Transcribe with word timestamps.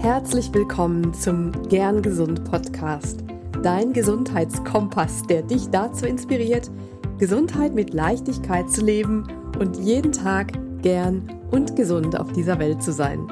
Herzlich 0.00 0.54
willkommen 0.54 1.12
zum 1.12 1.50
Gern 1.68 2.02
Gesund 2.02 2.44
Podcast, 2.44 3.24
dein 3.64 3.92
Gesundheitskompass, 3.92 5.24
der 5.24 5.42
dich 5.42 5.70
dazu 5.70 6.06
inspiriert, 6.06 6.70
Gesundheit 7.18 7.74
mit 7.74 7.92
Leichtigkeit 7.92 8.70
zu 8.70 8.84
leben 8.84 9.26
und 9.58 9.76
jeden 9.76 10.12
Tag 10.12 10.52
gern 10.82 11.28
und 11.50 11.74
gesund 11.74 12.16
auf 12.16 12.32
dieser 12.32 12.60
Welt 12.60 12.80
zu 12.80 12.92
sein. 12.92 13.26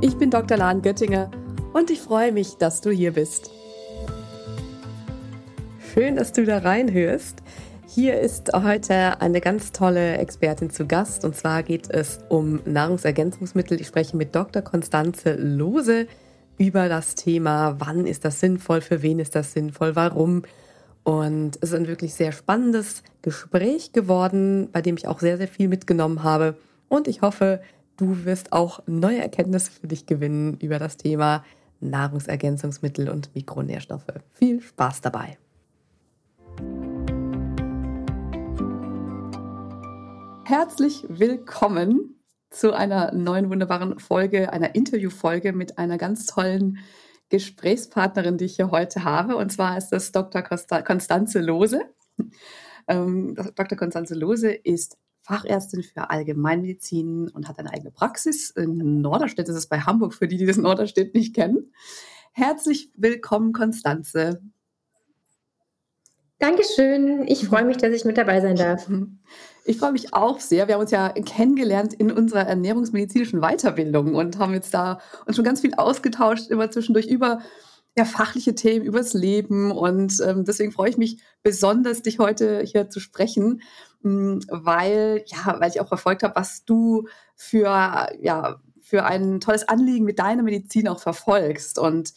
Ich 0.00 0.16
bin 0.16 0.28
Dr. 0.28 0.56
Lahn 0.56 0.82
Göttinger 0.82 1.30
und 1.72 1.88
ich 1.88 2.00
freue 2.00 2.32
mich, 2.32 2.56
dass 2.56 2.80
du 2.80 2.90
hier 2.90 3.12
bist. 3.12 3.52
Schön, 5.94 6.16
dass 6.16 6.32
du 6.32 6.44
da 6.44 6.58
reinhörst. 6.58 7.44
Hier 7.94 8.18
ist 8.20 8.50
heute 8.54 9.20
eine 9.20 9.42
ganz 9.42 9.70
tolle 9.70 10.16
Expertin 10.16 10.70
zu 10.70 10.86
Gast 10.86 11.26
und 11.26 11.36
zwar 11.36 11.62
geht 11.62 11.90
es 11.90 12.20
um 12.30 12.60
Nahrungsergänzungsmittel. 12.64 13.78
Ich 13.82 13.88
spreche 13.88 14.16
mit 14.16 14.34
Dr. 14.34 14.62
Konstanze 14.62 15.34
Lose 15.34 16.06
über 16.56 16.88
das 16.88 17.16
Thema, 17.16 17.76
wann 17.80 18.06
ist 18.06 18.24
das 18.24 18.40
sinnvoll, 18.40 18.80
für 18.80 19.02
wen 19.02 19.18
ist 19.18 19.34
das 19.34 19.52
sinnvoll, 19.52 19.94
warum. 19.94 20.44
Und 21.04 21.56
es 21.56 21.72
ist 21.72 21.74
ein 21.74 21.86
wirklich 21.86 22.14
sehr 22.14 22.32
spannendes 22.32 23.02
Gespräch 23.20 23.92
geworden, 23.92 24.70
bei 24.72 24.80
dem 24.80 24.96
ich 24.96 25.06
auch 25.06 25.20
sehr, 25.20 25.36
sehr 25.36 25.48
viel 25.48 25.68
mitgenommen 25.68 26.22
habe. 26.22 26.56
Und 26.88 27.08
ich 27.08 27.20
hoffe, 27.20 27.60
du 27.98 28.24
wirst 28.24 28.54
auch 28.54 28.80
neue 28.86 29.20
Erkenntnisse 29.20 29.70
für 29.70 29.86
dich 29.86 30.06
gewinnen 30.06 30.56
über 30.62 30.78
das 30.78 30.96
Thema 30.96 31.44
Nahrungsergänzungsmittel 31.80 33.10
und 33.10 33.34
Mikronährstoffe. 33.34 34.06
Viel 34.32 34.62
Spaß 34.62 35.02
dabei! 35.02 35.36
Herzlich 40.44 41.04
willkommen 41.08 42.20
zu 42.50 42.72
einer 42.72 43.12
neuen 43.12 43.48
wunderbaren 43.48 44.00
Folge, 44.00 44.52
einer 44.52 44.74
Interviewfolge 44.74 45.52
mit 45.52 45.78
einer 45.78 45.98
ganz 45.98 46.26
tollen 46.26 46.78
Gesprächspartnerin, 47.28 48.38
die 48.38 48.46
ich 48.46 48.56
hier 48.56 48.72
heute 48.72 49.04
habe. 49.04 49.36
Und 49.36 49.52
zwar 49.52 49.78
ist 49.78 49.90
das 49.90 50.10
Dr. 50.10 50.42
Konstanze 50.42 51.40
Lose. 51.40 51.82
Ähm, 52.88 53.36
Dr. 53.54 53.78
Konstanze 53.78 54.16
Lose 54.16 54.50
ist 54.50 54.98
Fachärztin 55.20 55.84
für 55.84 56.10
Allgemeinmedizin 56.10 57.28
und 57.28 57.48
hat 57.48 57.60
eine 57.60 57.72
eigene 57.72 57.92
Praxis 57.92 58.50
in 58.50 59.00
Norderstedt. 59.00 59.48
Das 59.48 59.56
ist 59.56 59.68
bei 59.68 59.78
Hamburg, 59.78 60.12
für 60.12 60.26
die, 60.26 60.36
die 60.36 60.46
das 60.46 60.56
Norderstedt 60.56 61.14
nicht 61.14 61.36
kennen. 61.36 61.72
Herzlich 62.32 62.90
willkommen, 62.96 63.52
Konstanze. 63.52 64.42
Dankeschön. 66.40 67.24
Ich 67.28 67.46
freue 67.46 67.64
mich, 67.64 67.76
dass 67.76 67.94
ich 67.94 68.04
mit 68.04 68.18
dabei 68.18 68.40
sein 68.40 68.56
darf. 68.56 68.90
Ich 69.64 69.78
freue 69.78 69.92
mich 69.92 70.12
auch 70.12 70.40
sehr. 70.40 70.66
Wir 70.66 70.74
haben 70.74 70.80
uns 70.80 70.90
ja 70.90 71.10
kennengelernt 71.10 71.94
in 71.94 72.10
unserer 72.10 72.46
ernährungsmedizinischen 72.46 73.40
Weiterbildung 73.40 74.14
und 74.14 74.38
haben 74.38 74.54
jetzt 74.54 74.74
da 74.74 74.98
uns 75.26 75.36
schon 75.36 75.44
ganz 75.44 75.60
viel 75.60 75.74
ausgetauscht, 75.74 76.50
immer 76.50 76.70
zwischendurch 76.70 77.06
über 77.06 77.40
ja, 77.96 78.04
fachliche 78.04 78.54
Themen, 78.54 78.84
übers 78.84 79.12
Leben. 79.12 79.70
Und 79.70 80.20
ähm, 80.26 80.44
deswegen 80.44 80.72
freue 80.72 80.90
ich 80.90 80.98
mich 80.98 81.18
besonders, 81.42 82.02
dich 82.02 82.18
heute 82.18 82.62
hier 82.62 82.90
zu 82.90 83.00
sprechen, 83.00 83.62
mh, 84.02 84.40
weil, 84.48 85.24
ja, 85.26 85.56
weil 85.60 85.70
ich 85.70 85.80
auch 85.80 85.88
verfolgt 85.88 86.22
habe, 86.22 86.34
was 86.34 86.64
du 86.64 87.06
für, 87.36 88.08
ja, 88.20 88.60
für 88.80 89.04
ein 89.04 89.40
tolles 89.40 89.68
Anliegen 89.68 90.04
mit 90.04 90.18
deiner 90.18 90.42
Medizin 90.42 90.88
auch 90.88 91.00
verfolgst. 91.00 91.78
Und 91.78 92.14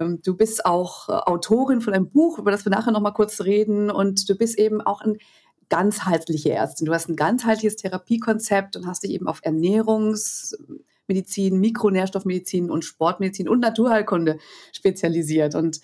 ähm, 0.00 0.20
du 0.24 0.36
bist 0.36 0.64
auch 0.66 1.08
äh, 1.08 1.12
Autorin 1.12 1.80
von 1.80 1.94
einem 1.94 2.10
Buch, 2.10 2.38
über 2.38 2.50
das 2.50 2.64
wir 2.64 2.70
nachher 2.70 2.92
nochmal 2.92 3.12
kurz 3.12 3.40
reden. 3.42 3.90
Und 3.90 4.28
du 4.28 4.36
bist 4.36 4.58
eben 4.58 4.80
auch 4.80 5.00
ein 5.02 5.18
ganzheitliche 5.68 6.52
Ärztin. 6.52 6.86
Du 6.86 6.94
hast 6.94 7.08
ein 7.08 7.16
ganzheitliches 7.16 7.76
Therapiekonzept 7.76 8.76
und 8.76 8.86
hast 8.86 9.02
dich 9.02 9.12
eben 9.12 9.26
auf 9.26 9.40
Ernährungsmedizin, 9.42 11.58
Mikronährstoffmedizin 11.60 12.70
und 12.70 12.84
Sportmedizin 12.84 13.48
und 13.48 13.60
Naturheilkunde 13.60 14.38
spezialisiert. 14.72 15.54
Und 15.54 15.80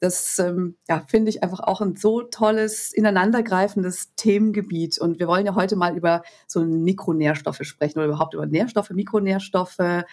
das 0.00 0.38
ähm, 0.38 0.76
ja, 0.88 1.04
finde 1.06 1.30
ich 1.30 1.42
einfach 1.42 1.60
auch 1.60 1.80
ein 1.80 1.96
so 1.96 2.22
tolles, 2.22 2.92
ineinandergreifendes 2.92 4.14
Themengebiet. 4.16 4.98
Und 4.98 5.18
wir 5.18 5.28
wollen 5.28 5.46
ja 5.46 5.54
heute 5.54 5.76
mal 5.76 5.96
über 5.96 6.22
so 6.46 6.64
Mikronährstoffe 6.64 7.60
sprechen 7.62 7.98
oder 7.98 8.08
überhaupt 8.08 8.34
über 8.34 8.46
Nährstoffe, 8.46 8.90
Mikronährstoffe, 8.90 10.04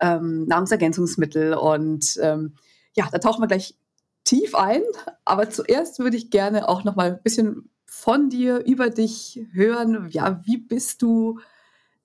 ähm, 0.00 0.46
Nahrungsergänzungsmittel. 0.46 1.54
Und 1.54 2.18
ähm, 2.22 2.54
ja, 2.94 3.08
da 3.12 3.18
tauchen 3.18 3.42
wir 3.42 3.48
gleich 3.48 3.76
tief 4.24 4.54
ein. 4.54 4.82
Aber 5.24 5.50
zuerst 5.50 5.98
würde 5.98 6.16
ich 6.16 6.30
gerne 6.30 6.68
auch 6.68 6.84
noch 6.84 6.96
mal 6.96 7.12
ein 7.12 7.22
bisschen 7.22 7.70
von 7.86 8.28
dir, 8.28 8.64
über 8.66 8.90
dich 8.90 9.40
hören. 9.52 10.08
Ja, 10.10 10.42
wie 10.44 10.58
bist 10.58 11.00
du 11.02 11.40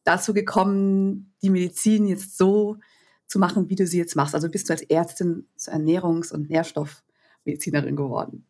dazu 0.04 0.34
gekommen, 0.34 1.34
die 1.42 1.50
Medizin 1.50 2.08
jetzt 2.08 2.38
so 2.38 2.78
zu 3.28 3.40
machen, 3.40 3.70
wie 3.70 3.76
du 3.76 3.86
sie 3.86 3.98
jetzt 3.98 4.16
machst? 4.16 4.36
Also 4.36 4.50
bist 4.50 4.70
du 4.70 4.74
als 4.74 4.84
Ärztin 4.84 5.48
zur 5.56 5.74
Ernährungs- 5.74 6.32
und 6.32 6.50
Nährstoffmedizinerin 6.50 7.96
geworden? 7.96 8.46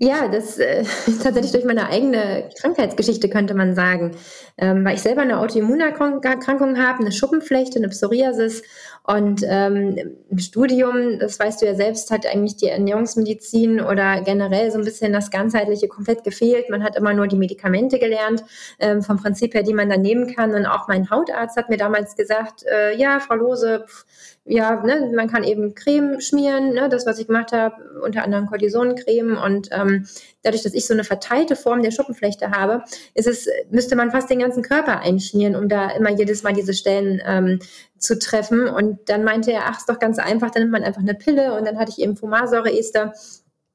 Ja, 0.00 0.28
das 0.28 0.58
äh, 0.58 0.84
tatsächlich 1.22 1.52
durch 1.52 1.64
meine 1.64 1.88
eigene 1.88 2.50
Krankheitsgeschichte 2.60 3.28
könnte 3.28 3.54
man 3.54 3.74
sagen, 3.74 4.12
ähm, 4.56 4.84
weil 4.84 4.94
ich 4.94 5.02
selber 5.02 5.22
eine 5.22 5.40
Autoimmunerkrankung 5.40 6.78
habe, 6.78 7.00
eine 7.00 7.10
Schuppenflechte, 7.10 7.78
eine 7.78 7.88
Psoriasis 7.88 8.62
und 9.08 9.42
ähm, 9.48 9.96
im 10.28 10.38
Studium, 10.38 11.18
das 11.18 11.40
weißt 11.40 11.62
du 11.62 11.66
ja 11.66 11.74
selbst, 11.74 12.10
hat 12.10 12.26
eigentlich 12.26 12.56
die 12.56 12.66
Ernährungsmedizin 12.66 13.80
oder 13.80 14.20
generell 14.20 14.70
so 14.70 14.76
ein 14.76 14.84
bisschen 14.84 15.14
das 15.14 15.30
ganzheitliche 15.30 15.88
komplett 15.88 16.24
gefehlt. 16.24 16.68
Man 16.68 16.84
hat 16.84 16.94
immer 16.94 17.14
nur 17.14 17.26
die 17.26 17.38
Medikamente 17.38 17.98
gelernt, 17.98 18.44
ähm, 18.78 19.00
vom 19.00 19.16
Prinzip 19.16 19.54
her, 19.54 19.62
die 19.62 19.72
man 19.72 19.88
dann 19.88 20.02
nehmen 20.02 20.34
kann. 20.34 20.54
Und 20.54 20.66
auch 20.66 20.88
mein 20.88 21.08
Hautarzt 21.08 21.56
hat 21.56 21.70
mir 21.70 21.78
damals 21.78 22.16
gesagt, 22.16 22.64
äh, 22.66 22.98
ja, 22.98 23.18
Frau 23.18 23.36
Lose, 23.36 23.86
pff, 23.88 24.04
ja, 24.48 24.82
ne, 24.82 25.12
man 25.14 25.28
kann 25.28 25.44
eben 25.44 25.74
Creme 25.74 26.20
schmieren, 26.20 26.72
ne, 26.72 26.88
das, 26.88 27.04
was 27.06 27.18
ich 27.18 27.26
gemacht 27.26 27.52
habe, 27.52 27.76
unter 28.02 28.24
anderem 28.24 28.46
Cortisoncreme. 28.46 29.36
Und 29.36 29.68
ähm, 29.72 30.06
dadurch, 30.42 30.62
dass 30.62 30.74
ich 30.74 30.86
so 30.86 30.94
eine 30.94 31.04
verteilte 31.04 31.54
Form 31.54 31.82
der 31.82 31.90
Schuppenflechte 31.90 32.50
habe, 32.50 32.82
ist 33.14 33.28
es, 33.28 33.46
müsste 33.70 33.94
man 33.94 34.10
fast 34.10 34.30
den 34.30 34.38
ganzen 34.38 34.62
Körper 34.62 35.00
einschmieren, 35.00 35.54
um 35.54 35.68
da 35.68 35.90
immer 35.90 36.10
jedes 36.10 36.42
Mal 36.42 36.54
diese 36.54 36.72
Stellen 36.72 37.20
ähm, 37.26 37.58
zu 37.98 38.18
treffen. 38.18 38.68
Und 38.68 39.08
dann 39.10 39.22
meinte 39.22 39.52
er, 39.52 39.66
ach, 39.66 39.78
ist 39.78 39.88
doch 39.88 39.98
ganz 39.98 40.18
einfach, 40.18 40.50
dann 40.50 40.62
nimmt 40.62 40.72
man 40.72 40.84
einfach 40.84 41.02
eine 41.02 41.14
Pille 41.14 41.56
und 41.56 41.66
dann 41.66 41.78
hatte 41.78 41.92
ich 41.92 42.02
eben 42.02 42.16
Fumarsäure-Ester 42.16 43.12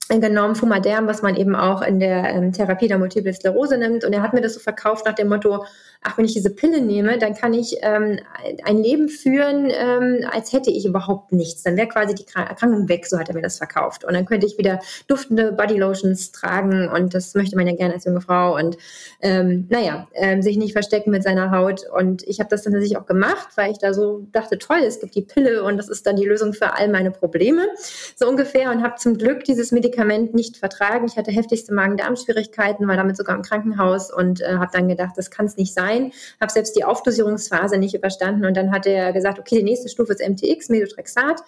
genommen, 0.09 0.55
Fumaderm, 0.55 1.07
was 1.07 1.21
man 1.21 1.35
eben 1.35 1.55
auch 1.55 1.81
in 1.81 1.99
der 1.99 2.29
ähm, 2.29 2.51
Therapie 2.51 2.87
der 2.87 2.97
Multiple 2.97 3.33
Sklerose 3.33 3.77
nimmt. 3.77 4.03
Und 4.03 4.13
er 4.13 4.21
hat 4.21 4.33
mir 4.33 4.41
das 4.41 4.55
so 4.55 4.59
verkauft 4.59 5.05
nach 5.05 5.13
dem 5.13 5.29
Motto, 5.29 5.65
ach, 6.03 6.17
wenn 6.17 6.25
ich 6.25 6.33
diese 6.33 6.49
Pille 6.49 6.81
nehme, 6.81 7.17
dann 7.17 7.33
kann 7.33 7.53
ich 7.53 7.77
ähm, 7.81 8.19
ein 8.63 8.77
Leben 8.77 9.09
führen, 9.09 9.71
ähm, 9.71 10.25
als 10.31 10.51
hätte 10.53 10.69
ich 10.69 10.85
überhaupt 10.85 11.31
nichts. 11.31 11.63
Dann 11.63 11.77
wäre 11.77 11.87
quasi 11.87 12.13
die 12.13 12.25
Erkrankung 12.35 12.89
weg, 12.89 13.05
so 13.05 13.17
hat 13.17 13.29
er 13.29 13.35
mir 13.35 13.41
das 13.41 13.57
verkauft. 13.57 14.03
Und 14.03 14.13
dann 14.13 14.25
könnte 14.25 14.45
ich 14.45 14.57
wieder 14.57 14.79
duftende 15.07 15.51
Bodylotions 15.51 16.31
tragen 16.31 16.89
und 16.89 17.13
das 17.13 17.35
möchte 17.35 17.55
man 17.55 17.67
ja 17.67 17.75
gerne 17.75 17.93
als 17.93 18.05
junge 18.05 18.21
Frau 18.21 18.55
und 18.55 18.77
ähm, 19.21 19.67
naja, 19.69 20.07
ähm, 20.13 20.41
sich 20.41 20.57
nicht 20.57 20.73
verstecken 20.73 21.11
mit 21.11 21.23
seiner 21.23 21.51
Haut. 21.51 21.83
Und 21.97 22.23
ich 22.23 22.39
habe 22.39 22.49
das 22.49 22.63
dann 22.63 22.73
tatsächlich 22.73 22.97
auch 22.97 23.05
gemacht, 23.05 23.49
weil 23.55 23.71
ich 23.71 23.77
da 23.77 23.93
so 23.93 24.27
dachte, 24.31 24.57
toll, 24.57 24.79
es 24.85 24.99
gibt 24.99 25.15
die 25.15 25.21
Pille 25.21 25.63
und 25.63 25.77
das 25.77 25.89
ist 25.89 26.05
dann 26.05 26.15
die 26.15 26.25
Lösung 26.25 26.53
für 26.53 26.75
all 26.77 26.89
meine 26.89 27.11
Probleme, 27.11 27.61
so 28.15 28.27
ungefähr. 28.27 28.71
Und 28.71 28.83
habe 28.83 28.95
zum 28.97 29.17
Glück 29.17 29.43
dieses 29.45 29.71
Medikament 29.71 30.33
nicht 30.33 30.57
vertragen. 30.57 31.05
Ich 31.05 31.17
hatte 31.17 31.31
heftigste 31.31 31.73
Magen-Darm-Schwierigkeiten, 31.73 32.87
war 32.87 32.97
damit 32.97 33.15
sogar 33.15 33.35
im 33.35 33.41
Krankenhaus 33.41 34.11
und 34.11 34.41
äh, 34.41 34.55
habe 34.55 34.71
dann 34.73 34.87
gedacht, 34.87 35.13
das 35.15 35.31
kann 35.31 35.45
es 35.45 35.57
nicht 35.57 35.73
sein 35.73 35.92
rein, 35.93 36.11
habe 36.39 36.51
selbst 36.51 36.75
die 36.75 36.83
Aufdosierungsphase 36.83 37.77
nicht 37.77 37.95
überstanden 37.95 38.45
und 38.45 38.55
dann 38.55 38.71
hat 38.71 38.85
er 38.85 39.13
gesagt, 39.13 39.39
okay, 39.39 39.57
die 39.57 39.63
nächste 39.63 39.89
Stufe 39.89 40.13
ist 40.13 40.27
MTX, 40.27 40.69
Methotrexat. 40.69 41.41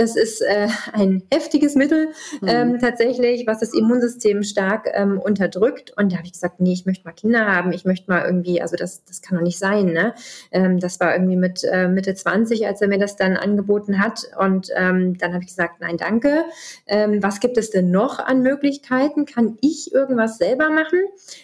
Das 0.00 0.16
ist 0.16 0.40
äh, 0.40 0.68
ein 0.94 1.24
heftiges 1.30 1.74
Mittel 1.74 2.08
mhm. 2.40 2.48
ähm, 2.48 2.78
tatsächlich, 2.78 3.46
was 3.46 3.60
das 3.60 3.74
Immunsystem 3.74 4.42
stark 4.42 4.88
ähm, 4.94 5.18
unterdrückt. 5.18 5.92
Und 5.94 6.10
da 6.10 6.16
habe 6.16 6.26
ich 6.26 6.32
gesagt, 6.32 6.58
nee, 6.58 6.72
ich 6.72 6.86
möchte 6.86 7.04
mal 7.04 7.12
Kinder 7.12 7.44
haben, 7.44 7.70
ich 7.74 7.84
möchte 7.84 8.10
mal 8.10 8.24
irgendwie, 8.24 8.62
also 8.62 8.76
das, 8.76 9.04
das 9.04 9.20
kann 9.20 9.36
doch 9.36 9.44
nicht 9.44 9.58
sein. 9.58 9.92
Ne? 9.92 10.14
Ähm, 10.52 10.78
das 10.80 11.00
war 11.00 11.12
irgendwie 11.12 11.36
mit 11.36 11.64
äh, 11.70 11.86
Mitte 11.86 12.14
20, 12.14 12.66
als 12.66 12.80
er 12.80 12.88
mir 12.88 12.98
das 12.98 13.16
dann 13.16 13.36
angeboten 13.36 14.02
hat. 14.02 14.22
Und 14.38 14.70
ähm, 14.74 15.18
dann 15.18 15.34
habe 15.34 15.42
ich 15.42 15.48
gesagt, 15.50 15.82
nein, 15.82 15.98
danke. 15.98 16.46
Ähm, 16.86 17.22
was 17.22 17.40
gibt 17.40 17.58
es 17.58 17.68
denn 17.68 17.90
noch 17.90 18.20
an 18.20 18.40
Möglichkeiten? 18.40 19.26
Kann 19.26 19.58
ich 19.60 19.92
irgendwas 19.92 20.38
selber 20.38 20.70
machen? 20.70 21.00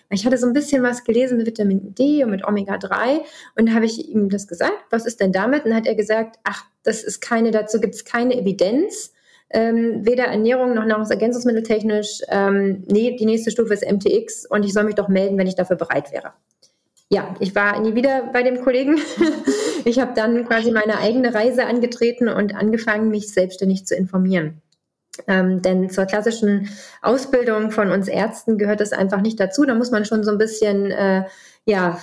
Ich 0.09 0.25
hatte 0.25 0.39
so 0.39 0.47
ein 0.47 0.55
bisschen 0.55 0.83
was 0.83 1.05
gelesen 1.05 1.37
mit 1.37 1.47
Vitamin 1.47 1.95
D 1.95 2.25
und 2.25 2.31
mit 2.31 2.43
Omega-3 2.43 3.21
und 3.55 3.69
da 3.69 3.75
habe 3.75 3.85
ich 3.85 4.09
ihm 4.09 4.31
das 4.31 4.49
gesagt, 4.49 4.73
was 4.89 5.05
ist 5.05 5.21
denn 5.21 5.33
damit? 5.33 5.65
Und 5.65 5.73
dann 5.73 5.81
hat 5.81 5.87
er 5.87 5.95
gesagt, 5.95 6.39
ach, 6.43 6.65
das 6.87 7.03
ist 7.03 7.21
keine, 7.21 7.51
dazu 7.51 7.81
gibt 7.81 7.95
es 7.95 8.05
keine 8.05 8.39
Evidenz. 8.39 9.13
Ähm, 9.49 10.05
weder 10.05 10.25
Ernährung 10.25 10.75
noch 10.75 10.85
Nahrungsergänzungsmitteltechnisch. 10.85 12.23
Ähm, 12.29 12.85
nee, 12.89 13.17
die 13.17 13.27
nächste 13.27 13.51
Stufe 13.51 13.75
ist 13.75 13.85
MTX 13.89 14.47
und 14.47 14.65
ich 14.65 14.73
soll 14.73 14.85
mich 14.85 14.97
doch 14.97 15.09
melden, 15.09 15.39
wenn 15.39 15.47
ich 15.47 15.55
dafür 15.55 15.77
bereit 15.77 16.13
wäre. 16.13 16.33
Ja, 17.09 17.37
ich 17.39 17.55
war 17.55 17.79
nie 17.81 17.95
wieder 17.95 18.31
bei 18.33 18.43
dem 18.43 18.61
Kollegen. 18.63 18.99
ich 19.85 20.01
habe 20.01 20.13
dann 20.17 20.45
quasi 20.47 20.73
meine 20.73 20.99
eigene 20.99 21.33
Reise 21.33 21.67
angetreten 21.67 22.29
und 22.29 22.57
angefangen, 22.57 23.11
mich 23.11 23.33
selbstständig 23.33 23.87
zu 23.87 23.95
informieren. 23.95 24.61
Ähm, 25.29 25.63
denn 25.63 25.89
zur 25.89 26.07
klassischen 26.07 26.69
Ausbildung 27.01 27.71
von 27.71 27.91
uns 27.91 28.09
Ärzten 28.09 28.59
gehört 28.59 28.81
es 28.81 28.93
einfach 28.93 29.21
nicht 29.21 29.39
dazu. 29.39 29.65
Da 29.65 29.75
muss 29.75 29.93
man 29.93 30.05
schon 30.05 30.25
so 30.25 30.33
ein 30.33 30.39
bisschen 30.39 30.91
äh, 30.91 31.25
ja, 31.65 32.01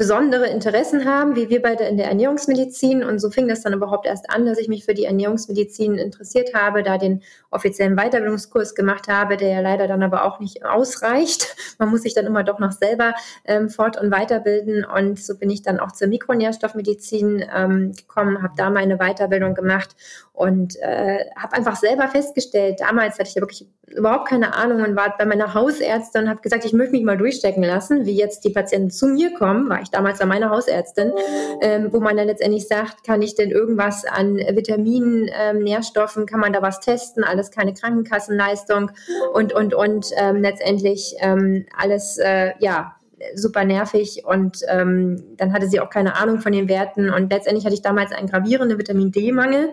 besondere 0.00 0.46
Interessen 0.46 1.04
haben, 1.04 1.36
wie 1.36 1.50
wir 1.50 1.60
beide 1.60 1.84
in 1.84 1.98
der 1.98 2.06
Ernährungsmedizin. 2.06 3.04
Und 3.04 3.18
so 3.18 3.28
fing 3.28 3.48
das 3.48 3.60
dann 3.60 3.74
überhaupt 3.74 4.06
erst 4.06 4.30
an, 4.30 4.46
dass 4.46 4.56
ich 4.56 4.66
mich 4.66 4.86
für 4.86 4.94
die 4.94 5.04
Ernährungsmedizin 5.04 5.96
interessiert 5.96 6.54
habe, 6.54 6.82
da 6.82 6.96
den 6.96 7.22
offiziellen 7.50 7.96
Weiterbildungskurs 7.96 8.74
gemacht 8.74 9.08
habe, 9.08 9.36
der 9.36 9.50
ja 9.50 9.60
leider 9.60 9.88
dann 9.88 10.02
aber 10.02 10.24
auch 10.24 10.40
nicht 10.40 10.64
ausreicht. 10.64 11.54
Man 11.78 11.90
muss 11.90 12.00
sich 12.00 12.14
dann 12.14 12.24
immer 12.24 12.44
doch 12.44 12.58
noch 12.58 12.72
selber 12.72 13.12
ähm, 13.44 13.68
fort- 13.68 14.00
und 14.00 14.10
weiterbilden. 14.10 14.86
Und 14.86 15.20
so 15.20 15.36
bin 15.36 15.50
ich 15.50 15.60
dann 15.60 15.78
auch 15.78 15.92
zur 15.92 16.08
Mikronährstoffmedizin 16.08 17.44
ähm, 17.54 17.92
gekommen, 17.92 18.42
habe 18.42 18.54
da 18.56 18.70
meine 18.70 18.96
Weiterbildung 18.96 19.52
gemacht 19.52 19.94
und 20.40 20.76
äh, 20.80 21.26
habe 21.36 21.52
einfach 21.52 21.76
selber 21.76 22.08
festgestellt, 22.08 22.80
damals 22.80 23.18
hatte 23.18 23.28
ich 23.28 23.34
ja 23.34 23.42
wirklich 23.42 23.68
überhaupt 23.94 24.26
keine 24.26 24.54
Ahnung 24.54 24.82
und 24.82 24.96
war 24.96 25.14
bei 25.18 25.26
meiner 25.26 25.52
Hausärztin 25.52 26.22
und 26.22 26.30
habe 26.30 26.40
gesagt, 26.40 26.64
ich 26.64 26.72
möchte 26.72 26.92
mich 26.92 27.02
mal 27.02 27.18
durchstecken 27.18 27.62
lassen, 27.62 28.06
wie 28.06 28.16
jetzt 28.16 28.44
die 28.44 28.50
Patienten 28.50 28.90
zu 28.90 29.06
mir 29.06 29.34
kommen, 29.34 29.68
war 29.68 29.82
ich 29.82 29.90
damals 29.90 30.18
bei 30.18 30.24
meiner 30.24 30.48
Hausärztin, 30.48 31.12
ähm, 31.60 31.92
wo 31.92 32.00
man 32.00 32.16
dann 32.16 32.26
letztendlich 32.26 32.66
sagt, 32.68 33.04
kann 33.04 33.20
ich 33.20 33.34
denn 33.34 33.50
irgendwas 33.50 34.06
an 34.06 34.36
Vitaminen, 34.36 35.28
ähm, 35.38 35.58
Nährstoffen, 35.58 36.24
kann 36.24 36.40
man 36.40 36.54
da 36.54 36.62
was 36.62 36.80
testen, 36.80 37.22
alles 37.22 37.50
keine 37.50 37.74
Krankenkassenleistung. 37.74 38.92
Und, 39.34 39.52
und, 39.52 39.74
und 39.74 40.06
ähm, 40.16 40.36
letztendlich 40.36 41.16
ähm, 41.20 41.66
alles, 41.76 42.16
äh, 42.16 42.52
ja, 42.60 42.94
super 43.34 43.64
nervig 43.64 44.22
und 44.24 44.60
ähm, 44.68 45.22
dann 45.36 45.52
hatte 45.52 45.68
sie 45.68 45.80
auch 45.80 45.90
keine 45.90 46.16
Ahnung 46.16 46.40
von 46.40 46.52
den 46.52 46.68
Werten 46.68 47.10
und 47.10 47.30
letztendlich 47.30 47.64
hatte 47.64 47.74
ich 47.74 47.82
damals 47.82 48.12
einen 48.12 48.28
gravierenden 48.28 48.78
Vitamin 48.78 49.12
D-Mangel, 49.12 49.72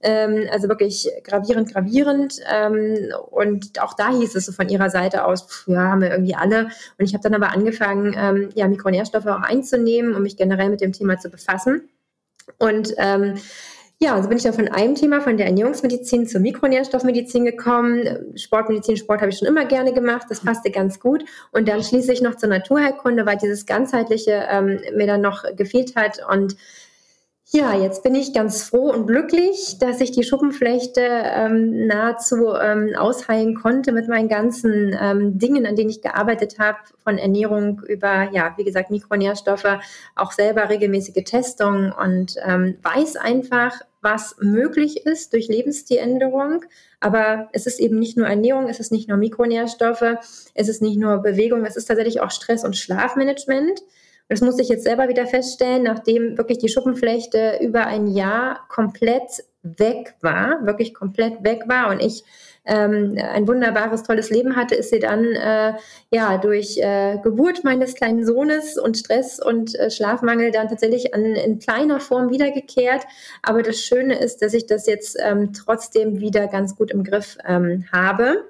ähm, 0.00 0.46
also 0.50 0.68
wirklich 0.68 1.08
gravierend, 1.24 1.72
gravierend 1.72 2.40
ähm, 2.52 3.12
und 3.30 3.80
auch 3.80 3.94
da 3.94 4.10
hieß 4.10 4.34
es 4.34 4.46
so 4.46 4.52
von 4.52 4.68
ihrer 4.68 4.90
Seite 4.90 5.24
aus, 5.24 5.46
pff, 5.46 5.68
ja, 5.68 5.82
haben 5.82 6.00
wir 6.00 6.10
irgendwie 6.10 6.34
alle. 6.34 6.68
Und 6.98 7.04
ich 7.04 7.14
habe 7.14 7.22
dann 7.22 7.34
aber 7.34 7.52
angefangen, 7.52 8.14
ähm, 8.16 8.50
ja, 8.54 8.68
Mikronährstoffe 8.68 9.26
auch 9.26 9.42
einzunehmen, 9.42 10.14
um 10.14 10.22
mich 10.22 10.36
generell 10.36 10.70
mit 10.70 10.80
dem 10.80 10.92
Thema 10.92 11.18
zu 11.18 11.30
befassen. 11.30 11.88
Und 12.58 12.94
ähm, 12.96 13.34
ja, 14.00 14.14
also 14.14 14.28
bin 14.28 14.38
ich 14.38 14.44
dann 14.44 14.52
von 14.52 14.68
einem 14.68 14.94
Thema, 14.94 15.20
von 15.20 15.36
der 15.36 15.46
Ernährungsmedizin 15.46 16.28
zur 16.28 16.40
Mikronährstoffmedizin 16.40 17.44
gekommen. 17.44 18.36
Sportmedizin, 18.36 18.96
Sport 18.96 19.20
habe 19.20 19.30
ich 19.30 19.38
schon 19.38 19.48
immer 19.48 19.64
gerne 19.64 19.92
gemacht, 19.92 20.26
das 20.30 20.40
passte 20.40 20.70
ganz 20.70 21.00
gut. 21.00 21.24
Und 21.50 21.66
dann 21.66 21.82
schließlich 21.82 22.22
noch 22.22 22.36
zur 22.36 22.48
Naturheilkunde, 22.48 23.26
weil 23.26 23.38
dieses 23.38 23.66
ganzheitliche 23.66 24.46
ähm, 24.48 24.80
mir 24.94 25.08
dann 25.08 25.20
noch 25.20 25.42
gefehlt 25.56 25.96
hat. 25.96 26.20
Und 26.30 26.54
ja, 27.50 27.74
jetzt 27.74 28.02
bin 28.02 28.14
ich 28.14 28.34
ganz 28.34 28.62
froh 28.62 28.90
und 28.92 29.06
glücklich, 29.06 29.78
dass 29.80 30.02
ich 30.02 30.12
die 30.12 30.22
Schuppenflechte 30.22 31.00
ähm, 31.00 31.86
nahezu 31.86 32.54
ähm, 32.54 32.94
ausheilen 32.96 33.54
konnte 33.54 33.90
mit 33.92 34.06
meinen 34.06 34.28
ganzen 34.28 34.94
ähm, 35.00 35.38
Dingen, 35.38 35.64
an 35.64 35.74
denen 35.74 35.88
ich 35.88 36.02
gearbeitet 36.02 36.58
habe, 36.58 36.76
von 37.02 37.16
Ernährung 37.16 37.80
über, 37.88 38.30
ja, 38.32 38.52
wie 38.58 38.64
gesagt, 38.64 38.90
Mikronährstoffe, 38.90 39.78
auch 40.14 40.32
selber 40.32 40.68
regelmäßige 40.68 41.24
Testungen 41.24 41.90
und 41.90 42.36
ähm, 42.44 42.76
weiß 42.82 43.16
einfach, 43.16 43.80
was 44.00 44.36
möglich 44.40 45.06
ist 45.06 45.32
durch 45.32 45.48
Lebensstiländerung. 45.48 46.64
Aber 47.00 47.48
es 47.52 47.66
ist 47.66 47.80
eben 47.80 47.98
nicht 47.98 48.16
nur 48.16 48.26
Ernährung, 48.26 48.68
es 48.68 48.80
ist 48.80 48.92
nicht 48.92 49.08
nur 49.08 49.18
Mikronährstoffe, 49.18 50.16
es 50.54 50.68
ist 50.68 50.82
nicht 50.82 50.98
nur 50.98 51.18
Bewegung, 51.18 51.64
es 51.64 51.76
ist 51.76 51.86
tatsächlich 51.86 52.20
auch 52.20 52.30
Stress- 52.30 52.64
und 52.64 52.76
Schlafmanagement 52.76 53.82
das 54.28 54.42
musste 54.42 54.62
ich 54.62 54.68
jetzt 54.68 54.84
selber 54.84 55.08
wieder 55.08 55.26
feststellen, 55.26 55.82
nachdem 55.82 56.36
wirklich 56.36 56.58
die 56.58 56.68
Schuppenflechte 56.68 57.58
über 57.62 57.86
ein 57.86 58.06
Jahr 58.06 58.66
komplett 58.68 59.44
weg 59.62 60.14
war, 60.20 60.64
wirklich 60.66 60.94
komplett 60.94 61.42
weg 61.44 61.62
war 61.66 61.90
und 61.90 62.00
ich 62.00 62.24
ähm, 62.68 63.18
ein 63.20 63.48
wunderbares, 63.48 64.02
tolles 64.02 64.30
Leben 64.30 64.54
hatte, 64.54 64.74
ist 64.74 64.90
sie 64.90 65.00
dann 65.00 65.24
äh, 65.24 65.74
ja 66.10 66.38
durch 66.38 66.78
äh, 66.78 67.18
Geburt 67.22 67.64
meines 67.64 67.94
kleinen 67.94 68.24
Sohnes 68.24 68.78
und 68.78 68.96
Stress 68.96 69.40
und 69.40 69.74
äh, 69.74 69.90
Schlafmangel 69.90 70.50
dann 70.50 70.68
tatsächlich 70.68 71.14
an, 71.14 71.24
in 71.24 71.58
kleiner 71.58 71.98
Form 71.98 72.30
wiedergekehrt. 72.30 73.04
Aber 73.42 73.62
das 73.62 73.80
Schöne 73.80 74.18
ist, 74.18 74.42
dass 74.42 74.54
ich 74.54 74.66
das 74.66 74.86
jetzt 74.86 75.16
ähm, 75.20 75.52
trotzdem 75.52 76.20
wieder 76.20 76.46
ganz 76.46 76.76
gut 76.76 76.90
im 76.90 77.04
Griff 77.04 77.38
ähm, 77.46 77.86
habe 77.92 78.44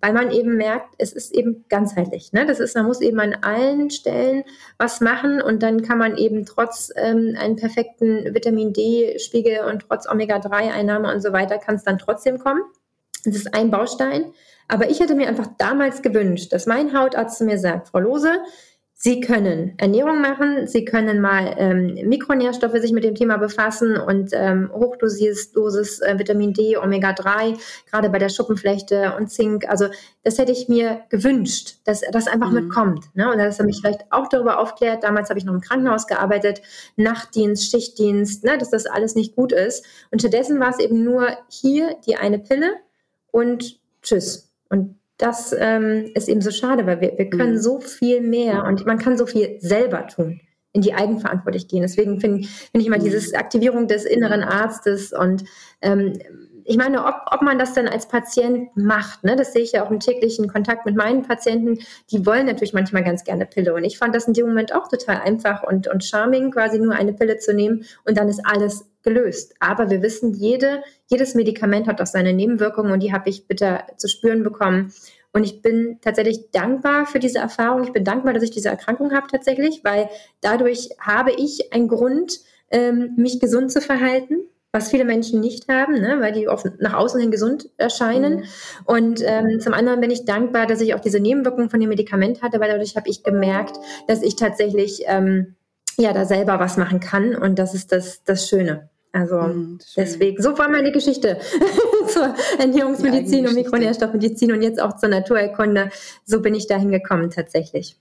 weil 0.00 0.12
man 0.12 0.30
eben 0.30 0.56
merkt, 0.56 0.94
es 0.98 1.12
ist 1.12 1.34
eben 1.34 1.64
ganzheitlich. 1.68 2.32
Ne? 2.32 2.46
Das 2.46 2.60
ist, 2.60 2.74
man 2.74 2.86
muss 2.86 3.00
eben 3.00 3.20
an 3.20 3.36
allen 3.42 3.90
Stellen 3.90 4.44
was 4.78 5.00
machen 5.00 5.40
und 5.40 5.62
dann 5.62 5.82
kann 5.82 5.98
man 5.98 6.16
eben 6.16 6.44
trotz 6.46 6.90
ähm, 6.96 7.36
einen 7.38 7.56
perfekten 7.56 8.34
Vitamin 8.34 8.72
D-Spiegel 8.72 9.60
und 9.70 9.84
trotz 9.88 10.08
Omega-3-Einnahme 10.08 11.12
und 11.12 11.20
so 11.20 11.32
weiter, 11.32 11.58
kann 11.58 11.76
es 11.76 11.84
dann 11.84 11.98
trotzdem 11.98 12.38
kommen. 12.38 12.62
Das 13.24 13.36
ist 13.36 13.54
ein 13.54 13.70
Baustein. 13.70 14.32
Aber 14.68 14.88
ich 14.88 15.00
hätte 15.00 15.14
mir 15.14 15.28
einfach 15.28 15.48
damals 15.58 16.02
gewünscht, 16.02 16.52
dass 16.52 16.66
mein 16.66 16.98
Hautarzt 16.98 17.38
zu 17.38 17.44
mir 17.44 17.58
sagt, 17.58 17.88
Frau 17.88 18.00
Lose, 18.00 18.40
Sie 18.96 19.20
können 19.20 19.74
Ernährung 19.76 20.22
machen, 20.22 20.66
Sie 20.66 20.84
können 20.84 21.20
mal 21.20 21.56
ähm, 21.58 21.94
Mikronährstoffe 22.08 22.78
sich 22.78 22.92
mit 22.92 23.04
dem 23.04 23.14
Thema 23.16 23.36
befassen 23.36 23.98
und 23.98 24.30
ähm, 24.32 24.70
Hochdosierdosis 24.72 26.00
äh, 26.00 26.18
Vitamin 26.18 26.54
D, 26.54 26.78
Omega-3, 26.78 27.58
gerade 27.90 28.08
bei 28.08 28.18
der 28.18 28.30
Schuppenflechte 28.30 29.14
und 29.18 29.28
Zink. 29.30 29.68
Also 29.68 29.88
das 30.22 30.38
hätte 30.38 30.52
ich 30.52 30.68
mir 30.68 31.02
gewünscht, 31.10 31.80
dass 31.84 32.02
das 32.12 32.28
einfach 32.28 32.48
mhm. 32.48 32.54
mitkommt. 32.54 33.04
Ne? 33.14 33.30
Und 33.30 33.36
dass 33.36 33.58
er 33.58 33.66
mich 33.66 33.80
vielleicht 33.80 34.10
auch 34.10 34.28
darüber 34.28 34.58
aufklärt. 34.58 35.02
Damals 35.02 35.28
habe 35.28 35.38
ich 35.38 35.44
noch 35.44 35.54
im 35.54 35.60
Krankenhaus 35.60 36.06
gearbeitet, 36.06 36.62
Nachtdienst, 36.96 37.70
Schichtdienst, 37.70 38.44
ne? 38.44 38.56
dass 38.56 38.70
das 38.70 38.86
alles 38.86 39.16
nicht 39.16 39.34
gut 39.36 39.52
ist. 39.52 39.84
Und 40.12 40.20
stattdessen 40.20 40.60
war 40.60 40.70
es 40.70 40.78
eben 40.78 41.04
nur 41.04 41.28
hier 41.50 41.96
die 42.06 42.16
eine 42.16 42.38
Pille 42.38 42.70
und 43.34 43.80
tschüss. 44.02 44.52
Und 44.68 44.96
das 45.18 45.54
ähm, 45.58 46.10
ist 46.14 46.28
eben 46.28 46.40
so 46.40 46.52
schade, 46.52 46.86
weil 46.86 47.00
wir, 47.00 47.18
wir 47.18 47.30
können 47.30 47.54
mhm. 47.54 47.58
so 47.58 47.80
viel 47.80 48.20
mehr 48.20 48.64
und 48.64 48.86
man 48.86 48.98
kann 48.98 49.18
so 49.18 49.26
viel 49.26 49.58
selber 49.60 50.06
tun, 50.06 50.40
in 50.72 50.82
die 50.82 50.94
Eigenverantwortlich 50.94 51.66
gehen. 51.66 51.82
Deswegen 51.82 52.20
finde 52.20 52.46
find 52.46 52.80
ich 52.80 52.86
immer 52.86 52.98
mhm. 52.98 53.04
dieses 53.04 53.34
Aktivierung 53.34 53.88
des 53.88 54.04
inneren 54.04 54.44
Arztes 54.44 55.12
und 55.12 55.44
ähm, 55.82 56.12
ich 56.66 56.76
meine, 56.78 57.04
ob, 57.04 57.16
ob 57.30 57.42
man 57.42 57.58
das 57.58 57.74
dann 57.74 57.88
als 57.88 58.08
Patient 58.08 58.74
macht, 58.76 59.24
ne, 59.24 59.36
das 59.36 59.52
sehe 59.52 59.62
ich 59.62 59.72
ja 59.72 59.84
auch 59.84 59.90
im 59.90 60.00
täglichen 60.00 60.48
Kontakt 60.48 60.86
mit 60.86 60.96
meinen 60.96 61.22
Patienten, 61.22 61.80
die 62.10 62.24
wollen 62.24 62.46
natürlich 62.46 62.72
manchmal 62.72 63.04
ganz 63.04 63.24
gerne 63.24 63.46
Pille. 63.46 63.74
Und 63.74 63.84
ich 63.84 63.98
fand 63.98 64.14
das 64.14 64.26
in 64.28 64.32
dem 64.32 64.46
Moment 64.46 64.74
auch 64.74 64.88
total 64.88 65.18
einfach 65.18 65.62
und, 65.62 65.88
und 65.88 66.04
charming, 66.04 66.52
quasi 66.52 66.78
nur 66.78 66.94
eine 66.94 67.12
Pille 67.12 67.36
zu 67.36 67.52
nehmen 67.52 67.84
und 68.04 68.16
dann 68.16 68.28
ist 68.28 68.40
alles 68.44 68.86
gelöst. 69.04 69.54
Aber 69.60 69.90
wir 69.90 70.02
wissen, 70.02 70.34
jede, 70.34 70.82
jedes 71.06 71.34
Medikament 71.34 71.86
hat 71.86 72.00
auch 72.00 72.06
seine 72.06 72.32
Nebenwirkungen 72.32 72.92
und 72.92 73.00
die 73.00 73.12
habe 73.12 73.30
ich 73.30 73.46
bitte 73.46 73.80
zu 73.96 74.08
spüren 74.08 74.42
bekommen. 74.42 74.92
Und 75.32 75.44
ich 75.44 75.62
bin 75.62 75.98
tatsächlich 76.00 76.50
dankbar 76.50 77.06
für 77.06 77.18
diese 77.18 77.38
Erfahrung. 77.38 77.84
Ich 77.84 77.92
bin 77.92 78.04
dankbar, 78.04 78.32
dass 78.32 78.42
ich 78.42 78.50
diese 78.50 78.68
Erkrankung 78.68 79.12
habe 79.12 79.26
tatsächlich, 79.28 79.82
weil 79.84 80.08
dadurch 80.40 80.90
habe 80.98 81.32
ich 81.32 81.72
einen 81.72 81.88
Grund, 81.88 82.40
ähm, 82.70 83.14
mich 83.16 83.40
gesund 83.40 83.70
zu 83.70 83.80
verhalten 83.80 84.48
was 84.74 84.90
viele 84.90 85.04
Menschen 85.04 85.40
nicht 85.40 85.68
haben, 85.68 86.00
ne, 86.00 86.16
weil 86.18 86.32
die 86.32 86.48
oft 86.48 86.66
nach 86.80 86.94
außen 86.94 87.20
hin 87.20 87.30
gesund 87.30 87.70
erscheinen. 87.76 88.38
Mhm. 88.38 88.44
Und 88.86 89.22
ähm, 89.24 89.60
zum 89.60 89.72
anderen 89.72 90.00
bin 90.00 90.10
ich 90.10 90.24
dankbar, 90.24 90.66
dass 90.66 90.80
ich 90.80 90.94
auch 90.94 91.00
diese 91.00 91.20
Nebenwirkungen 91.20 91.70
von 91.70 91.78
dem 91.78 91.88
Medikament 91.88 92.42
hatte, 92.42 92.58
weil 92.58 92.70
dadurch 92.70 92.96
habe 92.96 93.08
ich 93.08 93.22
gemerkt, 93.22 93.78
dass 94.08 94.20
ich 94.20 94.34
tatsächlich 94.34 95.04
ähm, 95.06 95.54
ja 95.96 96.12
da 96.12 96.24
selber 96.24 96.58
was 96.58 96.76
machen 96.76 96.98
kann. 96.98 97.36
Und 97.36 97.60
das 97.60 97.72
ist 97.72 97.92
das, 97.92 98.24
das 98.24 98.48
Schöne. 98.48 98.90
Also 99.14 99.36
mhm, 99.40 99.78
deswegen, 99.96 100.42
so 100.42 100.58
war 100.58 100.68
meine 100.68 100.90
Geschichte 100.90 101.38
zur 102.08 102.34
Ernährungsmedizin 102.58 103.46
und 103.46 103.54
Mikronährstoffmedizin 103.54 104.50
und 104.50 104.60
jetzt 104.60 104.82
auch 104.82 104.96
zur 104.96 105.08
Naturerkunde. 105.08 105.90
So 106.24 106.42
bin 106.42 106.52
ich 106.52 106.66
dahin 106.66 106.90
gekommen 106.90 107.30
tatsächlich. 107.30 107.96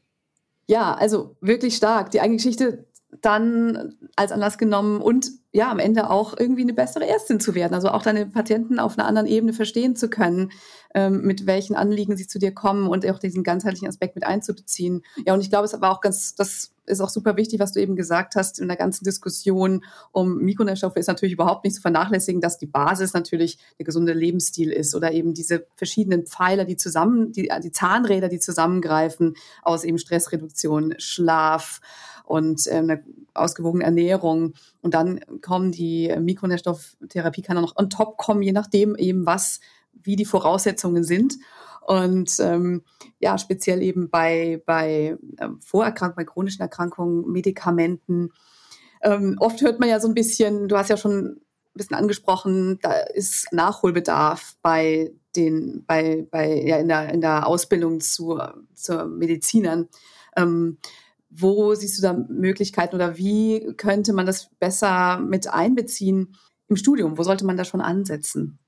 Ja, 0.65 0.95
also 0.95 1.35
wirklich 1.39 1.75
stark. 1.75 2.09
Die 2.09 2.19
eigene 2.19 2.37
Geschichte 2.37 2.85
dann 3.21 3.95
als 4.15 4.31
Anlass 4.31 4.57
genommen 4.57 5.01
und 5.01 5.31
ja, 5.51 5.69
am 5.69 5.79
Ende 5.79 6.09
auch 6.09 6.35
irgendwie 6.37 6.63
eine 6.63 6.73
bessere 6.73 7.07
Ärztin 7.07 7.39
zu 7.39 7.53
werden. 7.53 7.75
Also 7.75 7.89
auch 7.89 8.01
deine 8.01 8.25
Patienten 8.25 8.79
auf 8.79 8.97
einer 8.97 9.07
anderen 9.07 9.27
Ebene 9.27 9.53
verstehen 9.53 9.95
zu 9.95 10.09
können, 10.09 10.51
ähm, 10.95 11.21
mit 11.21 11.45
welchen 11.45 11.75
Anliegen 11.75 12.17
sie 12.17 12.27
zu 12.27 12.39
dir 12.39 12.53
kommen 12.53 12.87
und 12.87 13.07
auch 13.07 13.19
diesen 13.19 13.43
ganzheitlichen 13.43 13.87
Aspekt 13.87 14.15
mit 14.15 14.25
einzubeziehen. 14.25 15.03
Ja, 15.25 15.35
und 15.35 15.41
ich 15.41 15.51
glaube, 15.51 15.65
es 15.65 15.79
war 15.79 15.91
auch 15.91 16.01
ganz, 16.01 16.33
das 16.33 16.73
ist 16.85 17.01
auch 17.01 17.09
super 17.09 17.37
wichtig, 17.37 17.59
was 17.59 17.71
du 17.71 17.79
eben 17.79 17.95
gesagt 17.95 18.35
hast 18.35 18.59
in 18.59 18.67
der 18.67 18.77
ganzen 18.77 19.03
Diskussion 19.05 19.85
um 20.11 20.39
Mikronährstoffe 20.39 20.97
ist 20.97 21.07
natürlich 21.07 21.33
überhaupt 21.33 21.63
nicht 21.63 21.75
zu 21.75 21.81
vernachlässigen, 21.81 22.41
dass 22.41 22.57
die 22.57 22.65
Basis 22.65 23.13
natürlich 23.13 23.57
der 23.77 23.85
gesunde 23.85 24.13
Lebensstil 24.13 24.71
ist 24.71 24.95
oder 24.95 25.11
eben 25.11 25.33
diese 25.33 25.67
verschiedenen 25.75 26.25
Pfeiler, 26.25 26.65
die 26.65 26.77
zusammen, 26.77 27.31
die, 27.31 27.49
die 27.63 27.71
Zahnräder, 27.71 28.27
die 28.27 28.39
zusammengreifen 28.39 29.35
aus 29.61 29.83
eben 29.83 29.97
Stressreduktion, 29.97 30.95
Schlaf, 30.97 31.79
und 32.23 32.67
äh, 32.67 32.75
eine 32.75 33.03
ausgewogene 33.33 33.83
Ernährung. 33.83 34.53
Und 34.81 34.93
dann 34.93 35.19
kommen 35.41 35.71
die 35.71 36.13
Mikronährstofftherapie 36.19 37.41
kann 37.41 37.57
auch 37.57 37.61
noch 37.61 37.75
on 37.77 37.89
top 37.89 38.17
kommen, 38.17 38.41
je 38.41 38.51
nachdem 38.51 38.95
eben 38.95 39.25
was, 39.25 39.59
wie 39.91 40.15
die 40.15 40.25
Voraussetzungen 40.25 41.03
sind. 41.03 41.35
Und 41.85 42.39
ähm, 42.39 42.83
ja, 43.19 43.37
speziell 43.37 43.81
eben 43.81 44.09
bei, 44.09 44.61
bei 44.65 45.17
äh, 45.37 45.47
Vorerkrankungen, 45.59 46.15
bei 46.25 46.31
chronischen 46.31 46.61
Erkrankungen, 46.61 47.29
Medikamenten. 47.29 48.31
Ähm, 49.01 49.35
oft 49.39 49.61
hört 49.61 49.79
man 49.79 49.89
ja 49.89 49.99
so 49.99 50.07
ein 50.07 50.13
bisschen, 50.13 50.69
du 50.69 50.77
hast 50.77 50.89
ja 50.89 50.97
schon 50.97 51.25
ein 51.25 51.41
bisschen 51.73 51.97
angesprochen, 51.97 52.79
da 52.81 52.93
ist 52.93 53.51
Nachholbedarf 53.51 54.55
bei 54.61 55.11
den, 55.35 55.83
bei, 55.85 56.25
bei, 56.29 56.61
ja, 56.61 56.77
in 56.77 56.87
der, 56.87 57.09
in 57.11 57.19
der 57.19 57.47
Ausbildung 57.47 57.99
zu, 57.99 58.39
zu 58.73 59.05
Medizinern. 59.05 59.89
Ähm, 60.37 60.77
Wo 61.35 61.73
siehst 61.73 61.97
du 61.97 62.01
da 62.03 62.13
Möglichkeiten 62.13 62.95
oder 62.95 63.17
wie 63.17 63.73
könnte 63.75 64.13
man 64.13 64.25
das 64.25 64.49
besser 64.59 65.19
mit 65.19 65.47
einbeziehen 65.47 66.35
im 66.67 66.75
Studium? 66.75 67.17
Wo 67.17 67.23
sollte 67.23 67.45
man 67.45 67.57
da 67.57 67.65
schon 67.65 67.81
ansetzen? 67.81 68.59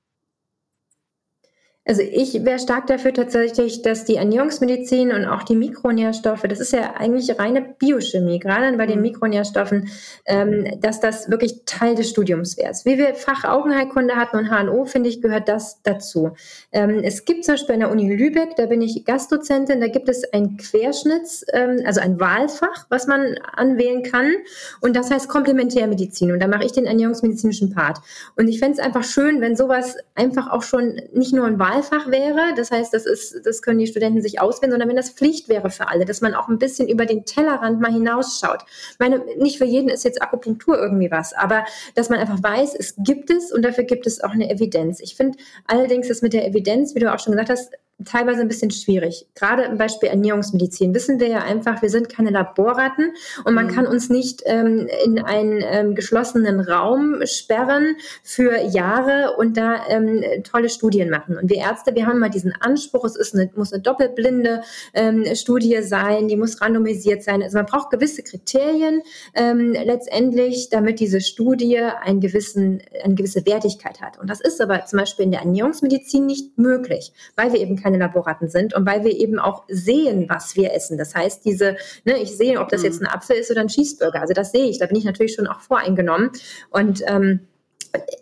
Also 1.86 2.02
ich 2.02 2.44
wäre 2.44 2.58
stark 2.58 2.88
dafür 2.88 3.14
tatsächlich, 3.14 3.80
dass 3.82 4.04
die 4.04 4.16
Ernährungsmedizin 4.16 5.12
und 5.12 5.24
auch 5.24 5.44
die 5.44 5.54
Mikronährstoffe, 5.54 6.42
das 6.42 6.58
ist 6.58 6.72
ja 6.72 6.94
eigentlich 6.96 7.38
reine 7.38 7.62
Biochemie, 7.62 8.40
gerade 8.40 8.76
bei 8.76 8.86
den 8.86 8.96
mhm. 8.96 9.02
Mikronährstoffen, 9.02 9.88
ähm, 10.26 10.80
dass 10.80 10.98
das 10.98 11.30
wirklich 11.30 11.64
Teil 11.64 11.94
des 11.94 12.10
Studiums 12.10 12.58
wäre. 12.58 12.72
Wie 12.82 12.98
wir 12.98 13.14
Fachaugenheilkunde 13.14 14.16
hatten 14.16 14.36
und 14.36 14.50
HNO, 14.50 14.84
finde 14.84 15.08
ich, 15.08 15.22
gehört 15.22 15.48
das 15.48 15.80
dazu. 15.84 16.32
Ähm, 16.72 17.02
es 17.04 17.24
gibt 17.24 17.44
zum 17.44 17.54
Beispiel 17.54 17.74
an 17.74 17.80
der 17.80 17.90
Uni 17.92 18.12
Lübeck, 18.12 18.56
da 18.56 18.66
bin 18.66 18.82
ich 18.82 19.04
Gastdozentin, 19.04 19.80
da 19.80 19.86
gibt 19.86 20.08
es 20.08 20.24
ein 20.32 20.56
Querschnitts, 20.56 21.46
ähm, 21.52 21.82
also 21.86 22.00
ein 22.00 22.18
Wahlfach, 22.18 22.86
was 22.88 23.06
man 23.06 23.36
anwählen 23.52 24.02
kann 24.02 24.32
und 24.80 24.96
das 24.96 25.12
heißt 25.12 25.28
Komplementärmedizin 25.28 26.32
und 26.32 26.40
da 26.40 26.48
mache 26.48 26.64
ich 26.64 26.72
den 26.72 26.86
ernährungsmedizinischen 26.86 27.72
Part. 27.72 27.98
Und 28.34 28.48
ich 28.48 28.58
fände 28.58 28.78
es 28.80 28.84
einfach 28.84 29.04
schön, 29.04 29.40
wenn 29.40 29.54
sowas 29.54 29.96
einfach 30.16 30.50
auch 30.50 30.64
schon 30.64 31.00
nicht 31.12 31.32
nur 31.32 31.46
ein 31.46 31.60
Wahlfach 31.60 31.75
Wahlfach 31.76 32.10
wäre, 32.10 32.54
das 32.56 32.70
heißt, 32.70 32.92
das 32.92 33.06
ist, 33.06 33.44
das 33.44 33.62
können 33.62 33.78
die 33.78 33.86
Studenten 33.86 34.22
sich 34.22 34.40
auswählen, 34.40 34.70
sondern 34.70 34.88
wenn 34.88 34.96
das 34.96 35.10
Pflicht 35.10 35.48
wäre 35.48 35.70
für 35.70 35.88
alle, 35.88 36.04
dass 36.04 36.20
man 36.20 36.34
auch 36.34 36.48
ein 36.48 36.58
bisschen 36.58 36.88
über 36.88 37.06
den 37.06 37.24
Tellerrand 37.24 37.80
mal 37.80 37.92
hinausschaut. 37.92 38.62
Ich 38.92 38.98
meine, 38.98 39.22
nicht 39.38 39.58
für 39.58 39.64
jeden 39.64 39.88
ist 39.88 40.04
jetzt 40.04 40.22
Akupunktur 40.22 40.78
irgendwie 40.78 41.10
was, 41.10 41.32
aber 41.32 41.64
dass 41.94 42.08
man 42.08 42.18
einfach 42.18 42.42
weiß, 42.42 42.74
es 42.74 42.94
gibt 42.98 43.30
es 43.30 43.52
und 43.52 43.62
dafür 43.62 43.84
gibt 43.84 44.06
es 44.06 44.22
auch 44.22 44.30
eine 44.30 44.50
Evidenz. 44.50 45.00
Ich 45.00 45.16
finde 45.16 45.38
allerdings, 45.66 46.08
dass 46.08 46.22
mit 46.22 46.32
der 46.32 46.46
Evidenz, 46.46 46.94
wie 46.94 47.00
du 47.00 47.12
auch 47.12 47.18
schon 47.18 47.32
gesagt 47.32 47.50
hast, 47.50 47.72
teilweise 48.04 48.42
ein 48.42 48.48
bisschen 48.48 48.70
schwierig. 48.70 49.26
Gerade 49.34 49.62
im 49.62 49.78
Beispiel 49.78 50.10
Ernährungsmedizin 50.10 50.94
wissen 50.94 51.18
wir 51.18 51.28
ja 51.28 51.38
einfach, 51.38 51.80
wir 51.80 51.88
sind 51.88 52.10
keine 52.10 52.30
Laborratten 52.30 53.12
und 53.44 53.54
man 53.54 53.66
mhm. 53.66 53.70
kann 53.70 53.86
uns 53.86 54.10
nicht 54.10 54.42
ähm, 54.44 54.86
in 55.04 55.18
einen 55.18 55.64
ähm, 55.64 55.94
geschlossenen 55.94 56.60
Raum 56.60 57.24
sperren 57.24 57.96
für 58.22 58.60
Jahre 58.60 59.36
und 59.38 59.56
da 59.56 59.88
ähm, 59.88 60.22
tolle 60.44 60.68
Studien 60.68 61.08
machen. 61.08 61.38
Und 61.38 61.48
wir 61.48 61.56
Ärzte, 61.56 61.94
wir 61.94 62.06
haben 62.06 62.18
mal 62.18 62.28
diesen 62.28 62.52
Anspruch, 62.60 63.04
es 63.04 63.16
ist 63.16 63.34
eine, 63.34 63.50
muss 63.56 63.72
eine 63.72 63.82
doppelblinde 63.82 64.62
ähm, 64.92 65.24
Studie 65.34 65.82
sein, 65.82 66.28
die 66.28 66.36
muss 66.36 66.60
randomisiert 66.60 67.22
sein. 67.22 67.42
Also 67.42 67.56
man 67.56 67.66
braucht 67.66 67.90
gewisse 67.90 68.22
Kriterien 68.22 69.00
ähm, 69.34 69.72
letztendlich, 69.72 70.68
damit 70.68 71.00
diese 71.00 71.22
Studie 71.22 71.78
einen 71.78 72.20
gewissen, 72.20 72.82
eine 73.02 73.14
gewisse 73.14 73.46
Wertigkeit 73.46 74.02
hat. 74.02 74.18
Und 74.18 74.28
das 74.28 74.42
ist 74.42 74.60
aber 74.60 74.84
zum 74.84 74.98
Beispiel 74.98 75.24
in 75.24 75.30
der 75.30 75.40
Ernährungsmedizin 75.40 76.26
nicht 76.26 76.58
möglich, 76.58 77.14
weil 77.36 77.54
wir 77.54 77.60
eben 77.60 77.85
keine 77.86 77.98
Laboraten 77.98 78.48
sind 78.48 78.74
und 78.74 78.84
weil 78.84 79.04
wir 79.04 79.16
eben 79.16 79.38
auch 79.38 79.62
sehen, 79.68 80.26
was 80.28 80.56
wir 80.56 80.72
essen. 80.72 80.98
Das 80.98 81.14
heißt, 81.14 81.44
diese, 81.44 81.76
ne, 82.04 82.20
ich 82.20 82.36
sehe, 82.36 82.60
ob 82.60 82.68
das 82.68 82.82
jetzt 82.82 83.00
mhm. 83.00 83.06
ein 83.06 83.14
Apfel 83.14 83.36
ist 83.36 83.50
oder 83.50 83.60
ein 83.60 83.68
Cheeseburger. 83.68 84.20
Also 84.20 84.34
das 84.34 84.50
sehe 84.50 84.66
ich. 84.66 84.78
Da 84.80 84.86
bin 84.86 84.96
ich 84.96 85.04
natürlich 85.04 85.34
schon 85.34 85.46
auch 85.46 85.60
voreingenommen. 85.60 86.30
Und 86.70 87.02
ähm, 87.06 87.40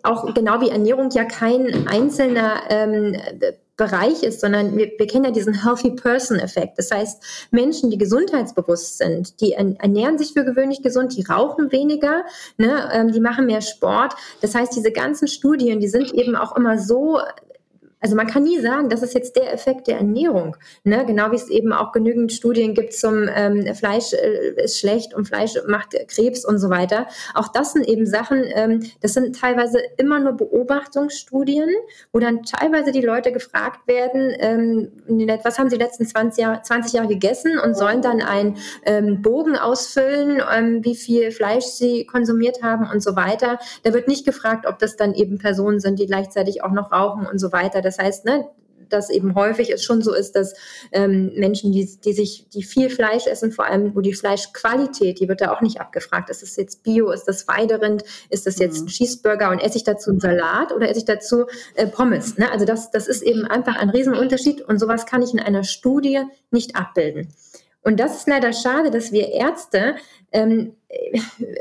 auch 0.03 0.31
genau 0.35 0.61
wie 0.61 0.69
Ernährung 0.69 1.09
ja 1.11 1.25
kein 1.25 1.87
einzelner 1.87 2.61
ähm, 2.69 3.17
Bereich 3.75 4.21
ist, 4.23 4.39
sondern 4.39 4.77
wir, 4.77 4.91
wir 4.97 5.07
kennen 5.07 5.25
ja 5.25 5.31
diesen 5.31 5.63
Healthy 5.63 5.91
Person 5.95 6.37
Effekt. 6.37 6.77
Das 6.77 6.91
heißt, 6.91 7.49
Menschen, 7.51 7.89
die 7.89 7.97
gesundheitsbewusst 7.97 8.99
sind, 8.99 9.41
die 9.41 9.53
ernähren 9.53 10.19
sich 10.19 10.33
für 10.33 10.45
gewöhnlich 10.45 10.83
gesund, 10.83 11.17
die 11.17 11.23
rauchen 11.23 11.71
weniger, 11.71 12.23
ne, 12.57 12.89
ähm, 12.93 13.11
die 13.11 13.19
machen 13.19 13.47
mehr 13.47 13.61
Sport. 13.61 14.13
Das 14.41 14.53
heißt, 14.53 14.75
diese 14.75 14.91
ganzen 14.91 15.27
Studien, 15.27 15.79
die 15.79 15.89
sind 15.89 16.13
eben 16.13 16.35
auch 16.35 16.55
immer 16.55 16.77
so 16.77 17.19
also 18.05 18.15
man 18.15 18.27
kann 18.27 18.43
nie 18.43 18.59
sagen, 18.59 18.89
das 18.89 19.01
ist 19.01 19.15
jetzt 19.15 19.35
der 19.35 19.51
Effekt 19.51 19.87
der 19.87 19.97
Ernährung. 19.97 20.55
Ne? 20.83 21.03
Genau 21.07 21.31
wie 21.31 21.37
es 21.37 21.49
eben 21.49 21.73
auch 21.73 21.91
genügend 21.91 22.31
Studien 22.31 22.75
gibt 22.75 22.93
zum 22.93 23.27
ähm, 23.35 23.73
Fleisch 23.73 24.13
äh, 24.13 24.63
ist 24.63 24.79
schlecht 24.79 25.15
und 25.15 25.25
Fleisch 25.25 25.53
macht 25.67 25.95
Krebs 26.07 26.45
und 26.45 26.59
so 26.59 26.69
weiter. 26.69 27.07
Auch 27.33 27.47
das 27.47 27.73
sind 27.73 27.87
eben 27.87 28.05
Sachen, 28.05 28.43
ähm, 28.53 28.83
das 29.01 29.15
sind 29.15 29.39
teilweise 29.39 29.79
immer 29.97 30.19
nur 30.19 30.33
Beobachtungsstudien, 30.33 31.67
wo 32.13 32.19
dann 32.19 32.43
teilweise 32.43 32.91
die 32.91 33.01
Leute 33.01 33.31
gefragt 33.31 33.87
werden, 33.87 34.35
ähm, 34.37 34.91
was 35.43 35.57
haben 35.57 35.71
sie 35.71 35.79
die 35.79 35.83
letzten 35.83 36.05
20 36.05 36.43
Jahre, 36.43 36.61
20 36.61 36.93
Jahre 36.93 37.07
gegessen 37.07 37.57
und 37.57 37.75
sollen 37.75 38.03
dann 38.03 38.21
einen 38.21 38.57
ähm, 38.85 39.23
Bogen 39.23 39.57
ausfüllen, 39.57 40.43
ähm, 40.55 40.85
wie 40.85 40.95
viel 40.95 41.31
Fleisch 41.31 41.65
sie 41.65 42.05
konsumiert 42.05 42.61
haben 42.61 42.87
und 42.87 43.01
so 43.01 43.15
weiter. 43.15 43.57
Da 43.81 43.95
wird 43.95 44.07
nicht 44.07 44.27
gefragt, 44.27 44.67
ob 44.67 44.77
das 44.77 44.95
dann 44.95 45.15
eben 45.15 45.39
Personen 45.39 45.79
sind, 45.79 45.97
die 45.97 46.05
gleichzeitig 46.05 46.63
auch 46.63 46.71
noch 46.71 46.91
rauchen 46.91 47.25
und 47.25 47.39
so 47.39 47.51
weiter. 47.51 47.81
Das 47.81 47.94
das 47.95 48.05
heißt, 48.05 48.25
ne, 48.25 48.45
dass 48.89 49.09
eben 49.09 49.35
häufig 49.35 49.71
es 49.71 49.83
schon 49.83 50.01
so 50.01 50.13
ist, 50.13 50.35
dass 50.35 50.53
ähm, 50.91 51.31
Menschen, 51.35 51.71
die, 51.71 51.85
die 52.03 52.13
sich, 52.13 52.47
die 52.49 52.63
viel 52.63 52.89
Fleisch 52.89 53.27
essen, 53.27 53.51
vor 53.51 53.65
allem, 53.65 53.95
wo 53.95 54.01
die 54.01 54.13
Fleischqualität, 54.13 55.19
die 55.19 55.27
wird 55.27 55.41
da 55.41 55.51
auch 55.51 55.61
nicht 55.61 55.79
abgefragt. 55.79 56.29
Ist 56.29 56.41
das 56.41 56.55
jetzt 56.55 56.83
Bio, 56.83 57.11
ist 57.11 57.25
das 57.25 57.47
Weiderind, 57.47 58.03
ist 58.29 58.45
das 58.45 58.59
jetzt 58.59 58.81
mhm. 58.81 58.85
ein 58.85 58.89
Cheeseburger 58.89 59.49
und 59.49 59.59
esse 59.59 59.77
ich 59.77 59.83
dazu 59.83 60.11
einen 60.11 60.19
Salat 60.19 60.71
oder 60.71 60.89
esse 60.89 60.99
ich 60.99 61.05
dazu 61.05 61.45
äh, 61.75 61.87
Pommes? 61.87 62.37
Ne? 62.37 62.51
Also 62.51 62.65
das, 62.65 62.91
das 62.91 63.07
ist 63.07 63.21
eben 63.21 63.45
einfach 63.45 63.75
ein 63.75 63.89
Riesenunterschied 63.89 64.61
und 64.61 64.79
sowas 64.79 65.05
kann 65.05 65.21
ich 65.21 65.33
in 65.33 65.39
einer 65.39 65.63
Studie 65.63 66.21
nicht 66.51 66.75
abbilden. 66.75 67.33
Und 67.81 67.99
das 67.99 68.17
ist 68.17 68.27
leider 68.27 68.51
schade, 68.51 68.89
dass 68.89 69.11
wir 69.11 69.31
Ärzte 69.31 69.95
ähm, 70.31 70.75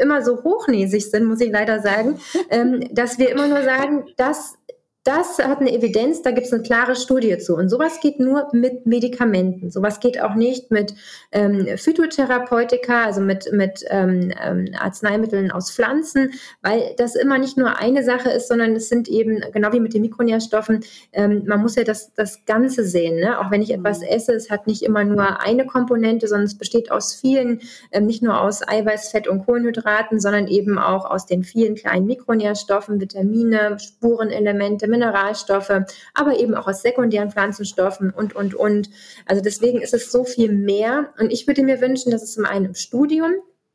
immer 0.00 0.22
so 0.22 0.42
hochnäsig 0.42 1.10
sind, 1.10 1.26
muss 1.26 1.40
ich 1.40 1.52
leider 1.52 1.80
sagen, 1.80 2.18
ähm, 2.48 2.88
dass 2.92 3.18
wir 3.18 3.30
immer 3.30 3.46
nur 3.46 3.62
sagen, 3.62 4.06
das 4.16 4.54
das 5.04 5.38
hat 5.38 5.60
eine 5.60 5.70
Evidenz, 5.70 6.22
da 6.22 6.30
gibt 6.30 6.46
es 6.46 6.52
eine 6.52 6.62
klare 6.62 6.96
Studie 6.96 7.36
zu. 7.36 7.56
Und 7.56 7.68
sowas 7.68 8.00
geht 8.00 8.20
nur 8.20 8.48
mit 8.52 8.86
Medikamenten. 8.86 9.70
Sowas 9.70 10.00
geht 10.00 10.18
auch 10.18 10.34
nicht 10.34 10.70
mit 10.70 10.94
ähm, 11.30 11.68
Phytotherapeutika, 11.76 13.04
also 13.04 13.20
mit, 13.20 13.52
mit 13.52 13.84
ähm, 13.90 14.32
ähm, 14.42 14.68
Arzneimitteln 14.78 15.50
aus 15.50 15.70
Pflanzen, 15.70 16.32
weil 16.62 16.94
das 16.96 17.16
immer 17.16 17.36
nicht 17.36 17.58
nur 17.58 17.78
eine 17.78 18.02
Sache 18.02 18.30
ist, 18.30 18.48
sondern 18.48 18.74
es 18.76 18.88
sind 18.88 19.08
eben, 19.08 19.42
genau 19.52 19.74
wie 19.74 19.80
mit 19.80 19.92
den 19.92 20.00
Mikronährstoffen, 20.00 20.80
ähm, 21.12 21.42
man 21.46 21.60
muss 21.60 21.76
ja 21.76 21.84
das, 21.84 22.14
das 22.14 22.46
Ganze 22.46 22.82
sehen. 22.82 23.20
Ne? 23.20 23.38
Auch 23.38 23.50
wenn 23.50 23.60
ich 23.60 23.74
etwas 23.74 24.00
mhm. 24.00 24.06
esse, 24.06 24.32
es 24.32 24.48
hat 24.48 24.66
nicht 24.66 24.82
immer 24.82 25.04
nur 25.04 25.42
eine 25.42 25.66
Komponente, 25.66 26.28
sondern 26.28 26.46
es 26.46 26.56
besteht 26.56 26.90
aus 26.90 27.12
vielen, 27.12 27.60
ähm, 27.92 28.06
nicht 28.06 28.22
nur 28.22 28.40
aus 28.40 28.66
Eiweiß, 28.66 29.10
Fett 29.10 29.28
und 29.28 29.44
Kohlenhydraten, 29.44 30.18
sondern 30.18 30.46
eben 30.46 30.78
auch 30.78 31.04
aus 31.04 31.26
den 31.26 31.44
vielen 31.44 31.74
kleinen 31.74 32.06
Mikronährstoffen, 32.06 33.02
Vitamine, 33.02 33.78
Spurenelemente, 33.78 34.93
Mineralstoffe, 34.94 35.72
aber 36.14 36.38
eben 36.38 36.54
auch 36.54 36.68
aus 36.68 36.82
sekundären 36.82 37.30
Pflanzenstoffen 37.30 38.10
und, 38.10 38.34
und, 38.34 38.54
und. 38.54 38.90
Also 39.26 39.42
deswegen 39.42 39.80
ist 39.80 39.94
es 39.94 40.10
so 40.10 40.24
viel 40.24 40.52
mehr. 40.52 41.12
Und 41.18 41.32
ich 41.32 41.46
würde 41.46 41.62
mir 41.62 41.80
wünschen, 41.80 42.10
dass 42.10 42.22
es 42.22 42.34
zum 42.34 42.44
einen 42.44 42.66
im 42.66 42.74
Studium 42.74 43.32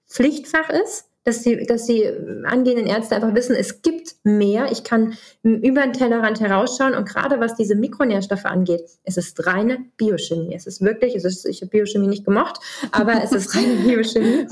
Pflichtfach 0.08 0.70
ist, 0.70 1.06
dass 1.24 1.42
die, 1.42 1.66
dass 1.66 1.86
die 1.86 2.06
angehenden 2.46 2.88
Ärzte 2.88 3.16
einfach 3.16 3.36
wissen, 3.36 3.56
es 3.56 3.82
gibt 3.82 4.16
mehr. 4.24 4.72
Ich 4.72 4.84
kann 4.84 5.18
über 5.44 5.82
den 5.82 5.94
Tellerrand 5.94 6.40
herausschauen 6.40 6.96
und 6.96 7.08
gerade 7.08 7.40
was 7.40 7.56
diese 7.56 7.76
Mikronährstoffe 7.76 8.46
angeht, 8.46 8.82
es 9.04 9.18
ist 9.18 9.46
reine 9.46 9.86
Biochemie. 9.98 10.56
Es 10.56 10.66
ist 10.66 10.82
wirklich, 10.82 11.16
es 11.16 11.26
ist, 11.26 11.46
ich 11.46 11.62
habe 11.62 11.70
Biochemie 11.70 12.08
nicht 12.08 12.26
gemocht, 12.26 12.60
aber 12.92 13.22
es 13.24 13.32
ist 13.32 13.56
reine 13.56 13.76
Biochemie. 13.86 14.48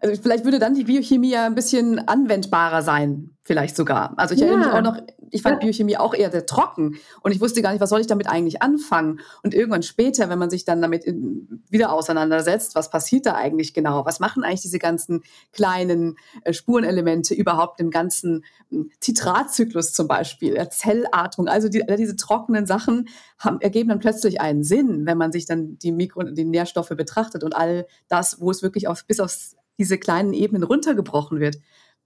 Also 0.00 0.20
vielleicht 0.20 0.44
würde 0.44 0.58
dann 0.58 0.74
die 0.74 0.84
Biochemie 0.84 1.30
ja 1.30 1.46
ein 1.46 1.54
bisschen 1.54 1.98
anwendbarer 2.06 2.82
sein, 2.82 3.36
vielleicht 3.42 3.76
sogar. 3.76 4.14
Also 4.16 4.34
ich 4.34 4.40
ja. 4.40 4.46
erinnere 4.46 4.68
mich 4.68 4.76
auch 4.76 4.82
noch, 4.82 5.02
ich 5.30 5.42
fand 5.42 5.62
ja. 5.62 5.66
Biochemie 5.66 5.96
auch 5.96 6.14
eher 6.14 6.30
sehr 6.30 6.46
trocken 6.46 6.96
und 7.22 7.32
ich 7.32 7.40
wusste 7.40 7.62
gar 7.62 7.72
nicht, 7.72 7.80
was 7.80 7.90
soll 7.90 8.00
ich 8.00 8.06
damit 8.06 8.28
eigentlich 8.28 8.62
anfangen. 8.62 9.20
Und 9.42 9.54
irgendwann 9.54 9.82
später, 9.82 10.28
wenn 10.28 10.38
man 10.38 10.50
sich 10.50 10.64
dann 10.64 10.82
damit 10.82 11.04
in, 11.04 11.64
wieder 11.68 11.92
auseinandersetzt, 11.92 12.74
was 12.74 12.90
passiert 12.90 13.26
da 13.26 13.34
eigentlich 13.34 13.74
genau? 13.74 14.04
Was 14.04 14.20
machen 14.20 14.44
eigentlich 14.44 14.62
diese 14.62 14.78
ganzen 14.78 15.22
kleinen 15.52 16.16
äh, 16.44 16.52
Spurenelemente 16.52 17.34
überhaupt 17.34 17.80
im 17.80 17.90
ganzen 17.90 18.44
äh, 18.70 18.76
Zitratzyklus 19.00 19.92
zum 19.92 20.06
Beispiel, 20.06 20.56
äh, 20.56 20.68
Zellatmung, 20.68 21.48
also 21.48 21.68
die, 21.68 21.82
diese 21.98 22.16
trockenen 22.16 22.66
Sachen 22.66 23.08
haben, 23.38 23.60
ergeben 23.60 23.88
dann 23.88 24.00
plötzlich 24.00 24.40
einen 24.40 24.62
Sinn, 24.62 25.06
wenn 25.06 25.18
man 25.18 25.32
sich 25.32 25.46
dann 25.46 25.78
die 25.78 25.92
Mikro, 25.92 26.22
die 26.22 26.44
Nährstoffe 26.44 26.90
betrachtet 26.90 27.42
und 27.42 27.56
all 27.56 27.86
das, 28.08 28.40
wo 28.40 28.50
es 28.50 28.62
wirklich 28.62 28.86
auf, 28.86 29.04
bis 29.06 29.18
aufs 29.18 29.56
diese 29.78 29.98
kleinen 29.98 30.32
Ebenen 30.32 30.62
runtergebrochen 30.62 31.40
wird, 31.40 31.58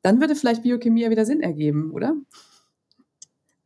dann 0.03 0.21
würde 0.21 0.37
vielleicht 0.37 0.63
Biochemie 0.63 1.03
ja 1.03 1.11
wieder 1.11 1.25
Sinn 1.27 1.41
ergeben, 1.43 1.91
oder? 1.91 2.15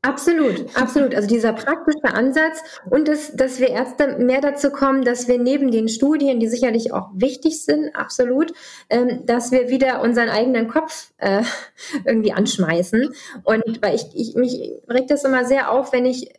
Absolut, 0.02 0.64
absolut. 0.74 1.14
Also 1.14 1.28
dieser 1.28 1.52
praktische 1.52 2.14
Ansatz 2.14 2.62
und 2.88 3.06
das, 3.06 3.36
dass 3.36 3.60
wir 3.60 3.68
Ärzte 3.68 4.16
mehr 4.18 4.40
dazu 4.40 4.70
kommen, 4.70 5.02
dass 5.04 5.28
wir 5.28 5.38
neben 5.38 5.70
den 5.70 5.88
Studien, 5.88 6.40
die 6.40 6.48
sicherlich 6.48 6.94
auch 6.94 7.10
wichtig 7.12 7.62
sind, 7.62 7.94
absolut, 7.94 8.54
ähm, 8.88 9.26
dass 9.26 9.52
wir 9.52 9.68
wieder 9.68 10.00
unseren 10.00 10.30
eigenen 10.30 10.68
Kopf 10.68 11.12
äh, 11.18 11.42
irgendwie 12.06 12.32
anschmeißen. 12.32 13.10
Und 13.44 13.82
weil 13.82 13.94
ich, 13.94 14.06
ich 14.14 14.34
mich 14.36 14.72
regt 14.88 15.10
das 15.10 15.24
immer 15.24 15.44
sehr 15.44 15.70
auf, 15.70 15.92
wenn 15.92 16.06
ich 16.06 16.30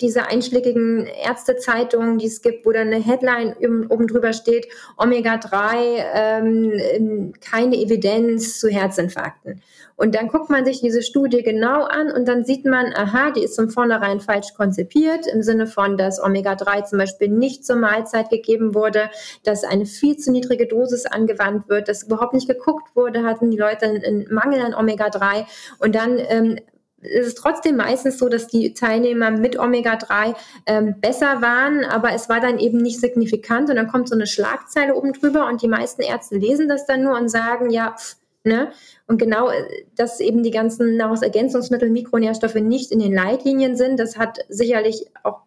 diese 0.00 0.26
einschlägigen 0.26 1.06
Ärztezeitungen, 1.06 2.18
die 2.18 2.26
es 2.26 2.42
gibt, 2.42 2.64
wo 2.64 2.72
dann 2.72 2.88
eine 2.88 3.02
Headline 3.04 3.54
oben 3.88 4.06
drüber 4.06 4.32
steht, 4.32 4.66
Omega-3, 4.96 6.04
ähm, 6.14 7.32
keine 7.40 7.76
Evidenz 7.76 8.58
zu 8.58 8.68
Herzinfarkten. 8.68 9.62
Und 9.98 10.14
dann 10.14 10.28
guckt 10.28 10.48
man 10.48 10.64
sich 10.64 10.80
diese 10.80 11.02
Studie 11.02 11.42
genau 11.42 11.82
an 11.82 12.12
und 12.12 12.28
dann 12.28 12.44
sieht 12.44 12.64
man, 12.64 12.94
aha, 12.94 13.32
die 13.32 13.42
ist 13.42 13.56
von 13.56 13.68
vornherein 13.68 14.20
falsch 14.20 14.54
konzipiert, 14.56 15.26
im 15.26 15.42
Sinne 15.42 15.66
von, 15.66 15.96
dass 15.96 16.22
Omega-3 16.22 16.84
zum 16.84 17.00
Beispiel 17.00 17.28
nicht 17.28 17.66
zur 17.66 17.76
Mahlzeit 17.76 18.30
gegeben 18.30 18.76
wurde, 18.76 19.10
dass 19.42 19.64
eine 19.64 19.86
viel 19.86 20.16
zu 20.16 20.30
niedrige 20.30 20.68
Dosis 20.68 21.04
angewandt 21.04 21.68
wird, 21.68 21.88
dass 21.88 22.04
überhaupt 22.04 22.32
nicht 22.32 22.48
geguckt 22.48 22.94
wurde, 22.94 23.24
hatten 23.24 23.50
die 23.50 23.56
Leute 23.56 23.86
einen 23.86 24.32
Mangel 24.32 24.62
an 24.62 24.72
Omega-3 24.72 25.46
und 25.80 25.96
dann 25.96 26.18
ähm, 26.28 26.60
es 27.00 27.28
ist 27.28 27.38
trotzdem 27.38 27.76
meistens 27.76 28.18
so, 28.18 28.28
dass 28.28 28.46
die 28.46 28.74
Teilnehmer 28.74 29.30
mit 29.32 29.58
Omega-3 29.58 30.34
ähm, 30.66 31.00
besser 31.00 31.42
waren, 31.42 31.84
aber 31.84 32.12
es 32.12 32.28
war 32.28 32.40
dann 32.40 32.58
eben 32.58 32.78
nicht 32.78 33.00
signifikant 33.00 33.68
und 33.68 33.76
dann 33.76 33.88
kommt 33.88 34.08
so 34.08 34.14
eine 34.14 34.26
Schlagzeile 34.26 34.94
oben 34.94 35.12
drüber 35.12 35.48
und 35.48 35.62
die 35.62 35.68
meisten 35.68 36.02
Ärzte 36.02 36.36
lesen 36.36 36.68
das 36.68 36.86
dann 36.86 37.02
nur 37.02 37.16
und 37.16 37.28
sagen, 37.28 37.70
ja, 37.70 37.96
pff, 37.98 38.16
ne? 38.44 38.72
Und 39.06 39.18
genau, 39.18 39.50
äh, 39.50 39.84
dass 39.96 40.20
eben 40.20 40.42
die 40.42 40.50
ganzen 40.50 40.96
Nahrungsergänzungsmittel, 40.96 41.90
Mikronährstoffe 41.90 42.54
nicht 42.56 42.92
in 42.92 42.98
den 43.00 43.14
Leitlinien 43.14 43.76
sind, 43.76 43.98
das 43.98 44.16
hat 44.16 44.38
sicherlich 44.48 45.06
auch 45.22 45.42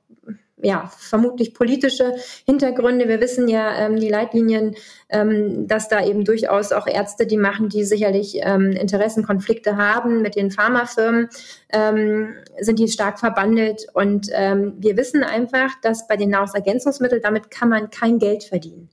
ja, 0.63 0.91
vermutlich 0.97 1.53
politische 1.53 2.15
Hintergründe. 2.45 3.07
Wir 3.07 3.19
wissen 3.19 3.47
ja, 3.47 3.75
ähm, 3.77 3.99
die 3.99 4.09
Leitlinien, 4.09 4.75
ähm, 5.09 5.67
dass 5.67 5.89
da 5.89 6.05
eben 6.05 6.23
durchaus 6.23 6.71
auch 6.71 6.87
Ärzte 6.87 7.25
die 7.25 7.37
machen, 7.37 7.69
die 7.69 7.83
sicherlich 7.83 8.39
ähm, 8.41 8.71
Interessenkonflikte 8.71 9.77
haben 9.77 10.21
mit 10.21 10.35
den 10.35 10.51
Pharmafirmen, 10.51 11.29
ähm, 11.71 12.35
sind 12.59 12.79
die 12.79 12.87
stark 12.87 13.19
verbandelt. 13.19 13.87
Und 13.93 14.29
ähm, 14.33 14.75
wir 14.77 14.97
wissen 14.97 15.23
einfach, 15.23 15.69
dass 15.81 16.07
bei 16.07 16.17
den 16.17 16.29
Nahrungsergänzungsmitteln, 16.29 17.21
damit 17.21 17.49
kann 17.49 17.69
man 17.69 17.89
kein 17.89 18.19
Geld 18.19 18.43
verdienen. 18.43 18.89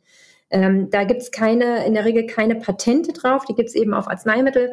Ähm, 0.51 0.91
da 0.91 1.05
gibt 1.05 1.23
es 1.23 1.31
keine, 1.31 1.87
in 1.87 1.95
der 1.95 2.05
Regel 2.05 2.27
keine 2.27 2.57
Patente 2.57 3.13
drauf, 3.13 3.45
die 3.45 3.55
gibt 3.55 3.69
es 3.69 3.75
eben 3.75 3.95
auf 3.95 4.09
Arzneimittel. 4.09 4.73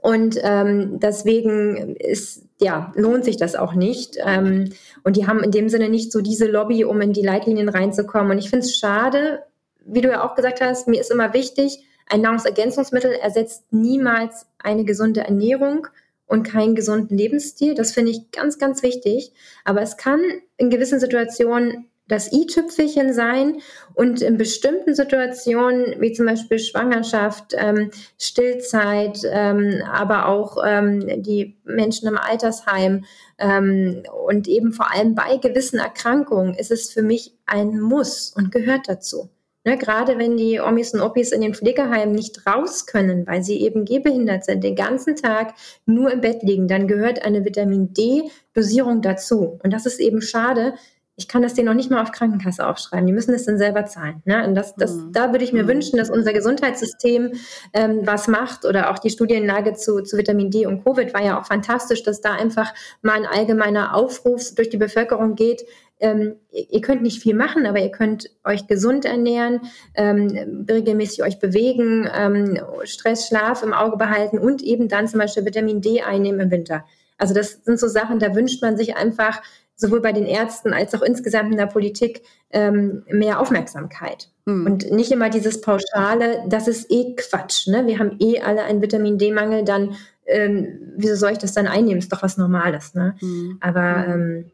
Und 0.00 0.38
ähm, 0.42 0.98
deswegen 0.98 1.96
ist, 1.96 2.42
ja, 2.60 2.92
lohnt 2.96 3.24
sich 3.24 3.36
das 3.36 3.54
auch 3.54 3.74
nicht. 3.74 4.16
Ähm, 4.24 4.72
und 5.04 5.16
die 5.16 5.26
haben 5.26 5.44
in 5.44 5.50
dem 5.50 5.68
Sinne 5.68 5.88
nicht 5.88 6.10
so 6.10 6.20
diese 6.20 6.46
Lobby, 6.46 6.84
um 6.84 7.00
in 7.00 7.12
die 7.12 7.22
Leitlinien 7.22 7.68
reinzukommen. 7.68 8.32
Und 8.32 8.38
ich 8.38 8.50
finde 8.50 8.66
es 8.66 8.76
schade, 8.76 9.42
wie 9.84 10.00
du 10.00 10.08
ja 10.10 10.24
auch 10.24 10.34
gesagt 10.34 10.60
hast, 10.60 10.88
mir 10.88 11.00
ist 11.00 11.12
immer 11.12 11.32
wichtig, 11.32 11.84
ein 12.08 12.20
Nahrungsergänzungsmittel 12.20 13.12
ersetzt 13.12 13.64
niemals 13.72 14.46
eine 14.58 14.84
gesunde 14.84 15.20
Ernährung 15.20 15.86
und 16.26 16.42
keinen 16.42 16.74
gesunden 16.74 17.16
Lebensstil. 17.16 17.74
Das 17.74 17.92
finde 17.92 18.12
ich 18.12 18.30
ganz, 18.30 18.58
ganz 18.58 18.82
wichtig. 18.82 19.32
Aber 19.64 19.82
es 19.82 19.96
kann 19.96 20.20
in 20.56 20.70
gewissen 20.70 21.00
Situationen 21.00 21.86
das 22.08 22.32
i-Tüpfelchen 22.32 23.12
sein 23.12 23.60
und 23.94 24.22
in 24.22 24.36
bestimmten 24.36 24.94
Situationen, 24.94 26.00
wie 26.00 26.12
zum 26.12 26.26
Beispiel 26.26 26.58
Schwangerschaft, 26.58 27.54
ähm, 27.56 27.90
Stillzeit, 28.18 29.20
ähm, 29.24 29.82
aber 29.90 30.28
auch 30.28 30.58
ähm, 30.64 31.22
die 31.22 31.56
Menschen 31.64 32.08
im 32.08 32.16
Altersheim 32.16 33.04
ähm, 33.38 34.02
und 34.26 34.48
eben 34.48 34.72
vor 34.72 34.92
allem 34.92 35.14
bei 35.14 35.36
gewissen 35.38 35.78
Erkrankungen 35.78 36.54
ist 36.54 36.70
es 36.70 36.92
für 36.92 37.02
mich 37.02 37.34
ein 37.46 37.80
Muss 37.80 38.32
und 38.36 38.52
gehört 38.52 38.88
dazu. 38.88 39.30
Ne, 39.66 39.76
gerade 39.76 40.16
wenn 40.16 40.36
die 40.36 40.60
Omis 40.60 40.94
und 40.94 41.00
Opis 41.00 41.32
in 41.32 41.40
den 41.40 41.52
Pflegeheimen 41.52 42.14
nicht 42.14 42.46
raus 42.46 42.86
können, 42.86 43.26
weil 43.26 43.42
sie 43.42 43.60
eben 43.62 43.84
gehbehindert 43.84 44.44
sind, 44.44 44.62
den 44.62 44.76
ganzen 44.76 45.16
Tag 45.16 45.54
nur 45.86 46.12
im 46.12 46.20
Bett 46.20 46.44
liegen, 46.44 46.68
dann 46.68 46.86
gehört 46.86 47.24
eine 47.24 47.44
Vitamin 47.44 47.92
D-Dosierung 47.92 49.02
dazu. 49.02 49.58
Und 49.64 49.72
das 49.72 49.84
ist 49.84 49.98
eben 49.98 50.22
schade, 50.22 50.74
ich 51.18 51.28
kann 51.28 51.40
das 51.40 51.54
denen 51.54 51.66
noch 51.66 51.74
nicht 51.74 51.90
mal 51.90 52.02
auf 52.02 52.12
Krankenkasse 52.12 52.66
aufschreiben. 52.66 53.06
Die 53.06 53.12
müssen 53.12 53.32
das 53.32 53.46
dann 53.46 53.56
selber 53.56 53.86
zahlen. 53.86 54.22
Ne? 54.26 54.46
Und 54.46 54.54
das, 54.54 54.74
das, 54.74 54.94
mhm. 54.94 55.12
da 55.12 55.32
würde 55.32 55.44
ich 55.44 55.52
mir 55.52 55.62
mhm. 55.62 55.68
wünschen, 55.68 55.96
dass 55.96 56.10
unser 56.10 56.34
Gesundheitssystem 56.34 57.32
ähm, 57.72 58.00
was 58.04 58.28
macht 58.28 58.66
oder 58.66 58.90
auch 58.90 58.98
die 58.98 59.08
Studienlage 59.08 59.72
zu, 59.72 60.02
zu 60.02 60.18
Vitamin 60.18 60.50
D 60.50 60.66
und 60.66 60.84
Covid 60.84 61.14
war 61.14 61.24
ja 61.24 61.40
auch 61.40 61.46
fantastisch, 61.46 62.02
dass 62.02 62.20
da 62.20 62.32
einfach 62.32 62.74
mal 63.00 63.14
ein 63.14 63.26
allgemeiner 63.26 63.94
Aufruf 63.94 64.54
durch 64.54 64.68
die 64.68 64.76
Bevölkerung 64.76 65.36
geht. 65.36 65.64
Ähm, 65.98 66.34
ihr 66.50 66.82
könnt 66.82 67.00
nicht 67.00 67.22
viel 67.22 67.34
machen, 67.34 67.64
aber 67.64 67.80
ihr 67.80 67.90
könnt 67.90 68.28
euch 68.44 68.66
gesund 68.66 69.06
ernähren, 69.06 69.62
ähm, 69.94 70.66
regelmäßig 70.70 71.22
euch 71.22 71.38
bewegen, 71.38 72.06
ähm, 72.14 72.60
Stress, 72.84 73.28
Schlaf 73.28 73.62
im 73.62 73.72
Auge 73.72 73.96
behalten 73.96 74.38
und 74.38 74.60
eben 74.60 74.88
dann 74.88 75.08
zum 75.08 75.20
Beispiel 75.20 75.46
Vitamin 75.46 75.80
D 75.80 76.02
einnehmen 76.02 76.40
im 76.40 76.50
Winter. 76.50 76.84
Also 77.16 77.32
das 77.32 77.64
sind 77.64 77.80
so 77.80 77.88
Sachen, 77.88 78.18
da 78.18 78.34
wünscht 78.34 78.60
man 78.60 78.76
sich 78.76 78.96
einfach 78.96 79.40
sowohl 79.76 80.00
bei 80.00 80.12
den 80.12 80.26
Ärzten 80.26 80.72
als 80.72 80.94
auch 80.94 81.02
insgesamt 81.02 81.52
in 81.52 81.58
der 81.58 81.66
Politik 81.66 82.22
ähm, 82.50 83.04
mehr 83.08 83.40
Aufmerksamkeit. 83.40 84.30
Mhm. 84.46 84.66
Und 84.66 84.90
nicht 84.90 85.12
immer 85.12 85.30
dieses 85.30 85.60
Pauschale, 85.60 86.42
das 86.48 86.66
ist 86.66 86.90
eh 86.90 87.14
Quatsch. 87.14 87.68
Ne? 87.68 87.86
Wir 87.86 87.98
haben 87.98 88.16
eh 88.18 88.40
alle 88.40 88.64
einen 88.64 88.82
Vitamin 88.82 89.18
D-Mangel, 89.18 89.64
dann 89.64 89.96
ähm, 90.26 90.94
wieso 90.96 91.14
soll 91.14 91.32
ich 91.32 91.38
das 91.38 91.52
dann 91.52 91.68
einnehmen? 91.68 91.98
Ist 91.98 92.12
doch 92.12 92.22
was 92.22 92.36
Normales. 92.36 92.94
Ne? 92.94 93.14
Mhm. 93.20 93.58
Aber 93.60 94.06
ähm, 94.08 94.50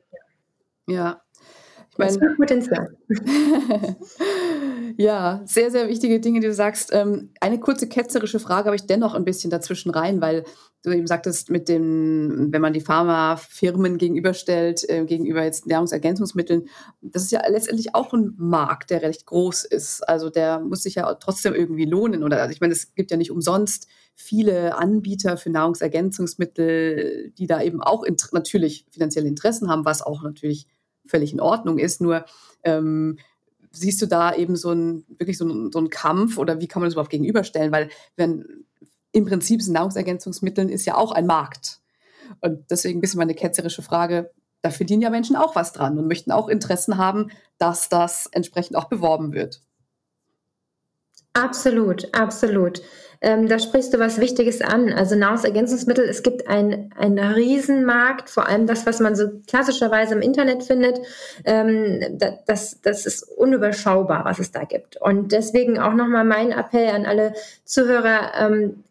ja. 0.87 0.96
ja. 0.96 1.22
Ich 1.90 1.98
meine, 1.98 2.35
Potenzial. 2.37 2.96
ja, 4.96 5.42
sehr, 5.44 5.70
sehr 5.70 5.88
wichtige 5.88 6.20
Dinge, 6.20 6.40
die 6.40 6.46
du 6.46 6.55
sagst. 6.55 6.90
Ähm, 6.92 7.31
eine 7.40 7.61
kurze 7.61 7.88
ketzerische 7.88 8.38
Frage 8.38 8.66
habe 8.66 8.76
ich 8.76 8.87
dennoch 8.87 9.14
ein 9.14 9.24
bisschen 9.24 9.50
dazwischen 9.50 9.90
rein, 9.90 10.20
weil 10.20 10.44
du 10.83 10.90
eben 10.90 11.07
sagtest, 11.07 11.50
mit 11.50 11.68
dem, 11.68 12.48
wenn 12.50 12.61
man 12.61 12.72
die 12.72 12.81
Pharmafirmen 12.81 13.98
gegenüberstellt, 13.98 14.88
äh, 14.88 15.05
gegenüber 15.05 15.44
jetzt 15.44 15.66
Nahrungsergänzungsmitteln, 15.66 16.68
das 17.00 17.22
ist 17.22 17.33
ja 17.33 17.40
letztendlich 17.48 17.94
auch 17.94 18.12
ein 18.12 18.35
Markt, 18.37 18.90
der 18.90 19.02
recht 19.02 19.26
groß 19.26 19.64
ist. 19.64 20.09
Also 20.09 20.28
der 20.28 20.61
muss 20.61 20.83
sich 20.83 20.96
ja 20.96 21.14
trotzdem 21.14 21.55
irgendwie 21.55 21.85
lohnen. 21.85 22.24
Oder 22.24 22.42
also 22.42 22.52
ich 22.52 22.61
meine, 22.61 22.72
es 22.72 22.94
gibt 22.94 23.11
ja 23.11 23.16
nicht 23.16 23.31
umsonst 23.31 23.87
viele 24.14 24.76
Anbieter 24.76 25.37
für 25.37 25.50
Nahrungsergänzungsmittel, 25.50 27.33
die 27.38 27.46
da 27.46 27.62
eben 27.62 27.81
auch 27.81 28.05
natürlich 28.33 28.87
finanzielle 28.90 29.28
Interessen 29.28 29.70
haben, 29.70 29.85
was 29.85 30.02
auch 30.02 30.22
natürlich 30.22 30.66
völlig 31.07 31.33
in 31.33 31.40
Ordnung 31.40 31.78
ist. 31.78 32.00
Nur 32.00 32.24
ähm, 32.64 33.18
siehst 33.72 34.00
du 34.02 34.06
da 34.06 34.35
eben 34.35 34.56
so 34.56 34.72
ein, 34.72 35.04
wirklich 35.18 35.38
so 35.38 35.46
ein, 35.46 35.72
so 35.72 35.78
ein 35.78 35.90
Kampf 35.90 36.38
oder 36.38 36.61
wie 36.61 36.68
kann 36.68 36.80
man 36.80 36.87
das 36.87 36.94
überhaupt 36.94 37.11
gegenüberstellen? 37.11 37.72
Weil 37.72 37.88
wenn 38.16 38.64
im 39.12 39.26
Prinzip 39.26 39.62
sind 39.62 39.74
Nahrungsergänzungsmitteln 39.74 40.68
ist 40.68 40.87
ja 40.87 40.96
auch 40.96 41.12
ein 41.12 41.26
Markt. 41.26 41.80
Und 42.40 42.70
deswegen 42.70 42.98
ein 42.98 43.00
bisschen 43.00 43.18
meine 43.18 43.35
ketzerische 43.35 43.82
Frage, 43.82 44.30
da 44.62 44.70
verdienen 44.70 45.02
ja 45.02 45.11
Menschen 45.11 45.37
auch 45.37 45.54
was 45.54 45.72
dran 45.72 45.98
und 45.98 46.06
möchten 46.06 46.30
auch 46.30 46.48
Interessen 46.48 46.96
haben, 46.96 47.30
dass 47.58 47.88
das 47.88 48.26
entsprechend 48.32 48.76
auch 48.76 48.88
beworben 48.88 49.32
wird. 49.32 49.62
Absolut, 51.34 52.14
absolut. 52.14 52.82
Ähm, 53.22 53.48
da 53.48 53.60
sprichst 53.60 53.94
du 53.94 54.00
was 54.00 54.20
Wichtiges 54.20 54.60
an. 54.60 54.92
Also 54.92 55.14
Nahrungsergänzungsmittel, 55.14 56.04
es 56.04 56.22
gibt 56.24 56.48
einen 56.48 57.18
Riesenmarkt, 57.18 58.28
vor 58.28 58.48
allem 58.48 58.66
das, 58.66 58.84
was 58.84 58.98
man 58.98 59.14
so 59.14 59.28
klassischerweise 59.46 60.14
im 60.14 60.20
Internet 60.20 60.64
findet. 60.64 60.98
Ähm, 61.44 62.18
das, 62.46 62.80
das 62.82 63.06
ist 63.06 63.22
unüberschaubar, 63.22 64.24
was 64.24 64.40
es 64.40 64.50
da 64.50 64.64
gibt. 64.64 65.00
Und 65.00 65.30
deswegen 65.30 65.78
auch 65.78 65.94
nochmal 65.94 66.24
mein 66.24 66.50
Appell 66.50 66.88
an 66.88 67.06
alle 67.06 67.34
Zuhörer, 67.64 68.32
ähm, 68.38 68.82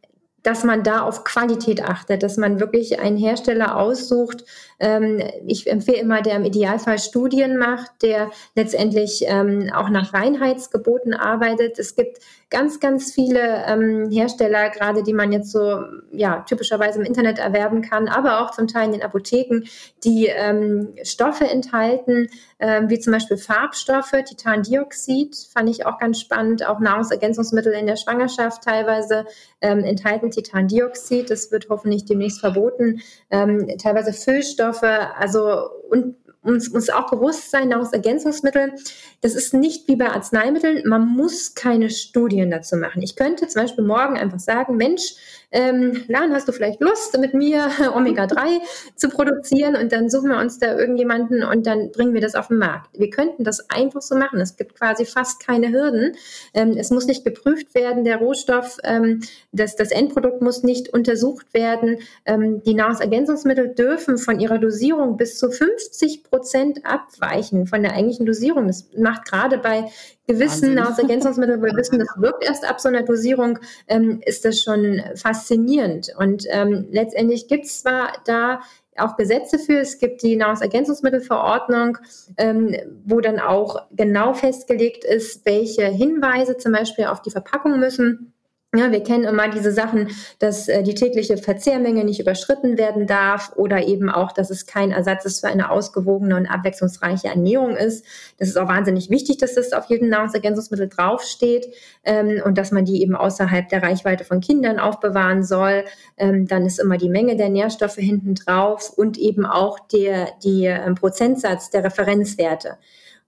dass 0.43 0.63
man 0.63 0.83
da 0.83 1.01
auf 1.01 1.23
Qualität 1.23 1.83
achtet, 1.83 2.23
dass 2.23 2.37
man 2.37 2.59
wirklich 2.59 2.99
einen 2.99 3.17
Hersteller 3.17 3.77
aussucht. 3.77 4.45
Ähm, 4.81 5.21
ich 5.45 5.67
empfehle 5.67 5.99
immer, 5.99 6.21
der 6.21 6.35
im 6.35 6.43
Idealfall 6.43 6.99
Studien 6.99 7.57
macht, 7.57 8.01
der 8.01 8.31
letztendlich 8.55 9.23
ähm, 9.27 9.71
auch 9.73 9.89
nach 9.89 10.13
Reinheitsgeboten 10.13 11.13
arbeitet. 11.13 11.79
Es 11.79 11.95
gibt 11.95 12.17
ganz, 12.51 12.79
ganz 12.79 13.13
viele 13.13 13.63
ähm, 13.65 14.09
Hersteller, 14.11 14.69
gerade 14.69 15.03
die 15.03 15.13
man 15.13 15.31
jetzt 15.31 15.51
so 15.51 15.79
ja 16.11 16.41
typischerweise 16.41 16.99
im 16.99 17.05
Internet 17.05 17.39
erwerben 17.39 17.81
kann, 17.81 18.09
aber 18.09 18.41
auch 18.41 18.51
zum 18.51 18.67
Teil 18.67 18.87
in 18.87 18.91
den 18.91 19.03
Apotheken, 19.03 19.63
die 20.03 20.25
ähm, 20.27 20.89
Stoffe 21.03 21.45
enthalten, 21.45 22.27
äh, 22.57 22.81
wie 22.87 22.99
zum 22.99 23.13
Beispiel 23.13 23.37
Farbstoffe, 23.37 24.11
Titandioxid, 24.25 25.35
fand 25.53 25.69
ich 25.69 25.85
auch 25.85 25.97
ganz 25.97 26.19
spannend, 26.19 26.67
auch 26.67 26.79
Nahrungsergänzungsmittel 26.79 27.71
in 27.73 27.87
der 27.87 27.95
Schwangerschaft 27.95 28.63
teilweise 28.63 29.25
ähm, 29.61 29.83
enthalten 29.83 30.29
Titandioxid, 30.29 31.29
das 31.29 31.51
wird 31.51 31.67
hoffentlich 31.69 32.03
demnächst 32.05 32.41
verboten, 32.41 33.01
ähm, 33.29 33.77
teilweise 33.81 34.11
Füllstoffe, 34.11 34.70
also 35.17 35.69
und 35.89 36.15
uns 36.43 36.71
muss 36.71 36.89
auch 36.89 37.09
bewusst 37.09 37.51
sein, 37.51 37.69
Nahrungsergänzungsmittel, 37.69 38.73
das 39.21 39.35
ist 39.35 39.53
nicht 39.53 39.87
wie 39.87 39.95
bei 39.95 40.09
Arzneimitteln, 40.09 40.87
man 40.87 41.07
muss 41.07 41.53
keine 41.53 41.89
Studien 41.89 42.49
dazu 42.49 42.77
machen. 42.77 43.01
Ich 43.03 43.15
könnte 43.15 43.47
zum 43.47 43.61
Beispiel 43.61 43.83
morgen 43.83 44.17
einfach 44.17 44.39
sagen, 44.39 44.75
Mensch, 44.75 45.15
ähm, 45.51 46.05
Lan, 46.07 46.33
hast 46.33 46.47
du 46.47 46.53
vielleicht 46.53 46.79
Lust, 46.81 47.17
mit 47.19 47.33
mir 47.33 47.69
Omega-3 47.95 48.61
zu 48.95 49.09
produzieren 49.09 49.75
und 49.75 49.91
dann 49.91 50.09
suchen 50.09 50.29
wir 50.29 50.39
uns 50.39 50.59
da 50.59 50.77
irgendjemanden 50.77 51.43
und 51.43 51.67
dann 51.67 51.91
bringen 51.91 52.13
wir 52.13 52.21
das 52.21 52.35
auf 52.35 52.47
den 52.47 52.57
Markt. 52.57 52.97
Wir 52.97 53.09
könnten 53.09 53.43
das 53.43 53.69
einfach 53.69 54.01
so 54.01 54.15
machen. 54.15 54.39
Es 54.39 54.55
gibt 54.55 54.75
quasi 54.75 55.05
fast 55.05 55.45
keine 55.45 55.71
Hürden. 55.71 56.15
Ähm, 56.53 56.75
es 56.77 56.89
muss 56.89 57.05
nicht 57.05 57.25
geprüft 57.25 57.75
werden, 57.75 58.05
der 58.05 58.17
Rohstoff, 58.17 58.77
ähm, 58.83 59.21
das, 59.51 59.75
das 59.75 59.91
Endprodukt 59.91 60.41
muss 60.41 60.63
nicht 60.63 60.89
untersucht 60.89 61.53
werden. 61.53 61.97
Ähm, 62.25 62.63
die 62.63 62.73
Nahrungsergänzungsmittel 62.73 63.75
dürfen 63.75 64.17
von 64.17 64.39
ihrer 64.39 64.57
Dosierung 64.57 65.17
bis 65.17 65.37
zu 65.37 65.51
50 65.51 66.23
Prozent 66.31 66.85
abweichen 66.85 67.67
von 67.67 67.83
der 67.83 67.93
eigentlichen 67.93 68.25
Dosierung. 68.25 68.67
Das 68.67 68.87
macht 68.97 69.25
gerade 69.25 69.57
bei 69.57 69.91
gewissen 70.27 70.73
Nahrungsergänzungsmitteln, 70.75 71.61
wo 71.61 71.65
wir 71.65 71.75
wissen, 71.75 71.99
das 71.99 72.07
wirkt 72.15 72.43
erst 72.43 72.67
ab 72.67 72.79
so 72.79 72.87
einer 72.87 73.03
Dosierung, 73.03 73.59
ähm, 73.87 74.21
ist 74.25 74.45
das 74.45 74.59
schon 74.59 75.01
faszinierend. 75.15 76.13
Und 76.17 76.45
ähm, 76.49 76.87
letztendlich 76.89 77.49
gibt 77.49 77.65
es 77.65 77.81
zwar 77.81 78.13
da 78.25 78.61
auch 78.97 79.17
Gesetze 79.17 79.59
für. 79.59 79.79
Es 79.79 79.99
gibt 79.99 80.23
die 80.23 80.37
Nahrungsergänzungsmittelverordnung, 80.37 81.97
ähm, 82.37 82.75
wo 83.05 83.19
dann 83.19 83.39
auch 83.39 83.83
genau 83.91 84.33
festgelegt 84.33 85.03
ist, 85.03 85.45
welche 85.45 85.85
Hinweise 85.87 86.57
zum 86.57 86.71
Beispiel 86.71 87.05
auf 87.05 87.21
die 87.21 87.31
Verpackung 87.31 87.79
müssen. 87.79 88.33
Ja, 88.73 88.89
wir 88.89 89.03
kennen 89.03 89.25
immer 89.25 89.49
diese 89.49 89.73
Sachen, 89.73 90.07
dass 90.39 90.69
äh, 90.69 90.81
die 90.81 90.95
tägliche 90.95 91.35
Verzehrmenge 91.35 92.05
nicht 92.05 92.21
überschritten 92.21 92.77
werden 92.77 93.05
darf 93.05 93.51
oder 93.57 93.85
eben 93.85 94.09
auch, 94.09 94.31
dass 94.31 94.49
es 94.49 94.65
kein 94.65 94.91
Ersatz 94.91 95.25
ist 95.25 95.41
für 95.41 95.47
eine 95.47 95.71
ausgewogene 95.71 96.37
und 96.37 96.47
abwechslungsreiche 96.47 97.27
Ernährung 97.27 97.75
ist. 97.75 98.05
Das 98.37 98.47
ist 98.47 98.57
auch 98.57 98.69
wahnsinnig 98.69 99.09
wichtig, 99.09 99.39
dass 99.39 99.55
das 99.55 99.73
auf 99.73 99.89
jedem 99.89 100.07
Nahrungsergänzungsmittel 100.07 100.87
draufsteht 100.87 101.67
ähm, 102.05 102.41
und 102.45 102.57
dass 102.57 102.71
man 102.71 102.85
die 102.85 103.01
eben 103.01 103.13
außerhalb 103.13 103.67
der 103.67 103.83
Reichweite 103.83 104.23
von 104.23 104.39
Kindern 104.39 104.79
aufbewahren 104.79 105.43
soll. 105.43 105.83
Ähm, 106.15 106.47
dann 106.47 106.65
ist 106.65 106.79
immer 106.79 106.97
die 106.97 107.09
Menge 107.09 107.35
der 107.35 107.49
Nährstoffe 107.49 107.95
hinten 107.95 108.35
drauf 108.35 108.89
und 108.95 109.17
eben 109.17 109.45
auch 109.45 109.79
der 109.79 110.29
die, 110.45 110.63
ähm, 110.63 110.95
Prozentsatz 110.95 111.71
der 111.71 111.83
Referenzwerte. 111.83 112.77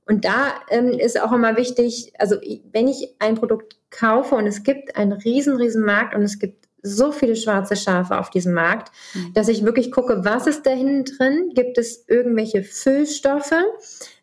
Und 0.06 0.26
da 0.26 0.54
ähm, 0.70 0.89
ist 0.89 1.20
auch 1.20 1.32
immer 1.32 1.56
wichtig, 1.56 2.13
also 2.20 2.36
wenn 2.72 2.88
ich 2.88 3.16
ein 3.20 3.36
Produkt 3.36 3.78
kaufe 3.89 4.36
und 4.36 4.48
es 4.48 4.63
gibt 4.63 4.96
einen 4.96 5.13
riesen, 5.13 5.56
riesen 5.56 5.86
Markt 5.86 6.16
und 6.16 6.24
es 6.24 6.39
gibt 6.39 6.68
so 6.82 7.13
viele 7.13 7.36
schwarze 7.38 7.78
Schafe 7.78 8.20
auf 8.20 8.30
diesem 8.30 8.54
Markt, 8.54 8.92
mhm. 9.13 9.34
dass 9.34 9.48
ich 9.48 9.63
wirklich 9.63 9.92
gucke, 9.92 10.26
was 10.26 10.48
ist 10.48 10.66
da 10.66 10.72
hinten 10.72 11.06
drin? 11.06 11.52
Gibt 11.56 11.78
es 11.78 12.04
irgendwelche 12.08 12.63
Füllstoffe? 12.63 13.54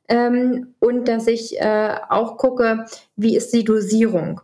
Ähm, 0.09 0.75
und 0.79 1.09
dass 1.09 1.27
ich 1.27 1.59
äh, 1.59 1.97
auch 2.09 2.37
gucke, 2.37 2.85
wie 3.17 3.37
ist 3.37 3.55
die 3.55 3.65
Dosierung? 3.65 4.43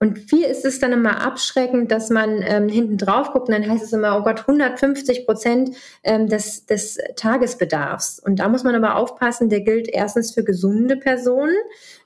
Und 0.00 0.18
viel 0.18 0.44
ist 0.44 0.64
es 0.64 0.78
dann 0.78 0.92
immer 0.92 1.26
abschreckend, 1.26 1.90
dass 1.90 2.08
man 2.08 2.40
ähm, 2.42 2.68
hinten 2.68 2.98
drauf 2.98 3.32
guckt 3.32 3.48
und 3.48 3.54
dann 3.54 3.68
heißt 3.68 3.82
es 3.82 3.92
immer, 3.92 4.16
oh 4.16 4.22
Gott, 4.22 4.40
150 4.40 5.26
Prozent 5.26 5.76
ähm, 6.04 6.28
des, 6.28 6.66
des 6.66 6.98
Tagesbedarfs. 7.16 8.20
Und 8.20 8.38
da 8.38 8.48
muss 8.48 8.62
man 8.62 8.76
aber 8.76 8.94
aufpassen, 8.94 9.48
der 9.48 9.62
gilt 9.62 9.88
erstens 9.88 10.32
für 10.32 10.44
gesunde 10.44 10.96
Personen, 10.96 11.56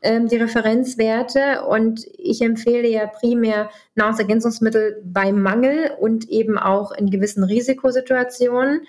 ähm, 0.00 0.26
die 0.26 0.37
Referenzwerte. 0.37 1.64
Und 1.68 2.07
ich 2.16 2.40
empfehle 2.40 2.88
ja 2.88 3.07
primär 3.07 3.68
Nahrungsergänzungsmittel 3.94 5.02
bei 5.05 5.31
Mangel 5.31 5.92
und 6.00 6.31
eben 6.31 6.59
auch 6.59 6.92
in 6.92 7.11
gewissen 7.11 7.44
Risikosituationen. 7.44 8.87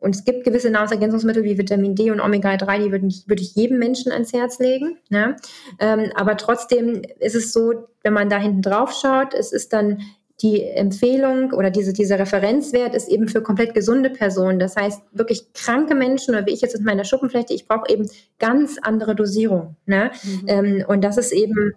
Und 0.00 0.14
es 0.14 0.24
gibt 0.24 0.44
gewisse 0.44 0.70
Nahrungsergänzungsmittel 0.70 1.42
wie 1.42 1.58
Vitamin 1.58 1.96
D 1.96 2.10
und 2.10 2.20
Omega-3, 2.20 2.84
die 2.84 2.92
würde 2.92 3.06
ich, 3.06 3.28
würde 3.28 3.42
ich 3.42 3.54
jedem 3.56 3.78
Menschen 3.78 4.12
ans 4.12 4.32
Herz 4.32 4.58
legen. 4.58 4.96
Ne? 5.08 5.36
Ähm, 5.80 6.12
aber 6.14 6.36
trotzdem 6.36 7.02
ist 7.18 7.34
es 7.34 7.52
so, 7.52 7.88
wenn 8.02 8.12
man 8.12 8.30
da 8.30 8.38
hinten 8.38 8.62
drauf 8.62 8.92
schaut, 8.92 9.34
es 9.34 9.52
ist 9.52 9.72
dann 9.72 10.02
die 10.40 10.62
Empfehlung 10.62 11.52
oder 11.52 11.70
diese, 11.70 11.92
dieser 11.92 12.18
Referenzwert 12.18 12.94
ist 12.94 13.08
eben 13.08 13.26
für 13.26 13.42
komplett 13.42 13.74
gesunde 13.74 14.10
Personen. 14.10 14.60
Das 14.60 14.76
heißt, 14.76 15.02
wirklich 15.12 15.52
kranke 15.52 15.96
Menschen 15.96 16.34
oder 16.34 16.46
wie 16.46 16.52
ich 16.52 16.60
jetzt 16.60 16.76
mit 16.76 16.84
meiner 16.84 17.04
Schuppenflechte, 17.04 17.54
ich 17.54 17.66
brauche 17.66 17.92
eben 17.92 18.08
ganz 18.38 18.78
andere 18.80 19.16
Dosierung. 19.16 19.74
Ne? 19.86 20.12
Mhm. 20.22 20.44
Ähm, 20.46 20.84
und 20.86 21.02
das 21.02 21.18
ist 21.18 21.32
eben, 21.32 21.72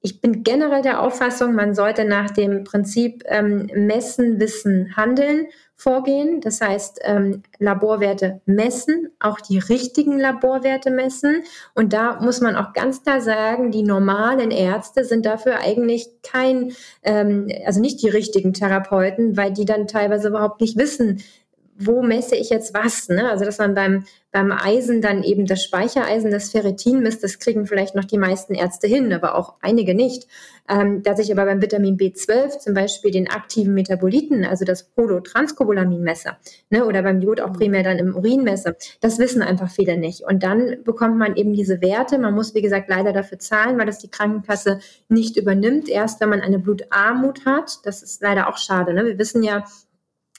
ich 0.00 0.20
bin 0.20 0.44
generell 0.44 0.82
der 0.82 1.02
Auffassung, 1.02 1.56
man 1.56 1.74
sollte 1.74 2.04
nach 2.04 2.30
dem 2.30 2.62
Prinzip 2.62 3.24
ähm, 3.26 3.68
Messen, 3.74 4.38
Wissen, 4.38 4.96
Handeln 4.96 5.48
vorgehen. 5.78 6.40
Das 6.40 6.60
heißt, 6.60 7.00
ähm, 7.04 7.44
Laborwerte 7.60 8.40
messen, 8.46 9.10
auch 9.20 9.40
die 9.40 9.58
richtigen 9.58 10.18
Laborwerte 10.18 10.90
messen. 10.90 11.44
Und 11.74 11.92
da 11.92 12.20
muss 12.20 12.40
man 12.40 12.56
auch 12.56 12.72
ganz 12.72 13.04
klar 13.04 13.20
sagen, 13.20 13.70
die 13.70 13.84
normalen 13.84 14.50
Ärzte 14.50 15.04
sind 15.04 15.24
dafür 15.24 15.60
eigentlich 15.60 16.08
kein, 16.22 16.72
ähm, 17.04 17.48
also 17.64 17.80
nicht 17.80 18.02
die 18.02 18.08
richtigen 18.08 18.52
Therapeuten, 18.52 19.36
weil 19.36 19.52
die 19.52 19.64
dann 19.64 19.86
teilweise 19.86 20.28
überhaupt 20.28 20.60
nicht 20.60 20.76
wissen, 20.76 21.22
wo 21.78 22.02
messe 22.02 22.34
ich 22.34 22.50
jetzt 22.50 22.74
was? 22.74 23.08
Ne? 23.08 23.30
Also 23.30 23.44
dass 23.44 23.58
man 23.58 23.74
beim, 23.74 24.04
beim 24.32 24.50
Eisen 24.50 25.00
dann 25.00 25.22
eben 25.22 25.46
das 25.46 25.62
Speichereisen, 25.62 26.30
das 26.30 26.50
Ferritin 26.50 27.00
misst, 27.00 27.22
das 27.22 27.38
kriegen 27.38 27.66
vielleicht 27.66 27.94
noch 27.94 28.04
die 28.04 28.18
meisten 28.18 28.54
Ärzte 28.54 28.88
hin, 28.88 29.12
aber 29.12 29.36
auch 29.36 29.54
einige 29.60 29.94
nicht. 29.94 30.26
Ähm, 30.68 31.02
dass 31.02 31.18
ich 31.18 31.32
aber 31.32 31.46
beim 31.46 31.62
Vitamin 31.62 31.96
B12 31.96 32.58
zum 32.58 32.74
Beispiel 32.74 33.10
den 33.10 33.30
aktiven 33.30 33.72
Metaboliten, 33.72 34.44
also 34.44 34.66
das 34.66 34.90
Holotranscobalamin 34.98 36.02
messe, 36.02 36.36
ne? 36.68 36.84
oder 36.84 37.02
beim 37.02 37.22
Jod 37.22 37.40
auch 37.40 37.54
primär 37.54 37.82
dann 37.82 37.98
im 37.98 38.14
Urin 38.14 38.42
messe, 38.42 38.76
das 39.00 39.18
wissen 39.18 39.40
einfach 39.40 39.70
viele 39.70 39.96
nicht. 39.96 40.24
Und 40.24 40.42
dann 40.42 40.82
bekommt 40.84 41.16
man 41.16 41.36
eben 41.36 41.54
diese 41.54 41.80
Werte. 41.80 42.18
Man 42.18 42.34
muss, 42.34 42.54
wie 42.54 42.60
gesagt, 42.60 42.90
leider 42.90 43.14
dafür 43.14 43.38
zahlen, 43.38 43.78
weil 43.78 43.86
das 43.86 43.98
die 43.98 44.10
Krankenkasse 44.10 44.80
nicht 45.08 45.38
übernimmt. 45.38 45.88
Erst 45.88 46.20
wenn 46.20 46.28
man 46.28 46.42
eine 46.42 46.58
Blutarmut 46.58 47.46
hat, 47.46 47.78
das 47.84 48.02
ist 48.02 48.20
leider 48.20 48.48
auch 48.48 48.58
schade. 48.58 48.92
Ne? 48.92 49.06
Wir 49.06 49.18
wissen 49.18 49.42
ja, 49.42 49.64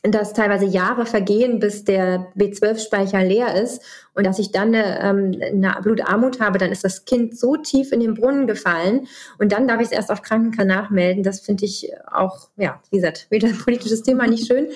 dass 0.04 0.34
teilweise 0.34 0.66
Jahre 0.66 1.06
vergehen, 1.06 1.60
bis 1.60 1.84
der 1.84 2.32
B12-Speicher 2.38 3.24
leer 3.24 3.62
ist 3.62 3.84
und 4.14 4.26
dass 4.26 4.40
ich 4.40 4.52
dann 4.52 4.74
eine, 4.74 5.02
ähm, 5.02 5.42
eine, 5.42 5.82
Blutarmut 5.82 6.40
habe, 6.40 6.58
dann 6.58 6.72
ist 6.72 6.84
das 6.84 7.06
Kind 7.06 7.38
so 7.38 7.58
tief 7.58 7.92
in 7.92 8.00
den 8.00 8.14
Brunnen 8.14 8.48
gefallen 8.48 9.08
und 9.40 9.52
dann 9.52 9.68
darf 9.68 9.82
ich 9.82 9.88
es 9.88 9.92
erst 9.92 10.12
auf 10.12 10.22
Krankenkasse 10.22 10.68
nachmelden. 10.68 11.24
Das 11.24 11.42
finde 11.42 11.66
ich 11.66 11.92
auch, 12.10 12.50
ja, 12.56 12.82
wie 12.90 12.98
gesagt, 12.98 13.28
wieder 13.30 13.50
ein 13.50 13.58
politisches 13.58 14.04
Thema, 14.04 14.28
nicht 14.28 14.48
schön. 14.48 14.70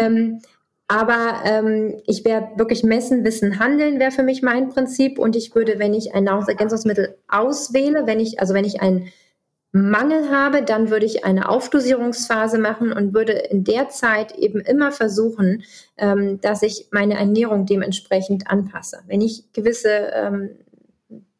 Ähm, 0.00 0.40
aber 0.88 1.40
ähm, 1.44 2.00
ich 2.06 2.24
wäre 2.24 2.50
wirklich 2.56 2.84
messen, 2.84 3.24
wissen, 3.24 3.58
handeln 3.58 3.98
wäre 3.98 4.12
für 4.12 4.22
mich 4.22 4.42
mein 4.42 4.68
Prinzip 4.68 5.18
und 5.18 5.34
ich 5.34 5.54
würde, 5.54 5.78
wenn 5.78 5.94
ich 5.94 6.14
ein 6.14 6.24
Nahrungsergänzungsmittel 6.24 7.16
auswähle, 7.28 8.06
wenn 8.06 8.20
ich, 8.20 8.38
also 8.40 8.54
wenn 8.54 8.64
ich 8.64 8.80
ein 8.80 9.10
Mangel 9.72 10.30
habe, 10.30 10.62
dann 10.62 10.90
würde 10.90 11.04
ich 11.04 11.24
eine 11.24 11.48
Aufdosierungsphase 11.48 12.58
machen 12.58 12.92
und 12.92 13.12
würde 13.12 13.32
in 13.32 13.64
der 13.64 13.88
Zeit 13.90 14.32
eben 14.36 14.60
immer 14.60 14.90
versuchen, 14.90 15.64
ähm, 15.98 16.40
dass 16.40 16.62
ich 16.62 16.88
meine 16.92 17.18
Ernährung 17.18 17.66
dementsprechend 17.66 18.50
anpasse. 18.50 19.00
Wenn 19.06 19.20
ich 19.20 19.52
gewisse 19.52 20.10
ähm, 20.14 20.50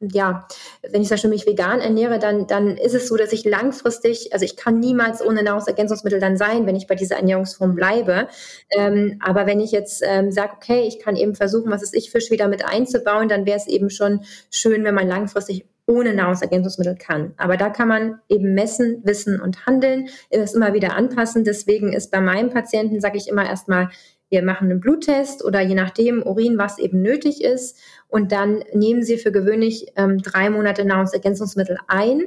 ja, 0.00 0.46
wenn 0.90 1.00
ich 1.00 1.08
zum 1.08 1.14
Beispiel 1.14 1.30
mich 1.30 1.46
vegan 1.46 1.80
ernähre, 1.80 2.18
dann, 2.18 2.46
dann 2.46 2.76
ist 2.76 2.94
es 2.94 3.08
so, 3.08 3.16
dass 3.16 3.32
ich 3.32 3.44
langfristig, 3.44 4.32
also 4.32 4.44
ich 4.44 4.56
kann 4.56 4.78
niemals 4.78 5.24
ohne 5.24 5.42
Nahrungsergänzungsmittel 5.42 6.20
dann 6.20 6.36
sein, 6.36 6.66
wenn 6.66 6.76
ich 6.76 6.86
bei 6.86 6.94
dieser 6.94 7.16
Ernährungsform 7.16 7.74
bleibe. 7.74 8.28
Ähm, 8.70 9.18
aber 9.24 9.46
wenn 9.46 9.60
ich 9.60 9.72
jetzt 9.72 10.02
ähm, 10.04 10.30
sage, 10.32 10.52
okay, 10.56 10.82
ich 10.86 10.98
kann 10.98 11.16
eben 11.16 11.34
versuchen, 11.34 11.70
was 11.70 11.82
ist 11.82 11.94
ich, 11.94 12.10
Fisch 12.10 12.30
wieder 12.30 12.48
mit 12.48 12.64
einzubauen, 12.64 13.28
dann 13.28 13.46
wäre 13.46 13.56
es 13.56 13.66
eben 13.66 13.88
schon 13.88 14.20
schön, 14.50 14.84
wenn 14.84 14.94
man 14.94 15.08
langfristig 15.08 15.64
ohne 15.86 16.14
Nahrungsergänzungsmittel 16.14 16.96
kann. 16.96 17.34
Aber 17.36 17.56
da 17.56 17.70
kann 17.70 17.88
man 17.88 18.20
eben 18.28 18.54
messen, 18.54 19.02
wissen 19.04 19.40
und 19.40 19.66
handeln, 19.66 20.08
es 20.30 20.54
immer 20.54 20.74
wieder 20.74 20.96
anpassen. 20.96 21.44
Deswegen 21.44 21.92
ist 21.92 22.10
bei 22.10 22.20
meinem 22.20 22.50
Patienten, 22.50 23.00
sage 23.00 23.18
ich 23.18 23.28
immer 23.28 23.46
erstmal, 23.46 23.90
wir 24.28 24.42
machen 24.42 24.70
einen 24.70 24.80
Bluttest 24.80 25.44
oder 25.44 25.60
je 25.60 25.76
nachdem 25.76 26.22
Urin, 26.22 26.58
was 26.58 26.78
eben 26.78 27.00
nötig 27.00 27.44
ist. 27.44 27.78
Und 28.08 28.32
dann 28.32 28.64
nehmen 28.72 29.04
Sie 29.04 29.18
für 29.18 29.30
gewöhnlich 29.30 29.92
ähm, 29.96 30.18
drei 30.18 30.50
Monate 30.50 30.84
Nahrungsergänzungsmittel 30.84 31.78
ein. 31.86 32.24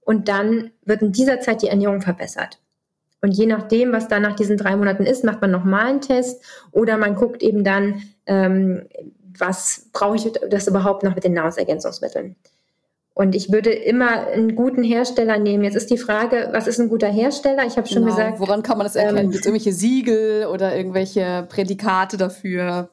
Und 0.00 0.28
dann 0.28 0.70
wird 0.84 1.02
in 1.02 1.12
dieser 1.12 1.40
Zeit 1.40 1.62
die 1.62 1.68
Ernährung 1.68 2.02
verbessert. 2.02 2.60
Und 3.20 3.32
je 3.32 3.46
nachdem, 3.46 3.92
was 3.92 4.08
dann 4.08 4.22
nach 4.22 4.36
diesen 4.36 4.56
drei 4.56 4.76
Monaten 4.76 5.04
ist, 5.04 5.24
macht 5.24 5.40
man 5.40 5.50
nochmal 5.50 5.86
einen 5.86 6.00
Test 6.00 6.42
oder 6.70 6.96
man 6.98 7.16
guckt 7.16 7.42
eben 7.42 7.64
dann, 7.64 8.02
ähm, 8.26 8.86
was 9.38 9.88
brauche 9.92 10.16
ich 10.16 10.32
das 10.50 10.68
überhaupt 10.68 11.02
noch 11.02 11.14
mit 11.14 11.24
den 11.24 11.32
Nahrungsergänzungsmitteln. 11.32 12.36
Und 13.18 13.34
ich 13.34 13.50
würde 13.50 13.70
immer 13.70 14.28
einen 14.28 14.54
guten 14.54 14.84
Hersteller 14.84 15.40
nehmen. 15.40 15.64
Jetzt 15.64 15.74
ist 15.74 15.90
die 15.90 15.98
Frage, 15.98 16.50
was 16.52 16.68
ist 16.68 16.78
ein 16.78 16.88
guter 16.88 17.08
Hersteller? 17.08 17.66
Ich 17.66 17.76
habe 17.76 17.88
schon 17.88 18.04
genau. 18.04 18.14
gesagt. 18.14 18.38
Woran 18.38 18.62
kann 18.62 18.78
man 18.78 18.86
das 18.86 18.94
erkennen? 18.94 19.18
Ähm, 19.18 19.30
Gibt 19.32 19.40
es 19.40 19.46
irgendwelche 19.46 19.72
Siegel 19.72 20.46
oder 20.46 20.76
irgendwelche 20.76 21.44
Prädikate 21.48 22.16
dafür? 22.16 22.90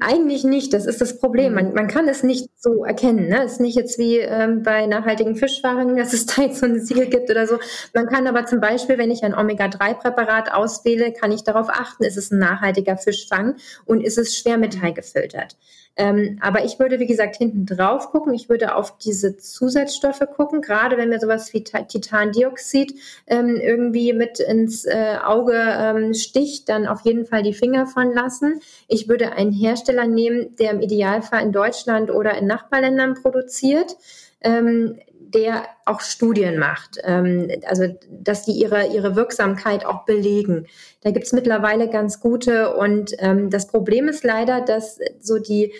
Eigentlich 0.00 0.44
nicht, 0.44 0.74
das 0.74 0.84
ist 0.84 1.00
das 1.00 1.18
Problem. 1.18 1.54
Man, 1.54 1.68
mhm. 1.68 1.74
man 1.74 1.88
kann 1.88 2.06
es 2.06 2.22
nicht 2.22 2.50
so 2.58 2.84
erkennen. 2.84 3.28
Ne? 3.28 3.44
Es 3.44 3.52
ist 3.52 3.60
nicht 3.62 3.76
jetzt 3.76 3.98
wie 3.98 4.18
ähm, 4.18 4.62
bei 4.62 4.84
nachhaltigen 4.84 5.34
Fischwaren, 5.34 5.96
dass 5.96 6.12
es 6.12 6.26
da 6.26 6.42
jetzt 6.42 6.60
so 6.60 6.66
ein 6.66 6.84
Siegel 6.84 7.06
gibt 7.06 7.30
oder 7.30 7.46
so. 7.46 7.58
Man 7.94 8.08
kann 8.08 8.26
aber 8.26 8.44
zum 8.44 8.60
Beispiel, 8.60 8.98
wenn 8.98 9.10
ich 9.10 9.24
ein 9.24 9.34
Omega-3-Präparat 9.34 10.52
auswähle, 10.52 11.14
kann 11.14 11.32
ich 11.32 11.44
darauf 11.44 11.70
achten, 11.70 12.04
ist 12.04 12.18
es 12.18 12.30
ein 12.30 12.40
nachhaltiger 12.40 12.98
Fischfang 12.98 13.56
und 13.86 14.02
ist 14.02 14.18
es 14.18 14.36
schwermetallgefiltert. 14.36 15.56
Ähm, 15.98 16.38
aber 16.40 16.64
ich 16.64 16.78
würde, 16.78 17.00
wie 17.00 17.08
gesagt, 17.08 17.36
hinten 17.36 17.66
drauf 17.66 18.10
gucken. 18.10 18.32
Ich 18.32 18.48
würde 18.48 18.76
auf 18.76 18.96
diese 18.98 19.36
Zusatzstoffe 19.36 20.22
gucken, 20.36 20.62
gerade 20.62 20.96
wenn 20.96 21.08
mir 21.08 21.18
sowas 21.18 21.52
wie 21.52 21.64
Titandioxid 21.64 22.94
ähm, 23.26 23.56
irgendwie 23.56 24.12
mit 24.12 24.38
ins 24.38 24.84
äh, 24.84 25.16
Auge 25.24 25.54
ähm, 25.56 26.14
sticht, 26.14 26.68
dann 26.68 26.86
auf 26.86 27.00
jeden 27.00 27.26
Fall 27.26 27.42
die 27.42 27.52
Finger 27.52 27.88
von 27.88 28.14
lassen. 28.14 28.60
Ich 28.86 29.08
würde 29.08 29.32
einen 29.32 29.52
Hersteller 29.52 30.06
nehmen, 30.06 30.54
der 30.56 30.70
im 30.70 30.80
Idealfall 30.80 31.42
in 31.42 31.50
Deutschland 31.50 32.12
oder 32.12 32.38
in 32.38 32.46
Nachbarländern 32.46 33.14
produziert. 33.14 33.96
Ähm, 34.40 35.00
der 35.34 35.64
auch 35.84 36.00
Studien 36.00 36.58
macht, 36.58 36.98
ähm, 37.04 37.50
also 37.66 37.84
dass 38.10 38.44
die 38.44 38.52
ihre, 38.52 38.86
ihre 38.88 39.16
Wirksamkeit 39.16 39.84
auch 39.84 40.04
belegen. 40.04 40.66
Da 41.02 41.10
gibt 41.10 41.26
es 41.26 41.32
mittlerweile 41.32 41.88
ganz 41.90 42.20
gute 42.20 42.74
und 42.76 43.14
ähm, 43.18 43.50
das 43.50 43.66
Problem 43.66 44.08
ist 44.08 44.24
leider, 44.24 44.60
dass 44.60 44.98
so 45.20 45.38
die 45.38 45.72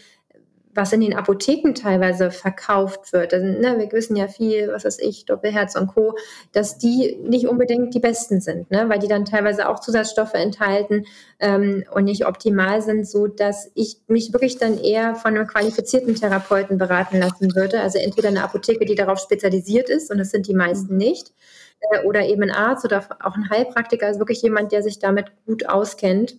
was 0.79 0.93
in 0.93 1.01
den 1.01 1.15
Apotheken 1.15 1.75
teilweise 1.75 2.31
verkauft 2.31 3.13
wird, 3.13 3.35
also, 3.35 3.45
ne, 3.45 3.77
wir 3.79 3.91
wissen 3.93 4.17
ja 4.17 4.29
viel, 4.29 4.69
was 4.73 4.85
weiß 4.85 5.01
ich, 5.01 5.27
Doppelherz 5.27 5.75
und 5.75 5.89
Co., 5.89 6.17
dass 6.53 6.79
die 6.79 7.19
nicht 7.23 7.49
unbedingt 7.49 7.93
die 7.95 8.01
besten 8.01 8.41
sind, 8.41 8.71
ne, 8.71 8.89
weil 8.89 9.01
die 9.01 9.09
dann 9.09 9.25
teilweise 9.25 9.69
auch 9.69 9.81
Zusatzstoffe 9.81 10.35
enthalten 10.35 11.05
ähm, 11.41 11.85
und 11.91 12.05
nicht 12.05 12.27
optimal 12.27 12.81
sind, 12.81 13.07
so 13.09 13.27
dass 13.27 13.71
ich 13.75 13.99
mich 14.07 14.33
wirklich 14.33 14.57
dann 14.57 14.79
eher 14.79 15.17
von 15.17 15.37
einem 15.37 15.49
qualifizierten 15.49 16.15
Therapeuten 16.15 16.79
beraten 16.79 17.19
lassen 17.19 17.55
würde, 17.57 17.81
also 17.81 17.99
entweder 17.99 18.29
eine 18.29 18.45
Apotheke, 18.45 18.85
die 18.85 18.95
darauf 18.95 19.19
spezialisiert 19.19 19.91
ist, 19.91 20.11
und 20.11 20.19
das 20.19 20.31
sind 20.31 20.47
die 20.47 20.55
meisten 20.55 20.97
nicht, 20.97 21.33
äh, 21.81 22.05
oder 22.05 22.25
eben 22.25 22.45
ein 22.45 22.53
Arzt 22.53 22.85
oder 22.85 23.05
auch 23.21 23.35
ein 23.35 23.51
Heilpraktiker, 23.51 24.07
also 24.07 24.21
wirklich 24.21 24.43
jemand, 24.43 24.71
der 24.71 24.83
sich 24.83 25.01
damit 25.01 25.33
gut 25.45 25.69
auskennt 25.69 26.37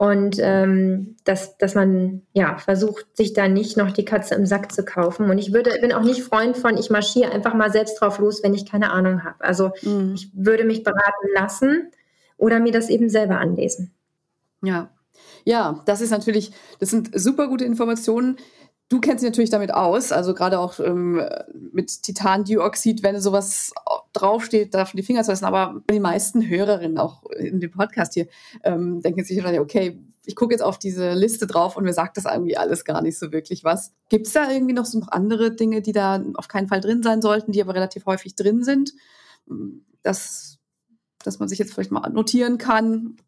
und 0.00 0.38
ähm, 0.40 1.16
dass, 1.24 1.58
dass 1.58 1.74
man 1.74 2.22
ja 2.32 2.56
versucht, 2.56 3.14
sich 3.14 3.34
da 3.34 3.48
nicht 3.48 3.76
noch 3.76 3.90
die 3.90 4.06
Katze 4.06 4.34
im 4.34 4.46
Sack 4.46 4.72
zu 4.72 4.82
kaufen. 4.82 5.28
Und 5.28 5.36
ich 5.36 5.52
würde, 5.52 5.78
bin 5.82 5.92
auch 5.92 6.02
nicht 6.02 6.22
Freund 6.22 6.56
von, 6.56 6.78
ich 6.78 6.88
marschiere 6.88 7.30
einfach 7.30 7.52
mal 7.52 7.70
selbst 7.70 8.00
drauf 8.00 8.18
los, 8.18 8.42
wenn 8.42 8.54
ich 8.54 8.64
keine 8.64 8.92
Ahnung 8.92 9.24
habe. 9.24 9.44
Also 9.44 9.72
mhm. 9.82 10.14
ich 10.14 10.30
würde 10.32 10.64
mich 10.64 10.84
beraten 10.84 11.28
lassen 11.34 11.90
oder 12.38 12.60
mir 12.60 12.72
das 12.72 12.88
eben 12.88 13.10
selber 13.10 13.40
anlesen. 13.40 13.92
Ja. 14.62 14.88
Ja, 15.44 15.82
das 15.84 16.00
ist 16.00 16.12
natürlich, 16.12 16.52
das 16.78 16.88
sind 16.88 17.10
super 17.12 17.48
gute 17.48 17.66
Informationen. 17.66 18.38
Du 18.90 19.00
kennst 19.00 19.22
dich 19.22 19.30
natürlich 19.30 19.50
damit 19.50 19.72
aus, 19.72 20.10
also 20.10 20.34
gerade 20.34 20.58
auch 20.58 20.80
ähm, 20.80 21.24
mit 21.72 22.02
Titandioxid, 22.02 23.04
wenn 23.04 23.20
sowas 23.20 23.72
draufsteht, 24.12 24.74
darf 24.74 24.90
die 24.90 25.04
Finger 25.04 25.22
zu 25.22 25.30
lassen. 25.30 25.44
Aber 25.44 25.80
die 25.88 26.00
meisten 26.00 26.48
Hörerinnen 26.48 26.98
auch 26.98 27.24
in 27.30 27.60
dem 27.60 27.70
Podcast 27.70 28.14
hier 28.14 28.26
ähm, 28.64 29.00
denken 29.00 29.22
sich 29.22 29.36
wahrscheinlich, 29.36 29.60
okay, 29.60 30.00
ich 30.26 30.34
gucke 30.34 30.52
jetzt 30.52 30.62
auf 30.62 30.76
diese 30.76 31.12
Liste 31.14 31.46
drauf 31.46 31.76
und 31.76 31.84
mir 31.84 31.92
sagt 31.92 32.16
das 32.16 32.24
irgendwie 32.24 32.56
alles 32.56 32.84
gar 32.84 33.00
nicht 33.00 33.16
so 33.16 33.30
wirklich 33.30 33.62
was. 33.62 33.92
Gibt 34.08 34.26
es 34.26 34.32
da 34.32 34.50
irgendwie 34.50 34.74
noch 34.74 34.86
so 34.86 34.98
noch 34.98 35.12
andere 35.12 35.54
Dinge, 35.54 35.82
die 35.82 35.92
da 35.92 36.20
auf 36.34 36.48
keinen 36.48 36.66
Fall 36.66 36.80
drin 36.80 37.04
sein 37.04 37.22
sollten, 37.22 37.52
die 37.52 37.62
aber 37.62 37.76
relativ 37.76 38.06
häufig 38.06 38.34
drin 38.34 38.64
sind, 38.64 38.92
dass, 40.02 40.58
dass 41.22 41.38
man 41.38 41.48
sich 41.48 41.60
jetzt 41.60 41.74
vielleicht 41.74 41.92
mal 41.92 42.10
notieren 42.10 42.58
kann? 42.58 43.18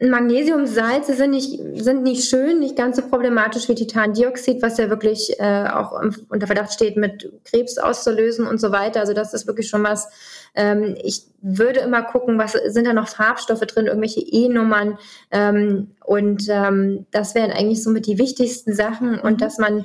Magnesiumsalze 0.00 1.14
sind 1.14 1.30
nicht, 1.30 1.60
sind 1.76 2.02
nicht 2.02 2.28
schön, 2.28 2.58
nicht 2.58 2.74
ganz 2.74 2.96
so 2.96 3.02
problematisch 3.02 3.68
wie 3.68 3.76
Titandioxid, 3.76 4.60
was 4.60 4.76
ja 4.76 4.90
wirklich 4.90 5.38
äh, 5.38 5.68
auch 5.68 5.92
unter 6.28 6.48
Verdacht 6.48 6.72
steht, 6.72 6.96
mit 6.96 7.30
Krebs 7.44 7.78
auszulösen 7.78 8.44
und 8.44 8.60
so 8.60 8.72
weiter. 8.72 9.00
Also 9.00 9.12
das 9.12 9.34
ist 9.34 9.46
wirklich 9.46 9.68
schon 9.68 9.84
was. 9.84 10.08
Ähm, 10.56 10.96
ich 11.00 11.26
würde 11.42 11.80
immer 11.80 12.02
gucken, 12.02 12.38
was 12.38 12.52
sind 12.52 12.88
da 12.88 12.92
noch 12.92 13.06
Farbstoffe 13.06 13.60
drin, 13.60 13.86
irgendwelche 13.86 14.20
E-Nummern. 14.20 14.98
Ähm, 15.30 15.92
und 16.04 16.48
ähm, 16.48 17.06
das 17.12 17.36
wären 17.36 17.52
eigentlich 17.52 17.84
somit 17.84 18.06
die 18.06 18.18
wichtigsten 18.18 18.74
Sachen 18.74 19.20
und 19.20 19.40
dass 19.42 19.58
man 19.58 19.84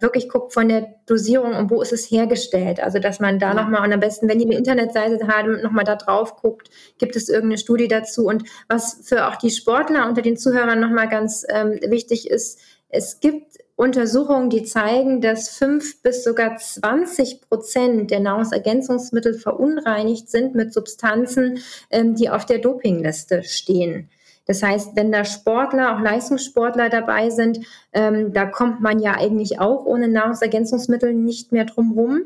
wirklich 0.00 0.28
guckt 0.28 0.52
von 0.52 0.68
der 0.68 0.94
Dosierung 1.06 1.54
und 1.54 1.70
wo 1.70 1.80
ist 1.80 1.92
es 1.92 2.10
hergestellt. 2.10 2.80
Also 2.80 2.98
dass 2.98 3.20
man 3.20 3.38
da 3.38 3.48
ja. 3.48 3.54
nochmal 3.54 3.84
und 3.86 3.92
am 3.92 4.00
besten, 4.00 4.28
wenn 4.28 4.38
die 4.38 4.44
eine 4.44 4.56
Internetseite 4.56 5.26
haben, 5.28 5.62
nochmal 5.62 5.84
da 5.84 5.96
drauf 5.96 6.36
guckt, 6.36 6.70
gibt 6.98 7.16
es 7.16 7.28
irgendeine 7.28 7.58
Studie 7.58 7.88
dazu. 7.88 8.26
Und 8.26 8.44
was 8.68 9.00
für 9.04 9.26
auch 9.26 9.36
die 9.36 9.50
Sportler 9.50 10.08
unter 10.08 10.22
den 10.22 10.36
Zuhörern 10.36 10.80
nochmal 10.80 11.08
ganz 11.08 11.44
ähm, 11.48 11.78
wichtig 11.88 12.28
ist, 12.30 12.60
es 12.88 13.20
gibt 13.20 13.58
Untersuchungen, 13.74 14.48
die 14.48 14.62
zeigen, 14.62 15.20
dass 15.20 15.50
fünf 15.50 16.02
bis 16.02 16.24
sogar 16.24 16.56
20 16.56 17.42
Prozent 17.42 18.10
der 18.10 18.20
Nahrungsergänzungsmittel 18.20 19.34
verunreinigt 19.34 20.30
sind 20.30 20.54
mit 20.54 20.72
Substanzen, 20.72 21.58
ähm, 21.90 22.14
die 22.14 22.30
auf 22.30 22.46
der 22.46 22.58
Dopingliste 22.58 23.42
stehen. 23.42 24.08
Das 24.46 24.62
heißt, 24.62 24.94
wenn 24.94 25.12
da 25.12 25.24
Sportler, 25.24 25.94
auch 25.94 26.00
Leistungssportler 26.00 26.88
dabei 26.88 27.30
sind, 27.30 27.60
ähm, 27.92 28.32
da 28.32 28.46
kommt 28.46 28.80
man 28.80 29.00
ja 29.00 29.14
eigentlich 29.14 29.60
auch 29.60 29.84
ohne 29.84 30.08
Nahrungsergänzungsmittel 30.08 31.12
nicht 31.12 31.52
mehr 31.52 31.64
drum 31.64 31.92
rum. 31.92 32.22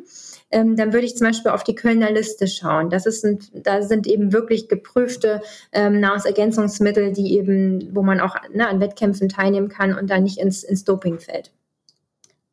Ähm, 0.51 0.77
dann 0.77 0.93
würde 0.93 1.07
ich 1.07 1.17
zum 1.17 1.29
Beispiel 1.29 1.51
auf 1.51 1.65
die 1.65 1.75
Kölner 1.75 2.11
Liste 2.11 2.47
schauen. 2.47 2.91
Das 2.91 3.07
ist 3.07 3.25
ein, 3.25 3.39
da 3.55 3.83
sind 3.83 4.07
eben 4.07 4.33
wirklich 4.33 4.69
geprüfte 4.69 5.43
ähm, 5.73 6.01
Nahrungsergänzungsmittel, 6.01 7.13
die 7.13 7.37
eben, 7.37 7.95
wo 7.95 8.03
man 8.03 8.21
auch 8.21 8.37
ne, 8.53 8.69
an 8.69 8.81
Wettkämpfen 8.81 9.29
teilnehmen 9.29 9.69
kann 9.69 9.95
und 9.95 10.11
dann 10.11 10.25
nicht 10.25 10.39
ins, 10.39 10.63
ins 10.63 10.85
Doping 10.85 11.21
fällt. 11.21 11.53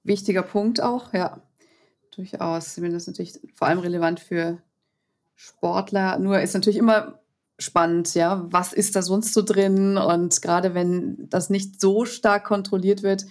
Wichtiger 0.03 0.43
Punkt 0.43 0.82
auch, 0.82 1.13
ja, 1.13 1.41
durchaus. 2.15 2.75
Das 2.75 3.08
natürlich 3.08 3.39
vor 3.53 3.67
allem 3.67 3.80
relevant 3.80 4.19
für 4.19 4.60
Sportler. 5.36 6.17
Nur 6.19 6.39
ist 6.39 6.53
natürlich 6.53 6.80
immer 6.80 7.19
spannend, 7.59 8.13
ja, 8.13 8.45
was 8.49 8.73
ist 8.73 8.95
da 8.95 9.01
sonst 9.01 9.33
so 9.33 9.41
drin? 9.41 9.97
Und 9.97 10.41
gerade 10.41 10.73
wenn 10.73 11.27
das 11.29 11.49
nicht 11.49 11.81
so 11.81 12.05
stark 12.05 12.45
kontrolliert 12.45 13.03
wird, 13.03 13.25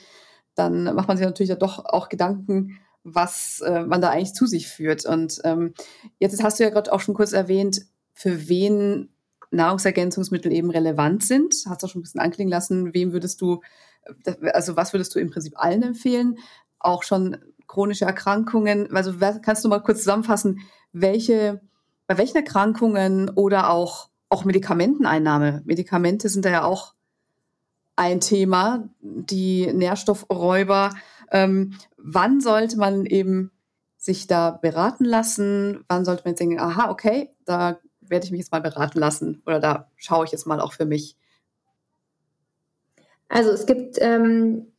dann 0.55 0.85
macht 0.95 1.09
man 1.09 1.17
sich 1.17 1.27
natürlich 1.27 1.51
ja 1.51 1.57
doch 1.57 1.85
auch 1.85 2.09
Gedanken, 2.09 2.79
was 3.05 3.61
äh, 3.61 3.85
man 3.85 4.01
da 4.01 4.11
eigentlich 4.11 4.35
zu 4.35 4.47
sich 4.47 4.69
führt. 4.69 5.07
Und 5.07 5.41
ähm, 5.45 5.75
jetzt 6.19 6.43
hast 6.43 6.59
du 6.59 6.65
ja 6.65 6.71
gerade 6.71 6.93
auch 6.93 7.01
schon 7.01 7.15
kurz 7.15 7.33
erwähnt, 7.33 7.83
für 8.15 8.49
wen 8.49 9.11
Nahrungsergänzungsmittel 9.53 10.53
eben 10.53 10.71
relevant 10.71 11.23
sind. 11.23 11.55
Hast 11.69 11.83
du 11.83 11.87
auch 11.87 11.91
schon 11.91 12.01
ein 12.01 12.03
bisschen 12.03 12.21
anklingen 12.21 12.51
lassen. 12.51 12.95
Wem 12.95 13.13
würdest 13.13 13.41
du, 13.41 13.61
also 14.53 14.77
was 14.77 14.93
würdest 14.93 15.15
du 15.15 15.21
im 15.21 15.31
Prinzip 15.31 15.55
allen 15.57 15.83
empfehlen? 15.83 16.39
Auch 16.81 17.05
schon 17.05 17.37
chronische 17.69 18.07
Erkrankungen. 18.07 18.95
Also 18.95 19.13
kannst 19.43 19.65
du 19.65 19.69
mal 19.69 19.83
kurz 19.83 19.99
zusammenfassen, 19.99 20.61
welche, 20.93 21.61
bei 22.07 22.19
welchen 22.19 22.37
Erkrankungen 22.37 23.31
oder 23.31 23.71
auch 23.71 24.09
auch 24.29 24.45
Medikamenteneinnahme. 24.45 25.63
Medikamente 25.65 26.29
sind 26.29 26.45
da 26.45 26.51
ja 26.51 26.65
auch 26.65 26.95
ein 27.97 28.21
Thema, 28.21 28.89
die 29.01 29.73
Nährstoffräuber. 29.73 30.91
Ähm, 31.31 31.75
wann 31.97 32.41
sollte 32.41 32.79
man 32.79 33.07
eben 33.07 33.51
sich 33.97 34.27
da 34.27 34.51
beraten 34.51 35.05
lassen? 35.05 35.85
Wann 35.89 36.05
sollte 36.05 36.23
man 36.25 36.33
jetzt 36.33 36.41
denken, 36.41 36.61
aha, 36.61 36.91
okay, 36.91 37.31
da 37.45 37.79
werde 38.01 38.25
ich 38.25 38.31
mich 38.31 38.41
jetzt 38.41 38.53
mal 38.53 38.61
beraten 38.61 38.99
lassen 38.99 39.43
oder 39.47 39.59
da 39.59 39.91
schaue 39.97 40.25
ich 40.25 40.33
jetzt 40.33 40.47
mal 40.47 40.61
auch 40.61 40.73
für 40.73 40.85
mich? 40.85 41.17
Also 43.29 43.51
es 43.51 43.67
gibt, 43.67 43.97
ähm, 44.01 44.73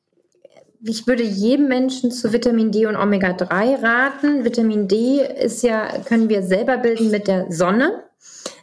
ich 0.82 1.08
würde 1.08 1.24
jedem 1.24 1.68
Menschen 1.68 2.12
zu 2.12 2.32
Vitamin 2.32 2.72
D 2.72 2.86
und 2.86 2.96
Omega-3 2.96 3.84
raten. 3.84 4.46
Vitamin 4.46 4.88
D 4.88 5.22
ist 5.22 5.64
ja, 5.64 6.00
können 6.06 6.30
wir 6.30 6.44
selber 6.44 6.78
bilden 6.78 7.12
mit 7.12 7.28
der 7.28 7.52
Sonne. 7.52 8.07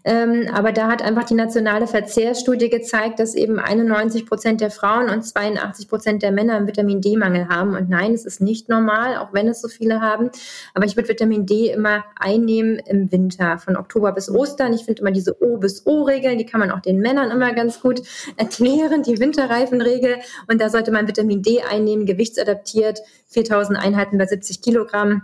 Ähm, 0.06 0.48
aber 0.52 0.72
da 0.72 0.88
hat 0.88 1.00
einfach 1.00 1.24
die 1.24 1.34
nationale 1.34 1.86
Verzehrstudie 1.86 2.68
gezeigt, 2.68 3.18
dass 3.18 3.34
eben 3.34 3.58
91 3.58 4.26
Prozent 4.26 4.60
der 4.60 4.70
Frauen 4.70 5.08
und 5.08 5.22
82 5.22 5.88
Prozent 5.88 6.22
der 6.22 6.30
Männer 6.30 6.56
einen 6.56 6.66
Vitamin 6.66 7.00
D-Mangel 7.00 7.48
haben. 7.48 7.74
Und 7.74 7.88
nein, 7.88 8.12
es 8.12 8.26
ist 8.26 8.42
nicht 8.42 8.68
normal, 8.68 9.16
auch 9.16 9.32
wenn 9.32 9.48
es 9.48 9.62
so 9.62 9.68
viele 9.68 10.02
haben. 10.02 10.30
Aber 10.74 10.84
ich 10.84 10.96
würde 10.96 11.08
Vitamin 11.08 11.46
D 11.46 11.70
immer 11.70 12.04
einnehmen 12.20 12.78
im 12.80 13.10
Winter, 13.10 13.56
von 13.56 13.76
Oktober 13.76 14.12
bis 14.12 14.30
Ostern. 14.30 14.74
Ich 14.74 14.84
finde 14.84 15.00
immer 15.00 15.10
diese 15.10 15.42
O 15.42 15.56
bis 15.56 15.86
O-Regeln, 15.86 16.36
die 16.36 16.46
kann 16.46 16.60
man 16.60 16.70
auch 16.70 16.80
den 16.80 16.98
Männern 16.98 17.30
immer 17.30 17.54
ganz 17.54 17.80
gut 17.80 18.02
erklären, 18.36 19.02
die 19.02 19.18
Winterreifenregel. 19.18 20.16
Und 20.50 20.60
da 20.60 20.68
sollte 20.68 20.92
man 20.92 21.08
Vitamin 21.08 21.42
D 21.42 21.62
einnehmen, 21.62 22.04
gewichtsadaptiert, 22.04 23.00
4000 23.28 23.78
Einheiten 23.78 24.18
bei 24.18 24.26
70 24.26 24.60
Kilogramm 24.60 25.22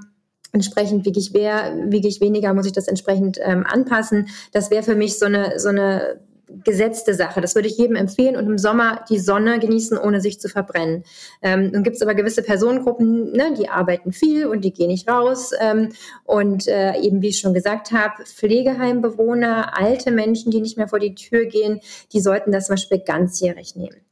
entsprechend 0.52 1.04
wiege 1.04 1.18
ich 1.18 1.32
mehr, 1.32 1.74
wiege 1.86 2.08
ich 2.08 2.20
weniger, 2.20 2.52
muss 2.54 2.66
ich 2.66 2.72
das 2.72 2.88
entsprechend 2.88 3.38
ähm, 3.42 3.64
anpassen. 3.66 4.28
Das 4.52 4.70
wäre 4.70 4.82
für 4.82 4.94
mich 4.94 5.18
so 5.18 5.26
eine, 5.26 5.58
so 5.58 5.68
eine 5.68 6.20
gesetzte 6.64 7.14
Sache. 7.14 7.40
Das 7.40 7.54
würde 7.54 7.68
ich 7.68 7.78
jedem 7.78 7.96
empfehlen 7.96 8.36
und 8.36 8.46
im 8.46 8.58
Sommer 8.58 9.04
die 9.08 9.18
Sonne 9.18 9.58
genießen, 9.58 9.96
ohne 9.96 10.20
sich 10.20 10.40
zu 10.40 10.48
verbrennen. 10.48 11.04
Ähm, 11.42 11.70
nun 11.72 11.82
gibt 11.82 11.96
es 11.96 12.02
aber 12.02 12.14
gewisse 12.14 12.42
Personengruppen, 12.42 13.32
ne, 13.32 13.54
die 13.56 13.68
arbeiten 13.68 14.12
viel 14.12 14.46
und 14.46 14.62
die 14.64 14.72
gehen 14.72 14.88
nicht 14.88 15.08
raus. 15.08 15.52
Ähm, 15.60 15.90
und 16.24 16.66
äh, 16.66 16.98
eben, 16.98 17.22
wie 17.22 17.28
ich 17.28 17.38
schon 17.38 17.54
gesagt 17.54 17.92
habe, 17.92 18.24
Pflegeheimbewohner, 18.24 19.78
alte 19.78 20.10
Menschen, 20.10 20.50
die 20.50 20.60
nicht 20.60 20.76
mehr 20.76 20.88
vor 20.88 20.98
die 20.98 21.14
Tür 21.14 21.46
gehen, 21.46 21.80
die 22.12 22.20
sollten 22.20 22.52
das 22.52 22.66
zum 22.66 22.74
Beispiel 22.74 22.98
ganzjährig 22.98 23.76
nehmen. 23.76 24.09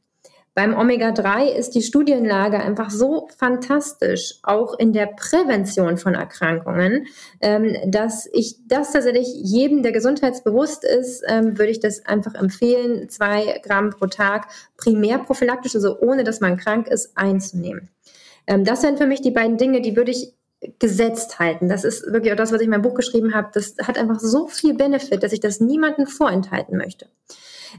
Beim 0.55 0.73
Omega-3 0.73 1.49
ist 1.51 1.75
die 1.75 1.81
Studienlage 1.81 2.59
einfach 2.59 2.89
so 2.89 3.29
fantastisch, 3.37 4.39
auch 4.43 4.77
in 4.77 4.93
der 4.93 5.07
Prävention 5.07 5.97
von 5.97 6.15
Erkrankungen, 6.15 7.07
ähm, 7.39 7.75
dass 7.87 8.27
ich 8.33 8.57
das 8.67 8.91
tatsächlich 8.91 9.27
jedem, 9.35 9.83
der 9.83 9.91
gesundheitsbewusst 9.91 10.83
ist, 10.83 11.23
ähm, 11.27 11.57
würde 11.57 11.71
ich 11.71 11.79
das 11.79 12.05
einfach 12.05 12.35
empfehlen, 12.35 13.09
zwei 13.09 13.59
Gramm 13.63 13.91
pro 13.91 14.07
Tag 14.07 14.47
primär 14.75 15.19
prophylaktisch, 15.19 15.75
also 15.75 15.99
ohne 15.99 16.23
dass 16.23 16.41
man 16.41 16.57
krank 16.57 16.87
ist, 16.87 17.11
einzunehmen. 17.15 17.89
Ähm, 18.47 18.65
das 18.65 18.81
sind 18.81 18.97
für 18.97 19.07
mich 19.07 19.21
die 19.21 19.31
beiden 19.31 19.57
Dinge, 19.57 19.81
die 19.81 19.95
würde 19.95 20.11
ich 20.11 20.33
gesetzt 20.79 21.39
halten. 21.39 21.69
Das 21.69 21.83
ist 21.83 22.11
wirklich 22.11 22.33
auch 22.33 22.37
das, 22.37 22.51
was 22.51 22.59
ich 22.59 22.65
in 22.65 22.71
meinem 22.71 22.81
Buch 22.81 22.95
geschrieben 22.95 23.33
habe. 23.33 23.49
Das 23.53 23.75
hat 23.81 23.97
einfach 23.97 24.19
so 24.19 24.47
viel 24.47 24.73
Benefit, 24.73 25.23
dass 25.23 25.31
ich 25.31 25.39
das 25.39 25.61
niemandem 25.61 26.05
vorenthalten 26.07 26.77
möchte. 26.77 27.07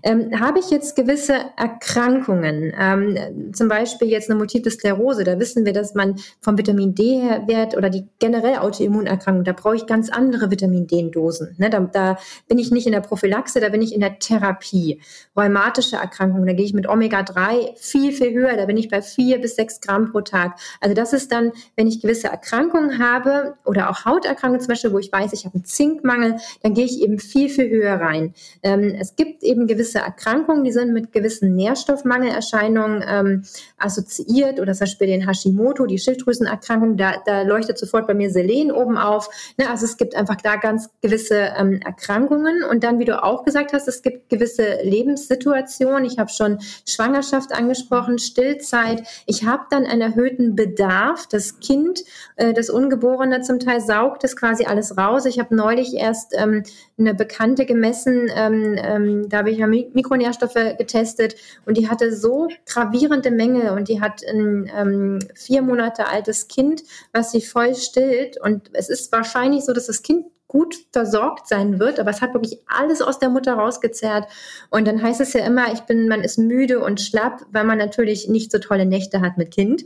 Ähm, 0.02 0.40
habe 0.40 0.58
ich 0.58 0.70
jetzt 0.70 0.96
gewisse 0.96 1.34
Erkrankungen, 1.56 2.72
ähm, 2.78 3.52
zum 3.52 3.68
Beispiel 3.68 4.08
jetzt 4.08 4.30
eine 4.30 4.38
Multiple 4.38 4.70
Sklerose, 4.70 5.24
da 5.24 5.38
wissen 5.38 5.64
wir, 5.64 5.72
dass 5.72 5.94
man 5.94 6.16
vom 6.40 6.56
Vitamin 6.56 6.94
D-Wert 6.94 7.76
oder 7.76 7.90
die 7.90 8.06
generell 8.18 8.58
Autoimmunerkrankung, 8.58 9.44
da 9.44 9.52
brauche 9.52 9.76
ich 9.76 9.86
ganz 9.86 10.10
andere 10.10 10.50
Vitamin 10.50 10.86
D-Dosen. 10.86 11.54
Ne? 11.58 11.70
Da, 11.70 11.80
da, 11.80 12.18
bin 12.48 12.58
ich 12.58 12.70
nicht 12.70 12.86
in 12.86 12.92
der 12.92 13.00
Prophylaxe, 13.00 13.60
da 13.60 13.68
bin 13.68 13.82
ich 13.82 13.94
in 13.94 14.00
der 14.00 14.18
Therapie. 14.18 15.00
Rheumatische 15.36 15.96
Erkrankungen, 15.96 16.46
da 16.46 16.52
gehe 16.52 16.64
ich 16.64 16.74
mit 16.74 16.88
Omega-3 16.88 17.76
viel, 17.76 18.12
viel 18.12 18.32
höher, 18.32 18.56
da 18.56 18.66
bin 18.66 18.76
ich 18.76 18.88
bei 18.88 19.02
vier 19.02 19.40
bis 19.40 19.56
sechs 19.56 19.80
Gramm 19.80 20.10
pro 20.10 20.20
Tag. 20.20 20.58
Also 20.80 20.94
das 20.94 21.12
ist 21.12 21.32
dann, 21.32 21.52
wenn 21.76 21.86
ich 21.86 22.00
gewisse 22.00 22.28
Erkrankungen 22.28 22.98
habe 22.98 23.54
oder 23.64 23.90
auch 23.90 24.04
Hauterkrankungen 24.04 24.60
zum 24.60 24.68
Beispiel, 24.68 24.92
wo 24.92 24.98
ich 24.98 25.12
weiß, 25.12 25.32
ich 25.32 25.44
habe 25.44 25.54
einen 25.54 25.64
Zinkmangel, 25.64 26.36
dann 26.62 26.74
gehe 26.74 26.84
ich 26.84 27.02
eben 27.02 27.18
viel, 27.18 27.48
viel 27.48 27.70
höher 27.70 28.00
rein. 28.00 28.34
Ähm, 28.62 28.94
es 28.98 29.16
gibt 29.16 29.42
eben 29.42 29.66
gewisse 29.66 29.79
gewisse 29.80 29.98
Erkrankungen, 29.98 30.62
die 30.62 30.72
sind 30.72 30.92
mit 30.92 31.10
gewissen 31.10 31.54
Nährstoffmangelerscheinungen 31.56 33.02
ähm, 33.08 33.44
assoziiert 33.78 34.60
oder 34.60 34.74
zum 34.74 34.80
Beispiel 34.80 35.06
den 35.06 35.26
Hashimoto, 35.26 35.86
die 35.86 35.98
Schilddrüsenerkrankung, 35.98 36.98
da, 36.98 37.14
da 37.24 37.42
leuchtet 37.42 37.78
sofort 37.78 38.06
bei 38.06 38.12
mir 38.12 38.30
Selen 38.30 38.72
oben 38.72 38.98
auf. 38.98 39.30
Ne? 39.56 39.70
Also 39.70 39.86
es 39.86 39.96
gibt 39.96 40.14
einfach 40.14 40.36
da 40.36 40.56
ganz 40.56 40.90
gewisse 41.00 41.54
ähm, 41.56 41.80
Erkrankungen 41.82 42.62
und 42.62 42.84
dann, 42.84 42.98
wie 42.98 43.06
du 43.06 43.22
auch 43.22 43.42
gesagt 43.44 43.72
hast, 43.72 43.88
es 43.88 44.02
gibt 44.02 44.28
gewisse 44.28 44.82
Lebenssituationen. 44.82 46.04
Ich 46.04 46.18
habe 46.18 46.30
schon 46.30 46.58
Schwangerschaft 46.86 47.52
angesprochen, 47.52 48.18
Stillzeit. 48.18 49.02
Ich 49.24 49.46
habe 49.46 49.62
dann 49.70 49.86
einen 49.86 50.02
erhöhten 50.02 50.56
Bedarf. 50.56 51.26
Das 51.26 51.58
Kind, 51.60 52.04
äh, 52.36 52.52
das 52.52 52.68
Ungeborene 52.68 53.40
zum 53.40 53.60
Teil 53.60 53.80
saugt 53.80 54.24
das 54.24 54.36
quasi 54.36 54.66
alles 54.66 54.98
raus. 54.98 55.24
Ich 55.24 55.38
habe 55.38 55.56
neulich 55.56 55.94
erst 55.94 56.34
ähm, 56.36 56.64
eine 56.98 57.14
Bekannte 57.14 57.64
gemessen, 57.64 58.30
ähm, 58.34 58.76
ähm, 58.78 59.28
da 59.30 59.38
habe 59.38 59.50
ich 59.50 59.58
ja 59.58 59.66
Mikronährstoffe 59.70 60.76
getestet 60.78 61.36
und 61.66 61.76
die 61.76 61.88
hatte 61.88 62.14
so 62.14 62.48
gravierende 62.66 63.30
Mängel 63.30 63.70
und 63.70 63.88
die 63.88 64.00
hat 64.00 64.22
ein 64.26 64.70
ähm, 64.76 65.18
vier 65.34 65.62
Monate 65.62 66.06
altes 66.08 66.48
Kind, 66.48 66.82
was 67.12 67.32
sie 67.32 67.40
voll 67.40 67.74
stillt 67.74 68.40
und 68.40 68.70
es 68.74 68.88
ist 68.88 69.10
wahrscheinlich 69.12 69.64
so, 69.64 69.72
dass 69.72 69.86
das 69.86 70.02
Kind 70.02 70.26
gut 70.50 70.74
versorgt 70.90 71.46
sein 71.46 71.78
wird, 71.78 72.00
aber 72.00 72.10
es 72.10 72.20
hat 72.20 72.34
wirklich 72.34 72.58
alles 72.66 73.00
aus 73.00 73.20
der 73.20 73.28
Mutter 73.28 73.54
rausgezerrt. 73.54 74.26
Und 74.68 74.88
dann 74.88 75.00
heißt 75.00 75.20
es 75.20 75.32
ja 75.32 75.46
immer, 75.46 75.72
ich 75.72 75.82
bin, 75.82 76.08
man 76.08 76.22
ist 76.22 76.38
müde 76.38 76.80
und 76.80 77.00
schlapp, 77.00 77.46
weil 77.52 77.62
man 77.62 77.78
natürlich 77.78 78.28
nicht 78.28 78.50
so 78.50 78.58
tolle 78.58 78.84
Nächte 78.84 79.20
hat 79.20 79.38
mit 79.38 79.52
Kind. 79.52 79.84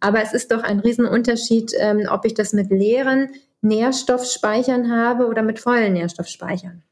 Aber 0.00 0.20
es 0.20 0.32
ist 0.32 0.50
doch 0.50 0.64
ein 0.64 0.80
Riesenunterschied, 0.80 1.74
ähm, 1.78 2.08
ob 2.10 2.24
ich 2.24 2.34
das 2.34 2.52
mit 2.52 2.70
leeren 2.70 3.30
Nährstoffspeichern 3.62 4.90
habe 4.90 5.28
oder 5.28 5.42
mit 5.42 5.60
vollen 5.60 5.92
Nährstoffspeichern. 5.92 6.82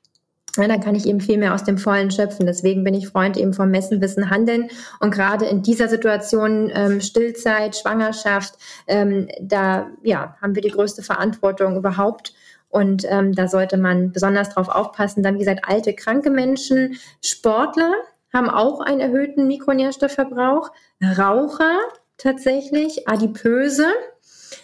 Ja, 0.56 0.66
dann 0.66 0.80
kann 0.80 0.94
ich 0.94 1.06
eben 1.06 1.20
viel 1.20 1.38
mehr 1.38 1.54
aus 1.54 1.64
dem 1.64 1.78
Vollen 1.78 2.10
schöpfen. 2.10 2.46
Deswegen 2.46 2.82
bin 2.82 2.94
ich 2.94 3.08
Freund 3.08 3.36
eben 3.36 3.52
vom 3.52 3.70
Messen, 3.70 4.00
Wissen, 4.00 4.30
Handeln. 4.30 4.68
Und 4.98 5.12
gerade 5.12 5.46
in 5.46 5.62
dieser 5.62 5.88
Situation, 5.88 6.70
ähm, 6.74 7.00
Stillzeit, 7.00 7.76
Schwangerschaft, 7.76 8.54
ähm, 8.86 9.28
da 9.40 9.88
ja, 10.02 10.36
haben 10.40 10.54
wir 10.54 10.62
die 10.62 10.70
größte 10.70 11.02
Verantwortung 11.02 11.76
überhaupt. 11.76 12.32
Und 12.70 13.04
ähm, 13.08 13.34
da 13.34 13.46
sollte 13.48 13.76
man 13.76 14.12
besonders 14.12 14.50
drauf 14.50 14.68
aufpassen. 14.68 15.22
Dann, 15.22 15.34
wie 15.34 15.40
gesagt, 15.40 15.64
alte, 15.66 15.94
kranke 15.94 16.30
Menschen, 16.30 16.96
Sportler 17.22 17.92
haben 18.32 18.50
auch 18.50 18.80
einen 18.80 19.00
erhöhten 19.00 19.46
Mikronährstoffverbrauch, 19.46 20.70
Raucher 21.02 21.78
tatsächlich, 22.18 23.08
Adipöse 23.08 23.86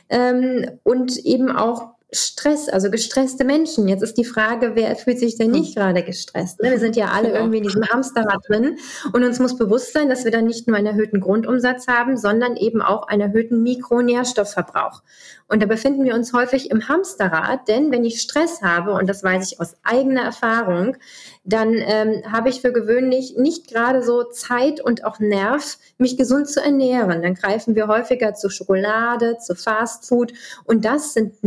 ähm, 0.09 0.79
und 0.83 1.17
eben 1.19 1.51
auch 1.51 1.94
Stress, 2.15 2.69
also 2.69 2.91
gestresste 2.91 3.45
Menschen. 3.45 3.89
Jetzt 3.89 4.03
ist 4.03 4.17
die 4.17 4.25
Frage, 4.25 4.73
wer 4.75 4.95
fühlt 4.97 5.19
sich 5.19 5.37
denn 5.37 5.51
nicht 5.51 5.75
hm. 5.75 5.83
gerade 5.83 6.03
gestresst? 6.03 6.63
Ne? 6.63 6.71
Wir 6.71 6.79
sind 6.79 6.97
ja 6.97 7.09
alle 7.09 7.31
irgendwie 7.31 7.59
in 7.59 7.65
diesem 7.65 7.89
Hamsterrad 7.89 8.49
drin 8.49 8.79
und 9.13 9.25
uns 9.25 9.39
muss 9.39 9.57
bewusst 9.57 9.93
sein, 9.93 10.09
dass 10.09 10.25
wir 10.25 10.31
dann 10.31 10.47
nicht 10.47 10.67
nur 10.67 10.77
einen 10.77 10.87
erhöhten 10.87 11.21
Grundumsatz 11.21 11.87
haben, 11.87 12.17
sondern 12.17 12.57
eben 12.57 12.83
auch 12.83 13.09
einen 13.09 13.23
erhöhten 13.23 13.63
Mikronährstoffverbrauch. 13.63 15.03
Und 15.47 15.63
da 15.63 15.67
befinden 15.67 16.05
wir 16.05 16.15
uns 16.15 16.33
häufig 16.33 16.71
im 16.71 16.89
Hamsterrad, 16.89 17.69
denn 17.69 17.93
wenn 17.93 18.05
ich 18.05 18.23
Stress 18.23 18.63
habe, 18.63 18.93
und 18.95 19.09
das 19.09 19.23
weiß 19.23 19.53
ich 19.53 19.61
aus 19.61 19.77
eigener 19.83 20.23
Erfahrung, 20.23 20.97
dann 21.45 21.75
ähm, 21.75 22.23
habe 22.33 22.49
ich 22.49 22.63
für 22.63 22.73
gewöhnlich 22.73 23.35
nicht 23.37 23.69
gerade 23.69 24.03
so 24.03 24.25
Zeit 24.25 24.81
und 24.81 25.05
auch 25.05 25.21
Nerv, 25.21 25.77
mich 25.99 26.17
gesund 26.17 26.49
zu 26.49 26.63
ernähren. 26.63 27.23
Dann 27.23 27.35
greifen 27.35 27.75
wir 27.75 27.89
häufiger 27.89 28.35
zu 28.35 28.49
Schokolade, 28.49 29.37
zu 29.39 29.55
Fastfood 29.55 30.33
und 30.65 30.87
das 30.87 31.13
sind 31.13 31.45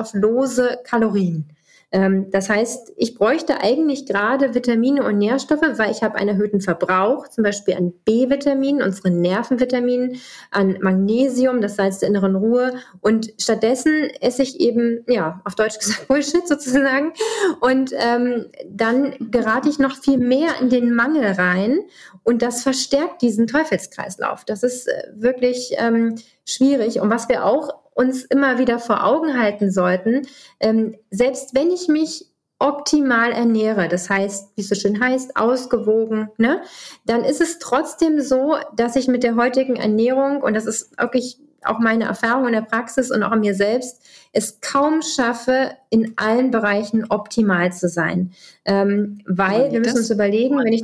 nährstofflose 0.00 0.78
Kalorien. 0.84 1.46
Ähm, 1.92 2.30
das 2.30 2.48
heißt, 2.48 2.92
ich 2.96 3.16
bräuchte 3.16 3.62
eigentlich 3.62 4.06
gerade 4.06 4.54
Vitamine 4.54 5.02
und 5.02 5.18
Nährstoffe, 5.18 5.64
weil 5.76 5.90
ich 5.90 6.04
habe 6.04 6.14
einen 6.14 6.28
erhöhten 6.28 6.60
Verbrauch, 6.60 7.26
zum 7.26 7.42
Beispiel 7.42 7.74
an 7.74 7.92
B-Vitaminen, 8.04 8.80
unseren 8.80 9.20
Nervenvitaminen, 9.20 10.20
an 10.52 10.78
Magnesium, 10.80 11.60
das 11.60 11.74
Salz 11.74 11.98
der 11.98 12.08
inneren 12.08 12.36
Ruhe. 12.36 12.74
Und 13.00 13.32
stattdessen 13.40 14.08
esse 14.20 14.42
ich 14.44 14.60
eben, 14.60 15.04
ja, 15.08 15.40
auf 15.44 15.56
Deutsch 15.56 15.80
gesagt, 15.80 16.06
Bullshit 16.08 16.46
sozusagen. 16.46 17.12
Und 17.60 17.92
ähm, 17.96 18.46
dann 18.68 19.16
gerate 19.18 19.68
ich 19.68 19.80
noch 19.80 19.96
viel 19.96 20.18
mehr 20.18 20.60
in 20.60 20.70
den 20.70 20.94
Mangel 20.94 21.32
rein. 21.32 21.80
Und 22.22 22.42
das 22.42 22.62
verstärkt 22.62 23.20
diesen 23.20 23.48
Teufelskreislauf. 23.48 24.44
Das 24.44 24.62
ist 24.62 24.86
äh, 24.86 25.08
wirklich 25.16 25.74
ähm, 25.76 26.14
schwierig. 26.44 27.00
Und 27.00 27.10
was 27.10 27.28
wir 27.28 27.44
auch 27.44 27.79
uns 27.94 28.24
immer 28.24 28.58
wieder 28.58 28.78
vor 28.78 29.04
Augen 29.04 29.38
halten 29.38 29.70
sollten, 29.70 30.26
ähm, 30.60 30.96
selbst 31.10 31.54
wenn 31.54 31.70
ich 31.70 31.88
mich 31.88 32.26
optimal 32.58 33.32
ernähre, 33.32 33.88
das 33.88 34.10
heißt, 34.10 34.52
wie 34.54 34.60
es 34.60 34.68
so 34.68 34.74
schön 34.74 35.00
heißt, 35.00 35.36
ausgewogen, 35.36 36.28
ne, 36.36 36.60
dann 37.06 37.24
ist 37.24 37.40
es 37.40 37.58
trotzdem 37.58 38.20
so, 38.20 38.56
dass 38.76 38.96
ich 38.96 39.08
mit 39.08 39.22
der 39.22 39.36
heutigen 39.36 39.76
Ernährung, 39.76 40.42
und 40.42 40.54
das 40.54 40.66
ist 40.66 40.98
wirklich 41.00 41.40
auch 41.62 41.78
meine 41.78 42.04
Erfahrung 42.04 42.46
in 42.46 42.52
der 42.52 42.62
Praxis 42.62 43.10
und 43.10 43.22
auch 43.22 43.32
an 43.32 43.40
mir 43.40 43.54
selbst, 43.54 44.02
es 44.32 44.60
kaum 44.60 45.02
schaffe, 45.02 45.72
in 45.90 46.14
allen 46.16 46.50
Bereichen 46.50 47.06
optimal 47.08 47.72
zu 47.72 47.88
sein. 47.88 48.32
Ähm, 48.64 49.20
weil 49.26 49.72
wir 49.72 49.80
müssen 49.80 49.98
uns 49.98 50.10
überlegen, 50.10 50.58
wenn 50.58 50.72
ich 50.72 50.82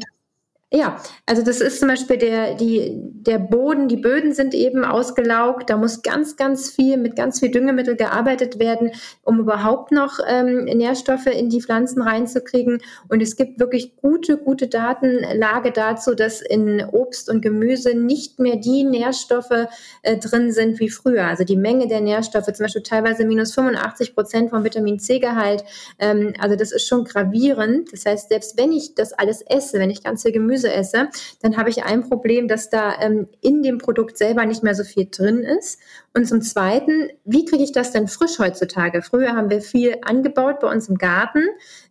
ja, 0.72 1.00
also 1.26 1.42
das 1.42 1.60
ist 1.60 1.78
zum 1.78 1.88
Beispiel 1.88 2.18
der, 2.18 2.56
die, 2.56 2.90
der 2.96 3.38
Boden, 3.38 3.86
die 3.86 3.96
Böden 3.96 4.34
sind 4.34 4.52
eben 4.52 4.84
ausgelaugt. 4.84 5.70
Da 5.70 5.76
muss 5.76 6.02
ganz, 6.02 6.34
ganz 6.34 6.70
viel 6.70 6.96
mit 6.96 7.14
ganz 7.14 7.38
viel 7.38 7.52
Düngemittel 7.52 7.94
gearbeitet 7.94 8.58
werden, 8.58 8.90
um 9.22 9.38
überhaupt 9.38 9.92
noch 9.92 10.18
ähm, 10.26 10.64
Nährstoffe 10.64 11.26
in 11.26 11.50
die 11.50 11.62
Pflanzen 11.62 12.02
reinzukriegen. 12.02 12.82
Und 13.08 13.22
es 13.22 13.36
gibt 13.36 13.60
wirklich 13.60 13.94
gute, 13.94 14.38
gute 14.38 14.66
Datenlage 14.66 15.70
dazu, 15.70 16.16
dass 16.16 16.42
in 16.42 16.84
Obst 16.84 17.30
und 17.30 17.42
Gemüse 17.42 17.94
nicht 17.94 18.40
mehr 18.40 18.56
die 18.56 18.82
Nährstoffe 18.82 19.68
äh, 20.02 20.18
drin 20.18 20.50
sind 20.50 20.80
wie 20.80 20.90
früher. 20.90 21.26
Also 21.26 21.44
die 21.44 21.56
Menge 21.56 21.86
der 21.86 22.00
Nährstoffe, 22.00 22.46
zum 22.46 22.64
Beispiel 22.64 22.82
teilweise 22.82 23.24
minus 23.24 23.54
85 23.54 24.16
Prozent 24.16 24.50
vom 24.50 24.64
Vitamin 24.64 24.98
C-Gehalt. 24.98 25.62
Ähm, 26.00 26.34
also 26.40 26.56
das 26.56 26.72
ist 26.72 26.88
schon 26.88 27.04
gravierend. 27.04 27.92
Das 27.92 28.04
heißt, 28.04 28.30
selbst 28.30 28.58
wenn 28.58 28.72
ich 28.72 28.96
das 28.96 29.12
alles 29.12 29.42
esse, 29.42 29.78
wenn 29.78 29.90
ich 29.90 30.02
ganz 30.02 30.22
viel 30.22 30.32
Gemüse 30.32 30.55
Gemüse 30.56 30.72
esse, 30.72 31.08
dann 31.42 31.56
habe 31.56 31.70
ich 31.70 31.84
ein 31.84 32.08
Problem, 32.08 32.48
dass 32.48 32.70
da 32.70 33.00
ähm, 33.00 33.28
in 33.40 33.62
dem 33.62 33.78
Produkt 33.78 34.16
selber 34.16 34.44
nicht 34.46 34.62
mehr 34.62 34.74
so 34.74 34.84
viel 34.84 35.08
drin 35.10 35.42
ist. 35.42 35.78
Und 36.16 36.26
zum 36.26 36.40
Zweiten, 36.40 37.10
wie 37.26 37.44
kriege 37.44 37.62
ich 37.62 37.72
das 37.72 37.92
denn 37.92 38.08
frisch 38.08 38.38
heutzutage? 38.38 39.02
Früher 39.02 39.36
haben 39.36 39.50
wir 39.50 39.60
viel 39.60 39.98
angebaut 40.02 40.60
bei 40.60 40.70
uns 40.72 40.88
im 40.88 40.96
Garten. 40.96 41.42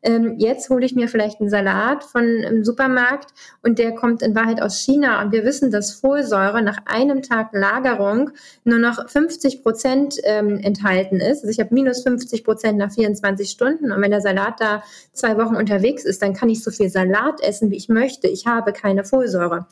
Ähm, 0.01 0.39
jetzt 0.39 0.67
hole 0.71 0.83
ich 0.83 0.95
mir 0.95 1.07
vielleicht 1.07 1.39
einen 1.39 1.51
Salat 1.51 2.03
von 2.03 2.23
einem 2.23 2.65
Supermarkt 2.65 3.35
und 3.61 3.77
der 3.77 3.93
kommt 3.93 4.23
in 4.23 4.33
Wahrheit 4.33 4.63
aus 4.63 4.79
China. 4.79 5.21
Und 5.21 5.31
wir 5.31 5.45
wissen, 5.45 5.69
dass 5.69 5.91
Folsäure 5.91 6.63
nach 6.63 6.79
einem 6.85 7.21
Tag 7.21 7.49
Lagerung 7.53 8.31
nur 8.63 8.79
noch 8.79 9.07
50 9.07 9.61
Prozent 9.61 10.15
ähm, 10.23 10.57
enthalten 10.57 11.17
ist. 11.17 11.43
Also 11.43 11.49
ich 11.49 11.59
habe 11.59 11.71
minus 11.71 12.01
50 12.01 12.43
Prozent 12.43 12.79
nach 12.79 12.91
24 12.91 13.47
Stunden. 13.47 13.91
Und 13.91 14.01
wenn 14.01 14.09
der 14.09 14.21
Salat 14.21 14.59
da 14.59 14.81
zwei 15.13 15.37
Wochen 15.37 15.55
unterwegs 15.55 16.03
ist, 16.03 16.23
dann 16.23 16.33
kann 16.33 16.49
ich 16.49 16.63
so 16.63 16.71
viel 16.71 16.89
Salat 16.89 17.41
essen, 17.43 17.69
wie 17.69 17.77
ich 17.77 17.89
möchte. 17.89 18.27
Ich 18.27 18.47
habe 18.47 18.54
keine 18.73 19.03
Folsäure. 19.03 19.67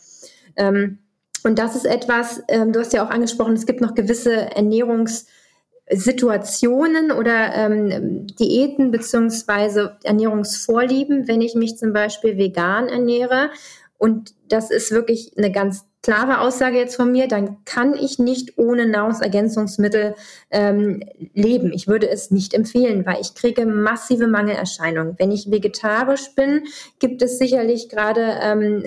Ähm, 0.55 0.99
und 1.43 1.59
das 1.59 1.75
ist 1.75 1.85
etwas, 1.85 2.41
ähm, 2.47 2.71
du 2.71 2.79
hast 2.79 2.93
ja 2.93 3.05
auch 3.05 3.09
angesprochen, 3.09 3.53
es 3.53 3.65
gibt 3.65 3.81
noch 3.81 3.95
gewisse 3.95 4.55
Ernährungssituationen 4.55 7.11
oder 7.11 7.53
ähm, 7.53 8.27
Diäten 8.27 8.91
beziehungsweise 8.91 9.97
Ernährungsvorlieben, 10.03 11.27
wenn 11.27 11.41
ich 11.41 11.55
mich 11.55 11.77
zum 11.77 11.91
Beispiel 11.91 12.37
vegan 12.37 12.87
ernähre. 12.87 13.49
Und 13.97 14.33
das 14.47 14.71
ist 14.71 14.91
wirklich 14.91 15.33
eine 15.37 15.51
ganz 15.51 15.83
klare 16.03 16.41
Aussage 16.41 16.77
jetzt 16.77 16.97
von 16.97 17.11
mir, 17.11 17.27
dann 17.27 17.63
kann 17.65 17.95
ich 17.95 18.19
nicht 18.19 18.57
ohne 18.57 18.85
Nahrungsergänzungsmittel 18.85 20.15
ähm, 20.51 21.01
leben. 21.33 21.71
Ich 21.73 21.87
würde 21.87 22.09
es 22.09 22.29
nicht 22.29 22.53
empfehlen, 22.53 23.05
weil 23.05 23.21
ich 23.21 23.33
kriege 23.33 23.65
massive 23.65 24.27
Mangelerscheinungen. 24.27 25.15
Wenn 25.17 25.31
ich 25.31 25.49
vegetarisch 25.49 26.35
bin, 26.35 26.65
gibt 26.99 27.21
es 27.21 27.39
sicherlich 27.39 27.89
gerade, 27.89 28.37
ähm, 28.41 28.83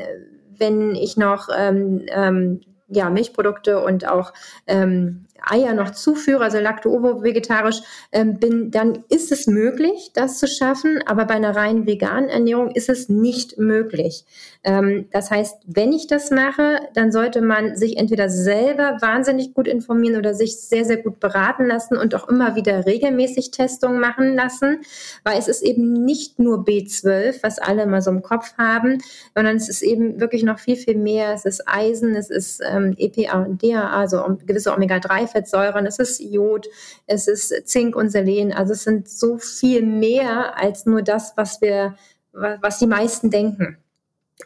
wenn 0.58 0.94
ich 0.94 1.16
noch 1.16 1.48
ähm, 1.56 2.02
ähm, 2.08 2.60
ja, 2.88 3.10
Milchprodukte 3.10 3.82
und 3.82 4.06
auch 4.06 4.32
ähm, 4.66 5.25
Eier 5.46 5.74
noch 5.74 5.90
zuführe, 5.90 6.44
also 6.44 6.58
lacto-ovo-vegetarisch 6.58 7.80
ähm, 8.12 8.38
bin, 8.38 8.70
dann 8.70 9.04
ist 9.08 9.32
es 9.32 9.46
möglich, 9.46 10.10
das 10.14 10.38
zu 10.38 10.46
schaffen, 10.46 11.00
aber 11.06 11.24
bei 11.24 11.34
einer 11.34 11.54
rein 11.54 11.86
veganen 11.86 12.28
Ernährung 12.28 12.70
ist 12.72 12.88
es 12.88 13.08
nicht 13.08 13.58
möglich. 13.58 14.24
Ähm, 14.64 15.06
das 15.12 15.30
heißt, 15.30 15.56
wenn 15.66 15.92
ich 15.92 16.06
das 16.08 16.30
mache, 16.30 16.80
dann 16.94 17.12
sollte 17.12 17.40
man 17.40 17.76
sich 17.76 17.96
entweder 17.96 18.28
selber 18.28 18.98
wahnsinnig 19.00 19.54
gut 19.54 19.68
informieren 19.68 20.16
oder 20.16 20.34
sich 20.34 20.60
sehr, 20.60 20.84
sehr 20.84 20.96
gut 20.96 21.20
beraten 21.20 21.66
lassen 21.66 21.96
und 21.96 22.14
auch 22.14 22.28
immer 22.28 22.56
wieder 22.56 22.84
regelmäßig 22.84 23.52
Testungen 23.52 24.00
machen 24.00 24.34
lassen, 24.34 24.80
weil 25.24 25.38
es 25.38 25.48
ist 25.48 25.62
eben 25.62 25.92
nicht 25.92 26.38
nur 26.38 26.64
B12, 26.64 27.42
was 27.42 27.58
alle 27.58 27.86
mal 27.86 28.02
so 28.02 28.10
im 28.10 28.22
Kopf 28.22 28.54
haben, 28.58 28.98
sondern 29.34 29.56
es 29.56 29.68
ist 29.68 29.82
eben 29.82 30.20
wirklich 30.20 30.42
noch 30.42 30.58
viel, 30.58 30.76
viel 30.76 30.96
mehr. 30.96 31.32
Es 31.32 31.44
ist 31.44 31.62
Eisen, 31.66 32.16
es 32.16 32.30
ist 32.30 32.60
ähm, 32.68 32.94
EPA 32.98 33.42
und 33.42 33.62
DHA, 33.62 33.90
also 33.90 34.36
gewisse 34.46 34.72
Omega-3-Fettsäuren, 34.72 35.35
es 35.36 35.98
ist 35.98 36.20
Jod, 36.20 36.68
es 37.06 37.28
ist 37.28 37.68
Zink 37.68 37.96
und 37.96 38.10
Selen. 38.10 38.52
Also 38.52 38.72
es 38.72 38.84
sind 38.84 39.08
so 39.08 39.38
viel 39.38 39.82
mehr 39.82 40.58
als 40.58 40.86
nur 40.86 41.02
das, 41.02 41.32
was 41.36 41.60
wir, 41.60 41.96
was 42.32 42.78
die 42.78 42.86
meisten 42.86 43.30
denken. 43.30 43.78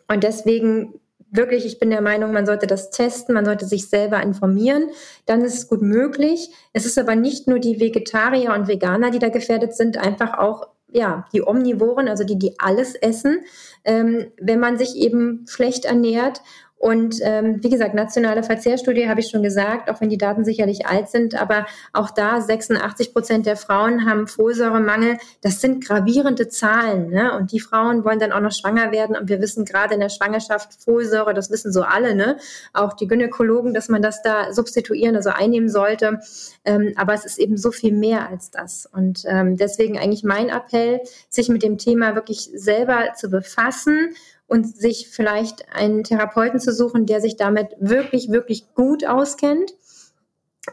Und 0.09 0.23
deswegen 0.25 1.01
wirklich, 1.31 1.65
ich 1.65 1.79
bin 1.79 1.91
der 1.91 2.01
Meinung, 2.01 2.33
man 2.33 2.47
sollte 2.47 2.67
das 2.67 2.91
testen, 2.91 3.35
man 3.35 3.45
sollte 3.45 3.67
sich 3.67 3.89
selber 3.89 4.23
informieren, 4.23 4.91
dann 5.27 5.43
ist 5.45 5.55
es 5.55 5.69
gut 5.69 5.83
möglich. 5.83 6.51
Es 6.73 6.87
ist 6.87 6.99
aber 6.99 7.15
nicht 7.15 7.47
nur 7.47 7.59
die 7.59 7.81
Vegetarier 7.81 8.53
und 8.53 8.69
Veganer, 8.69 9.11
die 9.11 9.19
da 9.19 9.29
gefährdet 9.29 9.75
sind, 9.75 9.97
einfach 9.99 10.39
auch 10.39 10.69
ja, 10.93 11.27
die 11.33 11.47
Omnivoren, 11.47 12.09
also 12.09 12.25
die, 12.25 12.39
die 12.39 12.59
alles 12.59 12.97
essen, 12.97 13.45
ähm, 13.85 14.27
wenn 14.41 14.59
man 14.59 14.77
sich 14.77 14.97
eben 14.97 15.45
schlecht 15.49 15.85
ernährt 15.85 16.43
und 16.81 17.17
ähm, 17.21 17.63
wie 17.63 17.69
gesagt, 17.69 17.93
nationale 17.93 18.43
Verzehrstudie 18.43 19.07
habe 19.07 19.21
ich 19.21 19.29
schon 19.29 19.43
gesagt, 19.43 19.91
auch 19.91 20.01
wenn 20.01 20.09
die 20.09 20.17
Daten 20.17 20.47
sicherlich 20.47 20.87
alt 20.87 21.11
sind, 21.11 21.35
aber 21.35 21.67
auch 21.93 22.11
da 22.11 22.41
86 22.41 23.13
Prozent 23.13 23.45
der 23.45 23.59
Frauen 23.59 24.09
haben 24.09 24.27
Folsäuremangel. 24.27 25.19
Das 25.43 25.61
sind 25.61 25.87
gravierende 25.87 26.49
Zahlen. 26.49 27.11
Ne? 27.11 27.37
Und 27.37 27.53
die 27.53 27.61
Frauen 27.61 28.03
wollen 28.07 28.19
dann 28.19 28.33
auch 28.33 28.41
noch 28.41 28.53
schwanger 28.53 28.93
werden. 28.93 29.15
Und 29.15 29.29
wir 29.29 29.43
wissen 29.43 29.67
gerade 29.67 29.93
in 29.93 30.01
der 30.01 30.09
Schwangerschaft 30.09 30.83
Folsäure, 30.83 31.35
das 31.35 31.51
wissen 31.51 31.71
so 31.71 31.83
alle, 31.83 32.15
ne? 32.15 32.39
auch 32.73 32.95
die 32.95 33.07
Gynäkologen, 33.07 33.75
dass 33.75 33.91
man 33.91 34.01
das 34.01 34.23
da 34.23 34.55
substituieren, 34.55 35.17
also 35.17 35.29
einnehmen 35.29 35.69
sollte. 35.69 36.21
Ähm, 36.65 36.95
aber 36.97 37.13
es 37.13 37.27
ist 37.27 37.39
eben 37.39 37.59
so 37.59 37.73
viel 37.73 37.93
mehr 37.93 38.31
als 38.31 38.51
das. 38.51 38.89
Und 38.91 39.25
ähm, 39.27 39.59
deswegen 39.59 39.99
eigentlich 39.99 40.25
mein 40.25 40.49
Appell, 40.49 41.03
sich 41.29 41.51
mit 41.51 41.63
dem 41.63 41.77
Thema 41.77 42.15
wirklich 42.15 42.49
selber 42.55 43.13
zu 43.17 43.29
befassen 43.29 44.15
und 44.51 44.77
sich 44.77 45.09
vielleicht 45.09 45.73
einen 45.73 46.03
Therapeuten 46.03 46.59
zu 46.59 46.73
suchen, 46.75 47.07
der 47.07 47.21
sich 47.21 47.37
damit 47.37 47.69
wirklich, 47.79 48.31
wirklich 48.31 48.75
gut 48.75 49.07
auskennt. 49.07 49.73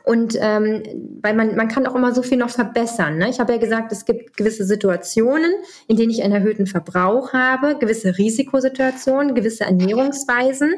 Und 0.03 0.35
ähm, 0.41 1.19
weil 1.21 1.35
man, 1.35 1.55
man 1.55 1.67
kann 1.67 1.85
auch 1.85 1.95
immer 1.95 2.13
so 2.13 2.23
viel 2.23 2.37
noch 2.37 2.49
verbessern. 2.49 3.19
Ne? 3.19 3.29
Ich 3.29 3.39
habe 3.39 3.53
ja 3.53 3.59
gesagt, 3.59 3.91
es 3.91 4.03
gibt 4.03 4.35
gewisse 4.35 4.65
Situationen, 4.65 5.51
in 5.87 5.95
denen 5.95 6.09
ich 6.09 6.23
einen 6.23 6.33
erhöhten 6.33 6.65
Verbrauch 6.65 7.33
habe, 7.33 7.77
gewisse 7.77 8.17
Risikosituationen, 8.17 9.35
gewisse 9.35 9.63
Ernährungsweisen. 9.63 10.73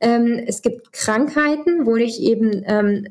Ähm, 0.00 0.40
es 0.46 0.62
gibt 0.62 0.92
Krankheiten, 0.92 1.86
wo 1.86 1.96
ich 1.96 2.22
eben, 2.22 2.62
ähm, 2.66 3.06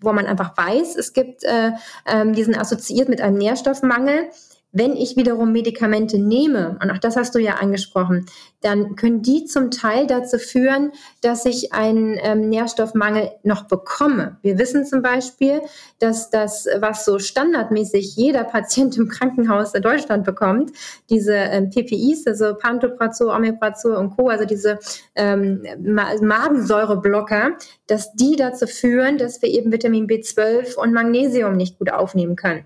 wo 0.00 0.12
man 0.12 0.26
einfach 0.26 0.56
weiß, 0.56 0.96
es 0.96 1.12
gibt, 1.12 1.44
äh, 1.44 1.70
ähm, 2.06 2.32
die 2.34 2.42
sind 2.42 2.58
assoziiert 2.58 3.08
mit 3.08 3.20
einem 3.20 3.38
Nährstoffmangel. 3.38 4.28
Wenn 4.70 4.96
ich 4.96 5.16
wiederum 5.16 5.52
Medikamente 5.52 6.18
nehme, 6.18 6.76
und 6.82 6.90
auch 6.90 6.98
das 6.98 7.16
hast 7.16 7.34
du 7.34 7.38
ja 7.38 7.54
angesprochen, 7.54 8.26
dann 8.60 8.96
können 8.96 9.22
die 9.22 9.46
zum 9.46 9.70
Teil 9.70 10.06
dazu 10.06 10.38
führen, 10.38 10.92
dass 11.22 11.46
ich 11.46 11.72
einen 11.72 12.18
ähm, 12.22 12.50
Nährstoffmangel 12.50 13.30
noch 13.44 13.64
bekomme. 13.64 14.36
Wir 14.42 14.58
wissen 14.58 14.84
zum 14.84 15.00
Beispiel, 15.00 15.62
dass 16.00 16.28
das, 16.28 16.66
was 16.80 17.06
so 17.06 17.18
standardmäßig 17.18 18.16
jeder 18.16 18.44
Patient 18.44 18.94
im 18.98 19.08
Krankenhaus 19.08 19.72
in 19.72 19.80
Deutschland 19.80 20.24
bekommt, 20.24 20.72
diese 21.08 21.34
ähm, 21.34 21.70
PPIs, 21.70 22.26
also 22.26 22.54
Pantoprazol, 22.54 23.30
Omeprazol 23.30 23.94
und 23.94 24.16
Co., 24.16 24.28
also 24.28 24.44
diese 24.44 24.78
ähm, 25.14 25.62
Magensäureblocker, 25.80 27.52
dass 27.86 28.12
die 28.12 28.36
dazu 28.36 28.66
führen, 28.66 29.16
dass 29.16 29.40
wir 29.40 29.48
eben 29.48 29.72
Vitamin 29.72 30.06
B12 30.06 30.76
und 30.76 30.92
Magnesium 30.92 31.56
nicht 31.56 31.78
gut 31.78 31.90
aufnehmen 31.90 32.36
können. 32.36 32.64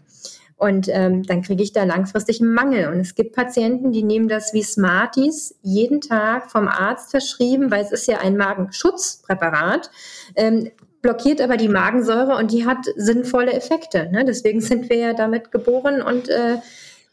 Und 0.62 0.86
ähm, 0.88 1.24
dann 1.24 1.42
kriege 1.42 1.60
ich 1.60 1.72
da 1.72 1.82
langfristig 1.82 2.40
einen 2.40 2.54
Mangel. 2.54 2.86
Und 2.86 3.00
es 3.00 3.16
gibt 3.16 3.34
Patienten, 3.34 3.90
die 3.90 4.04
nehmen 4.04 4.28
das 4.28 4.54
wie 4.54 4.62
Smarties 4.62 5.56
jeden 5.60 6.00
Tag 6.00 6.52
vom 6.52 6.68
Arzt 6.68 7.10
verschrieben, 7.10 7.72
weil 7.72 7.82
es 7.82 7.90
ist 7.90 8.06
ja 8.06 8.18
ein 8.18 8.36
Magenschutzpräparat. 8.36 9.90
Ähm, 10.36 10.70
blockiert 11.00 11.40
aber 11.40 11.56
die 11.56 11.66
Magensäure 11.66 12.36
und 12.36 12.52
die 12.52 12.64
hat 12.64 12.86
sinnvolle 12.94 13.52
Effekte. 13.54 14.08
Ne? 14.12 14.24
Deswegen 14.24 14.60
sind 14.60 14.88
wir 14.88 14.98
ja 14.98 15.14
damit 15.14 15.50
geboren 15.50 16.00
und 16.00 16.28
äh, 16.28 16.58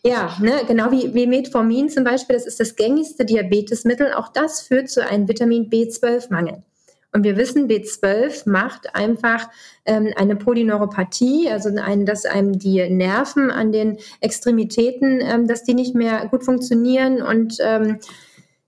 ja, 0.03 0.37
ne, 0.39 0.61
genau 0.67 0.91
wie, 0.91 1.15
wie 1.15 1.25
Metformin 1.25 1.89
zum 1.89 2.03
Beispiel, 2.03 2.35
das 2.35 2.45
ist 2.45 2.59
das 2.59 2.75
gängigste 2.75 3.25
Diabetesmittel. 3.25 4.13
Auch 4.13 4.29
das 4.29 4.61
führt 4.61 4.91
zu 4.91 5.03
einem 5.03 5.27
Vitamin 5.27 5.71
B12-Mangel. 5.71 6.61
Und 7.11 7.23
wir 7.23 7.37
wissen, 7.37 7.67
B12 7.67 8.47
macht 8.49 8.95
einfach 8.95 9.49
ähm, 9.85 10.13
eine 10.15 10.35
Polyneuropathie, 10.35 11.49
also 11.49 11.69
ein, 11.75 12.05
dass 12.05 12.25
einem 12.25 12.59
die 12.59 12.87
Nerven 12.89 13.49
an 13.49 13.71
den 13.71 13.97
Extremitäten, 14.21 15.19
ähm, 15.21 15.47
dass 15.47 15.63
die 15.63 15.73
nicht 15.73 15.95
mehr 15.95 16.27
gut 16.27 16.43
funktionieren 16.43 17.21
und 17.21 17.57
ähm, 17.61 17.99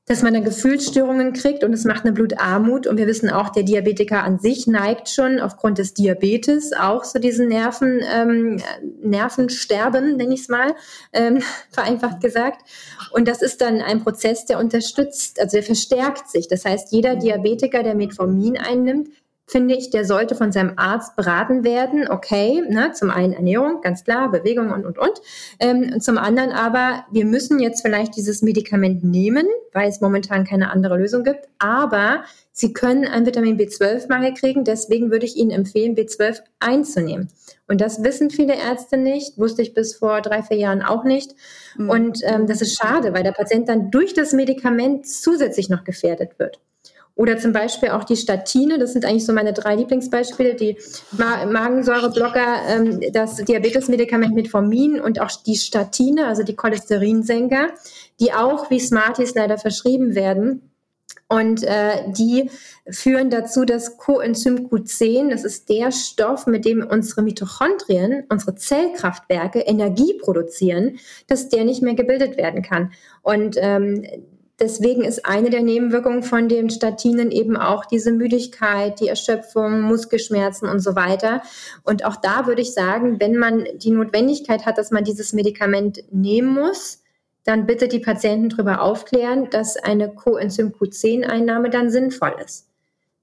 dass 0.08 0.24
man 0.24 0.34
da 0.34 0.40
Gefühlsstörungen 0.40 1.34
kriegt 1.34 1.64
und 1.64 1.74
es 1.74 1.86
macht 1.86 2.04
eine 2.04 2.14
Blutarmut. 2.14 2.88
Und 2.88 2.98
wir 2.98 3.08
wissen 3.08 3.30
auch, 3.30 3.50
der 3.50 3.64
Diabetiker 3.64 4.24
an 4.24 4.40
sich 4.40 4.68
neigt 4.68 5.10
schon 5.10 5.40
aufgrund 5.40 5.78
des 5.78 5.94
Diabetes 5.94 6.74
auch 6.74 7.04
zu 7.04 7.20
diesen 7.20 7.48
Nerven, 7.48 8.02
ähm, 8.12 8.62
Nervensterben, 9.02 10.18
nenne 10.18 10.34
ich 10.34 10.42
es 10.42 10.50
mal, 10.50 10.76
ähm, 11.14 11.42
vereinfacht 11.72 12.20
gesagt. 12.20 12.68
Und 13.12 13.28
das 13.28 13.42
ist 13.42 13.62
dann 13.62 13.82
ein 13.82 14.04
Prozess, 14.04 14.46
der 14.46 14.60
unterstützt, 14.60 15.40
also 15.40 15.58
der 15.58 15.64
verstärkt 15.64 16.30
sich. 16.30 16.48
Das 16.48 16.66
heißt, 16.66 16.92
jeder 16.92 17.16
Diabetiker, 17.16 17.84
der 17.84 17.96
Metformin 17.96 18.58
einnimmt, 18.58 19.10
finde 19.52 19.76
ich, 19.76 19.90
der 19.90 20.06
sollte 20.06 20.36
von 20.36 20.54
seinem 20.54 20.74
Arzt 20.78 21.18
beraten 21.18 21.66
werden. 21.66 22.08
Okay, 22.10 22.64
ne, 22.70 22.94
zum 22.94 23.10
einen 23.10 23.34
Ernährung, 23.34 23.82
ganz 23.82 24.06
klar, 24.06 24.32
Bewegung 24.32 24.72
und, 24.72 24.86
und, 24.86 24.98
und. 24.98 25.22
Ähm, 25.60 26.00
zum 26.00 26.18
anderen 26.18 26.52
aber, 26.52 27.04
wir 27.12 27.26
müssen 27.26 27.60
jetzt 27.60 27.82
vielleicht 27.82 28.16
dieses 28.16 28.42
Medikament 28.42 29.04
nehmen, 29.04 29.46
weil 29.74 29.90
es 29.90 30.00
momentan 30.00 30.46
keine 30.46 30.72
andere 30.72 30.98
Lösung 30.98 31.24
gibt. 31.24 31.50
Aber 31.60 32.24
Sie 32.54 32.74
können 32.74 33.06
einen 33.06 33.26
Vitamin 33.26 33.58
B12-Mangel 33.58 34.34
kriegen. 34.34 34.64
Deswegen 34.64 35.12
würde 35.12 35.26
ich 35.26 35.36
Ihnen 35.36 35.52
empfehlen, 35.52 35.96
B12 35.96 36.40
einzunehmen. 36.60 37.30
Und 37.68 37.82
das 37.82 38.04
wissen 38.04 38.30
viele 38.30 38.56
Ärzte 38.56 38.98
nicht, 38.98 39.38
wusste 39.38 39.62
ich 39.62 39.74
bis 39.74 39.96
vor 39.96 40.22
drei, 40.22 40.44
vier 40.44 40.58
Jahren 40.58 40.82
auch 40.82 41.04
nicht. 41.04 41.36
Mhm. 41.78 41.90
Und 41.90 42.20
ähm, 42.24 42.48
das 42.48 42.62
ist 42.62 42.78
schade, 42.78 43.14
weil 43.14 43.24
der 43.24 43.32
Patient 43.32 43.68
dann 43.68 43.92
durch 43.92 44.14
das 44.14 44.32
Medikament 44.32 45.08
zusätzlich 45.08 45.70
noch 45.70 45.84
gefährdet 45.84 46.40
wird. 46.40 46.60
Oder 47.22 47.38
zum 47.38 47.54
Beispiel 47.54 47.90
auch 47.90 48.04
die 48.04 48.16
Statine, 48.16 48.80
das 48.80 48.94
sind 48.94 49.06
eigentlich 49.06 49.28
so 49.28 49.32
meine 49.32 49.54
drei 49.54 49.76
Lieblingsbeispiele, 49.76 50.56
die 50.56 50.80
Ma 51.12 51.46
Magensäureblocker, 51.46 52.64
ähm, 52.68 53.00
das 53.14 53.36
Diabetesmedikament 53.36 54.34
Metformin 54.34 55.00
und 55.00 55.22
auch 55.22 55.30
die 55.46 55.56
Statine, 55.56 56.26
also 56.26 56.42
die 56.42 56.56
Cholesterinsenker, 56.56 57.74
die 58.20 58.34
auch 58.34 58.72
wie 58.72 58.80
Smarties 58.80 59.36
leider 59.36 59.60
verschrieben 59.60 60.16
werden. 60.16 60.72
Und 61.28 61.62
äh, 61.62 62.12
die 62.12 62.50
führen 62.90 63.30
dazu, 63.30 63.66
dass 63.66 63.98
Coenzym 63.98 64.68
Q10, 64.70 65.30
das 65.30 65.44
ist 65.44 65.70
der 65.70 65.92
Stoff, 65.92 66.48
mit 66.48 66.66
dem 66.66 66.82
unsere 66.82 67.22
Mitochondrien, 67.22 68.24
unsere 68.30 68.56
Zellkraftwerke 68.56 69.60
Energie 69.60 70.16
produzieren, 70.20 70.98
dass 71.28 71.50
der 71.50 71.66
nicht 71.66 71.84
mehr 71.84 71.94
gebildet 71.94 72.36
werden 72.38 72.64
kann. 72.64 72.94
Und 73.22 73.58
ähm, 73.60 74.08
Deswegen 74.62 75.04
ist 75.04 75.26
eine 75.26 75.50
der 75.50 75.64
Nebenwirkungen 75.64 76.22
von 76.22 76.48
den 76.48 76.70
Statinen 76.70 77.32
eben 77.32 77.58
auch 77.58 77.84
diese 77.84 78.12
Müdigkeit, 78.12 79.00
die 79.00 79.08
Erschöpfung, 79.08 79.82
Muskelschmerzen 79.82 80.70
und 80.70 80.82
so 80.82 80.96
weiter. 80.96 81.42
Und 81.82 82.06
auch 82.06 82.16
da 82.16 82.46
würde 82.46 82.62
ich 82.62 82.76
sagen, 82.76 83.20
wenn 83.20 83.38
man 83.38 83.66
die 83.78 83.90
Notwendigkeit 83.90 84.68
hat, 84.68 84.78
dass 84.78 84.92
man 84.92 85.04
dieses 85.04 85.34
Medikament 85.34 86.04
nehmen 86.12 86.54
muss, 86.54 87.02
dann 87.44 87.66
bitte 87.66 87.88
die 87.88 88.00
Patienten 88.00 88.50
darüber 88.50 88.82
aufklären, 88.82 89.50
dass 89.50 89.78
eine 89.78 90.14
Coenzym 90.14 90.70
Q10-Einnahme 90.70 91.72
dann 91.72 91.90
sinnvoll 91.90 92.36
ist. 92.46 92.68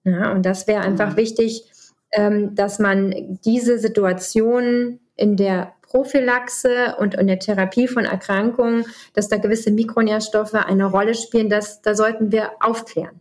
Ja, 0.02 0.32
und 0.32 0.44
das 0.44 0.66
wäre 0.66 0.82
einfach 0.82 1.12
mhm. 1.12 1.18
wichtig, 1.18 1.70
ähm, 2.10 2.56
dass 2.56 2.80
man 2.80 3.38
diese 3.44 3.78
Situation 3.78 4.98
in 5.14 5.36
der 5.36 5.72
Prophylaxe 5.88 6.96
und 6.98 7.14
in 7.14 7.26
der 7.26 7.38
Therapie 7.38 7.88
von 7.88 8.04
Erkrankungen, 8.04 8.84
dass 9.14 9.28
da 9.28 9.38
gewisse 9.38 9.70
Mikronährstoffe 9.70 10.54
eine 10.54 10.86
Rolle 10.86 11.14
spielen, 11.14 11.48
das, 11.48 11.82
da 11.82 11.94
sollten 11.94 12.30
wir 12.30 12.50
aufklären. 12.60 13.20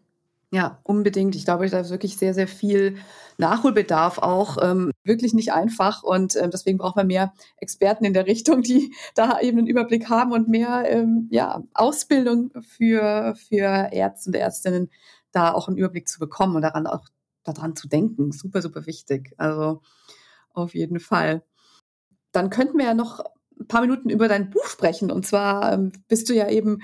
Ja, 0.51 0.79
unbedingt. 0.83 1.35
Ich 1.35 1.43
glaube, 1.43 1.69
da 1.69 1.81
ist 1.81 1.89
wirklich 1.89 2.17
sehr, 2.17 2.33
sehr 2.33 2.47
viel 2.47 2.97
Nachholbedarf 3.37 4.17
auch. 4.17 4.57
Ähm, 4.61 4.91
wirklich 5.03 5.33
nicht 5.33 5.51
einfach. 5.51 6.03
Und 6.03 6.35
äh, 6.35 6.49
deswegen 6.49 6.77
braucht 6.77 6.95
man 6.95 7.07
mehr 7.07 7.33
Experten 7.57 8.05
in 8.05 8.13
der 8.13 8.27
Richtung, 8.27 8.61
die 8.61 8.93
da 9.13 9.41
eben 9.41 9.57
einen 9.57 9.67
Überblick 9.67 10.09
haben 10.09 10.31
und 10.31 10.47
mehr 10.47 10.85
ähm, 10.87 11.27
ja, 11.31 11.63
Ausbildung 11.73 12.51
für, 12.61 13.35
für 13.35 13.89
Ärzte 13.91 14.29
und 14.29 14.35
Ärztinnen, 14.35 14.89
da 15.33 15.53
auch 15.53 15.67
einen 15.67 15.77
Überblick 15.77 16.07
zu 16.07 16.17
bekommen 16.17 16.55
und 16.55 16.61
daran 16.61 16.87
auch 16.87 17.05
daran 17.43 17.75
zu 17.75 17.89
denken. 17.89 18.31
Super, 18.31 18.61
super 18.61 18.85
wichtig. 18.85 19.33
Also 19.37 19.81
auf 20.53 20.75
jeden 20.75 20.99
Fall. 21.01 21.43
Dann 22.37 22.49
könnten 22.49 22.77
wir 22.77 22.85
ja 22.85 22.93
noch 22.93 23.23
ein 23.59 23.67
paar 23.67 23.81
Minuten 23.81 24.09
über 24.09 24.27
dein 24.27 24.49
Buch 24.51 24.65
sprechen. 24.67 25.11
Und 25.11 25.25
zwar 25.25 25.73
ähm, 25.73 25.91
bist 26.07 26.29
du 26.29 26.35
ja 26.35 26.49
eben 26.49 26.81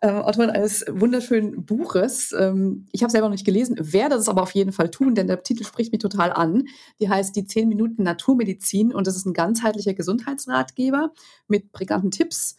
äh, 0.00 0.08
Autorin 0.08 0.50
eines 0.50 0.84
wunderschönen 0.88 1.66
Buches. 1.66 2.34
Ähm, 2.38 2.86
ich 2.92 3.02
habe 3.02 3.10
selber 3.10 3.26
noch 3.26 3.34
nicht 3.34 3.44
gelesen, 3.44 3.76
werde 3.78 4.14
es 4.14 4.28
aber 4.28 4.42
auf 4.42 4.52
jeden 4.52 4.72
Fall 4.72 4.90
tun, 4.90 5.14
denn 5.14 5.26
der 5.26 5.42
Titel 5.42 5.64
spricht 5.64 5.92
mich 5.92 6.00
total 6.00 6.32
an. 6.32 6.64
Die 7.00 7.08
heißt 7.08 7.36
Die 7.36 7.46
10 7.46 7.68
Minuten 7.68 8.02
Naturmedizin 8.02 8.94
und 8.94 9.06
das 9.06 9.16
ist 9.16 9.26
ein 9.26 9.34
ganzheitlicher 9.34 9.94
Gesundheitsratgeber 9.94 11.12
mit 11.48 11.72
prägnanten 11.72 12.10
Tipps. 12.10 12.56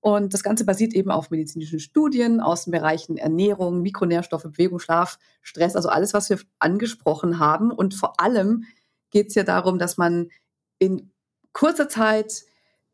Und 0.00 0.32
das 0.32 0.44
Ganze 0.44 0.64
basiert 0.64 0.94
eben 0.94 1.10
auf 1.10 1.30
medizinischen 1.30 1.80
Studien 1.80 2.40
aus 2.40 2.64
den 2.64 2.70
Bereichen 2.70 3.16
Ernährung, 3.16 3.82
Mikronährstoffe, 3.82 4.44
Bewegung, 4.44 4.78
Schlaf, 4.78 5.18
Stress, 5.42 5.74
also 5.74 5.88
alles, 5.88 6.14
was 6.14 6.30
wir 6.30 6.38
angesprochen 6.60 7.40
haben. 7.40 7.72
Und 7.72 7.94
vor 7.94 8.20
allem 8.20 8.64
geht 9.10 9.28
es 9.28 9.34
ja 9.34 9.42
darum, 9.42 9.78
dass 9.78 9.96
man 9.96 10.30
in 10.78 11.10
kurzer 11.58 11.88
Zeit 11.88 12.44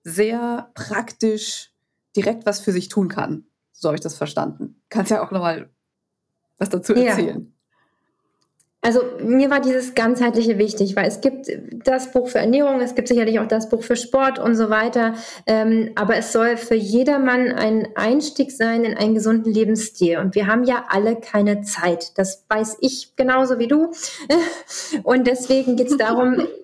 sehr 0.05 0.71
praktisch 0.75 1.71
direkt 2.17 2.47
was 2.47 2.61
für 2.61 2.73
sich 2.73 2.89
tun 2.89 3.09
kann. 3.09 3.45
So 3.73 3.89
habe 3.89 3.97
ich 3.97 4.03
das 4.03 4.17
verstanden. 4.17 4.81
Kannst 4.89 5.11
ja 5.11 5.23
auch 5.23 5.31
nochmal 5.31 5.69
was 6.57 6.71
dazu 6.71 6.95
erzählen. 6.95 7.41
Ja. 7.41 7.55
Also 8.81 9.01
mir 9.19 9.51
war 9.51 9.61
dieses 9.61 9.95
ganzheitliche 9.95 10.59
wichtig, 10.59 10.95
weil 10.95 11.07
es 11.07 11.23
gibt 11.23 11.51
das 11.85 12.13
Buch 12.13 12.29
für 12.29 12.39
Ernährung, 12.39 12.83
es 12.83 12.95
gibt 12.95 13.09
sicherlich 13.09 13.41
auch 13.41 13.49
das 13.49 13.71
Buch 13.71 13.83
für 13.83 13.97
Sport 13.97 14.39
und 14.39 14.57
so 14.57 14.69
weiter, 14.69 15.15
ähm, 15.47 15.93
aber 15.95 16.17
es 16.17 16.33
soll 16.33 16.59
für 16.59 16.75
jedermann 16.75 17.51
ein 17.51 17.89
Einstieg 17.95 18.53
sein 18.53 18.85
in 18.85 18.95
einen 18.95 19.15
gesunden 19.15 19.53
Lebensstil. 19.53 20.19
Und 20.19 20.35
wir 20.35 20.47
haben 20.47 20.65
ja 20.65 20.85
alle 20.89 21.17
keine 21.17 21.63
Zeit. 21.63 22.19
Das 22.19 22.45
weiß 22.49 22.77
ich 22.81 23.17
genauso 23.17 23.59
wie 23.59 23.69
du. 23.69 23.91
Und 25.03 25.27
deswegen 25.27 25.77
geht 25.77 25.91
es 25.91 25.97
darum, 25.97 26.47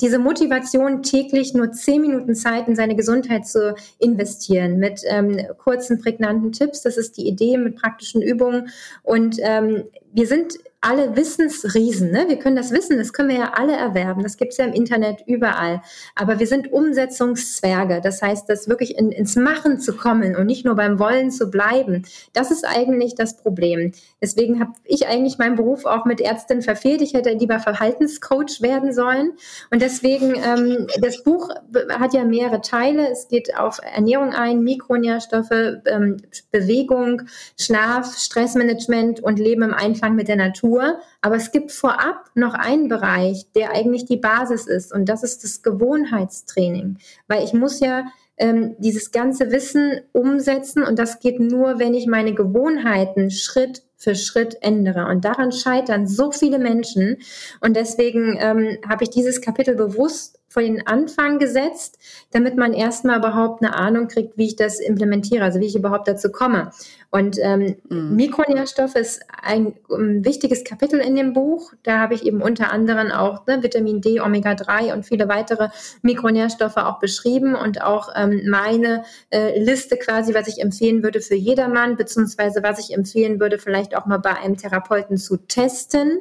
diese 0.00 0.18
Motivation, 0.18 1.02
täglich 1.02 1.54
nur 1.54 1.72
zehn 1.72 2.02
Minuten 2.02 2.34
Zeit 2.34 2.68
in 2.68 2.76
seine 2.76 2.96
Gesundheit 2.96 3.46
zu 3.46 3.74
investieren 3.98 4.78
mit 4.78 5.00
ähm, 5.06 5.38
kurzen, 5.56 6.00
prägnanten 6.00 6.52
Tipps. 6.52 6.82
Das 6.82 6.96
ist 6.96 7.16
die 7.16 7.26
Idee 7.26 7.56
mit 7.56 7.76
praktischen 7.76 8.20
Übungen. 8.20 8.68
Und 9.02 9.38
ähm, 9.40 9.84
wir 10.12 10.26
sind 10.26 10.58
alle 10.80 11.16
Wissensriesen. 11.16 12.10
Ne? 12.10 12.26
Wir 12.28 12.38
können 12.38 12.56
das 12.56 12.70
Wissen, 12.70 12.98
das 12.98 13.12
können 13.12 13.30
wir 13.30 13.36
ja 13.36 13.52
alle 13.54 13.74
erwerben. 13.74 14.22
Das 14.22 14.36
gibt 14.36 14.52
es 14.52 14.58
ja 14.58 14.64
im 14.64 14.72
Internet 14.72 15.22
überall. 15.26 15.82
Aber 16.14 16.38
wir 16.38 16.46
sind 16.46 16.72
Umsetzungszwerge. 16.72 18.00
Das 18.02 18.22
heißt, 18.22 18.48
das 18.48 18.68
wirklich 18.68 18.98
in, 18.98 19.10
ins 19.10 19.36
Machen 19.36 19.80
zu 19.80 19.96
kommen 19.96 20.36
und 20.36 20.46
nicht 20.46 20.64
nur 20.64 20.76
beim 20.76 20.98
Wollen 20.98 21.30
zu 21.30 21.50
bleiben, 21.50 22.04
das 22.34 22.50
ist 22.50 22.64
eigentlich 22.64 23.14
das 23.14 23.36
Problem. 23.36 23.92
Deswegen 24.20 24.60
habe 24.60 24.72
ich 24.84 25.08
eigentlich 25.08 25.38
meinen 25.38 25.56
Beruf 25.56 25.86
auch 25.86 26.04
mit 26.04 26.20
Ärztin 26.20 26.62
verfehlt. 26.62 27.00
Ich 27.00 27.14
hätte 27.14 27.30
lieber 27.30 27.58
Verhaltenscoach 27.58 28.60
werden 28.60 28.92
sollen. 28.92 29.32
Und 29.70 29.82
deswegen, 29.82 30.34
ähm, 30.36 30.86
das 31.00 31.22
Buch 31.22 31.48
hat 31.88 32.14
ja 32.14 32.24
mehrere 32.24 32.60
Teile. 32.60 33.08
Es 33.10 33.28
geht 33.28 33.56
auf 33.56 33.80
Ernährung 33.82 34.32
ein, 34.34 34.62
Mikronährstoffe, 34.62 35.50
ähm, 35.86 36.18
Bewegung, 36.50 37.22
Schlaf, 37.58 38.16
Stressmanagement 38.16 39.20
und 39.20 39.38
Leben 39.38 39.62
im 39.62 39.74
Einklang 39.74 40.14
mit 40.14 40.28
der 40.28 40.36
Natur. 40.36 40.65
Struktur, 40.66 41.00
aber 41.20 41.36
es 41.36 41.52
gibt 41.52 41.72
vorab 41.72 42.30
noch 42.34 42.54
einen 42.54 42.88
Bereich, 42.88 43.46
der 43.54 43.70
eigentlich 43.70 44.04
die 44.06 44.16
Basis 44.16 44.66
ist 44.66 44.92
und 44.92 45.08
das 45.08 45.22
ist 45.22 45.44
das 45.44 45.62
Gewohnheitstraining, 45.62 46.98
weil 47.28 47.44
ich 47.44 47.52
muss 47.52 47.80
ja 47.80 48.04
ähm, 48.38 48.74
dieses 48.78 49.12
ganze 49.12 49.50
Wissen 49.50 50.00
umsetzen 50.12 50.82
und 50.82 50.98
das 50.98 51.20
geht 51.20 51.40
nur, 51.40 51.78
wenn 51.78 51.94
ich 51.94 52.06
meine 52.06 52.34
Gewohnheiten 52.34 53.30
Schritt 53.30 53.82
für 53.96 54.14
Schritt 54.14 54.58
ändere. 54.60 55.06
Und 55.06 55.24
daran 55.24 55.52
scheitern 55.52 56.06
so 56.06 56.30
viele 56.30 56.58
Menschen. 56.58 57.16
Und 57.62 57.76
deswegen 57.76 58.36
ähm, 58.38 58.76
habe 58.86 59.04
ich 59.04 59.10
dieses 59.10 59.40
Kapitel 59.40 59.74
bewusst 59.74 60.38
vor 60.48 60.62
den 60.62 60.86
Anfang 60.86 61.38
gesetzt, 61.38 61.98
damit 62.30 62.56
man 62.56 62.72
erstmal 62.72 63.18
überhaupt 63.18 63.62
eine 63.62 63.74
Ahnung 63.74 64.08
kriegt, 64.08 64.36
wie 64.36 64.46
ich 64.46 64.56
das 64.56 64.80
implementiere, 64.80 65.44
also 65.44 65.60
wie 65.60 65.66
ich 65.66 65.76
überhaupt 65.76 66.08
dazu 66.08 66.30
komme. 66.30 66.70
Und 67.10 67.38
ähm, 67.40 67.76
mhm. 67.88 68.16
Mikronährstoffe 68.16 68.96
ist 68.96 69.22
ein, 69.42 69.74
ein, 69.90 70.24
wichtiges 70.24 70.64
Kapitel 70.64 71.00
in 71.00 71.14
dem 71.14 71.32
Buch. 71.32 71.72
Da 71.82 71.98
habe 72.00 72.14
ich 72.14 72.26
eben 72.26 72.42
unter 72.42 72.72
anderem 72.72 73.12
auch 73.12 73.46
ne, 73.46 73.62
Vitamin 73.62 74.00
D, 74.00 74.20
Omega-3 74.20 74.92
und 74.92 75.06
viele 75.06 75.28
weitere 75.28 75.68
Mikronährstoffe 76.02 76.76
auch 76.76 76.98
beschrieben 76.98 77.54
und 77.54 77.80
auch 77.80 78.08
ähm, 78.16 78.42
meine 78.48 79.04
äh, 79.30 79.58
Liste 79.58 79.96
quasi, 79.96 80.34
was 80.34 80.48
ich 80.48 80.60
empfehlen 80.60 81.02
würde 81.02 81.20
für 81.20 81.36
jedermann, 81.36 81.96
beziehungsweise 81.96 82.62
was 82.62 82.78
ich 82.80 82.94
empfehlen 82.94 83.40
würde, 83.40 83.58
vielleicht 83.58 83.96
auch 83.96 84.06
mal 84.06 84.18
bei 84.18 84.36
einem 84.36 84.56
Therapeuten 84.56 85.16
zu 85.16 85.36
testen. 85.36 86.20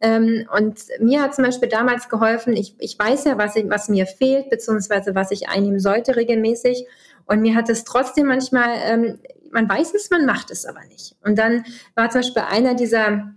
Ähm, 0.00 0.48
und 0.54 0.80
mir 1.00 1.22
hat 1.22 1.34
zum 1.34 1.44
Beispiel 1.44 1.68
damals 1.68 2.08
geholfen, 2.08 2.56
ich, 2.56 2.74
ich 2.78 2.98
weiß 2.98 3.24
ja, 3.24 3.38
was, 3.38 3.54
was 3.54 3.88
mir 3.88 4.06
fehlt, 4.06 4.50
beziehungsweise 4.50 5.14
was 5.14 5.30
ich 5.30 5.48
einnehmen 5.48 5.80
sollte 5.80 6.16
regelmäßig. 6.16 6.86
Und 7.26 7.40
mir 7.40 7.54
hat 7.54 7.70
es 7.70 7.84
trotzdem 7.84 8.26
manchmal 8.26 8.76
ähm, 8.84 9.18
man 9.54 9.68
weiß 9.68 9.94
es, 9.94 10.10
man 10.10 10.26
macht 10.26 10.50
es 10.50 10.66
aber 10.66 10.84
nicht. 10.84 11.16
Und 11.22 11.38
dann 11.38 11.64
war 11.94 12.10
zum 12.10 12.20
Beispiel 12.20 12.42
einer 12.42 12.74
dieser 12.74 13.32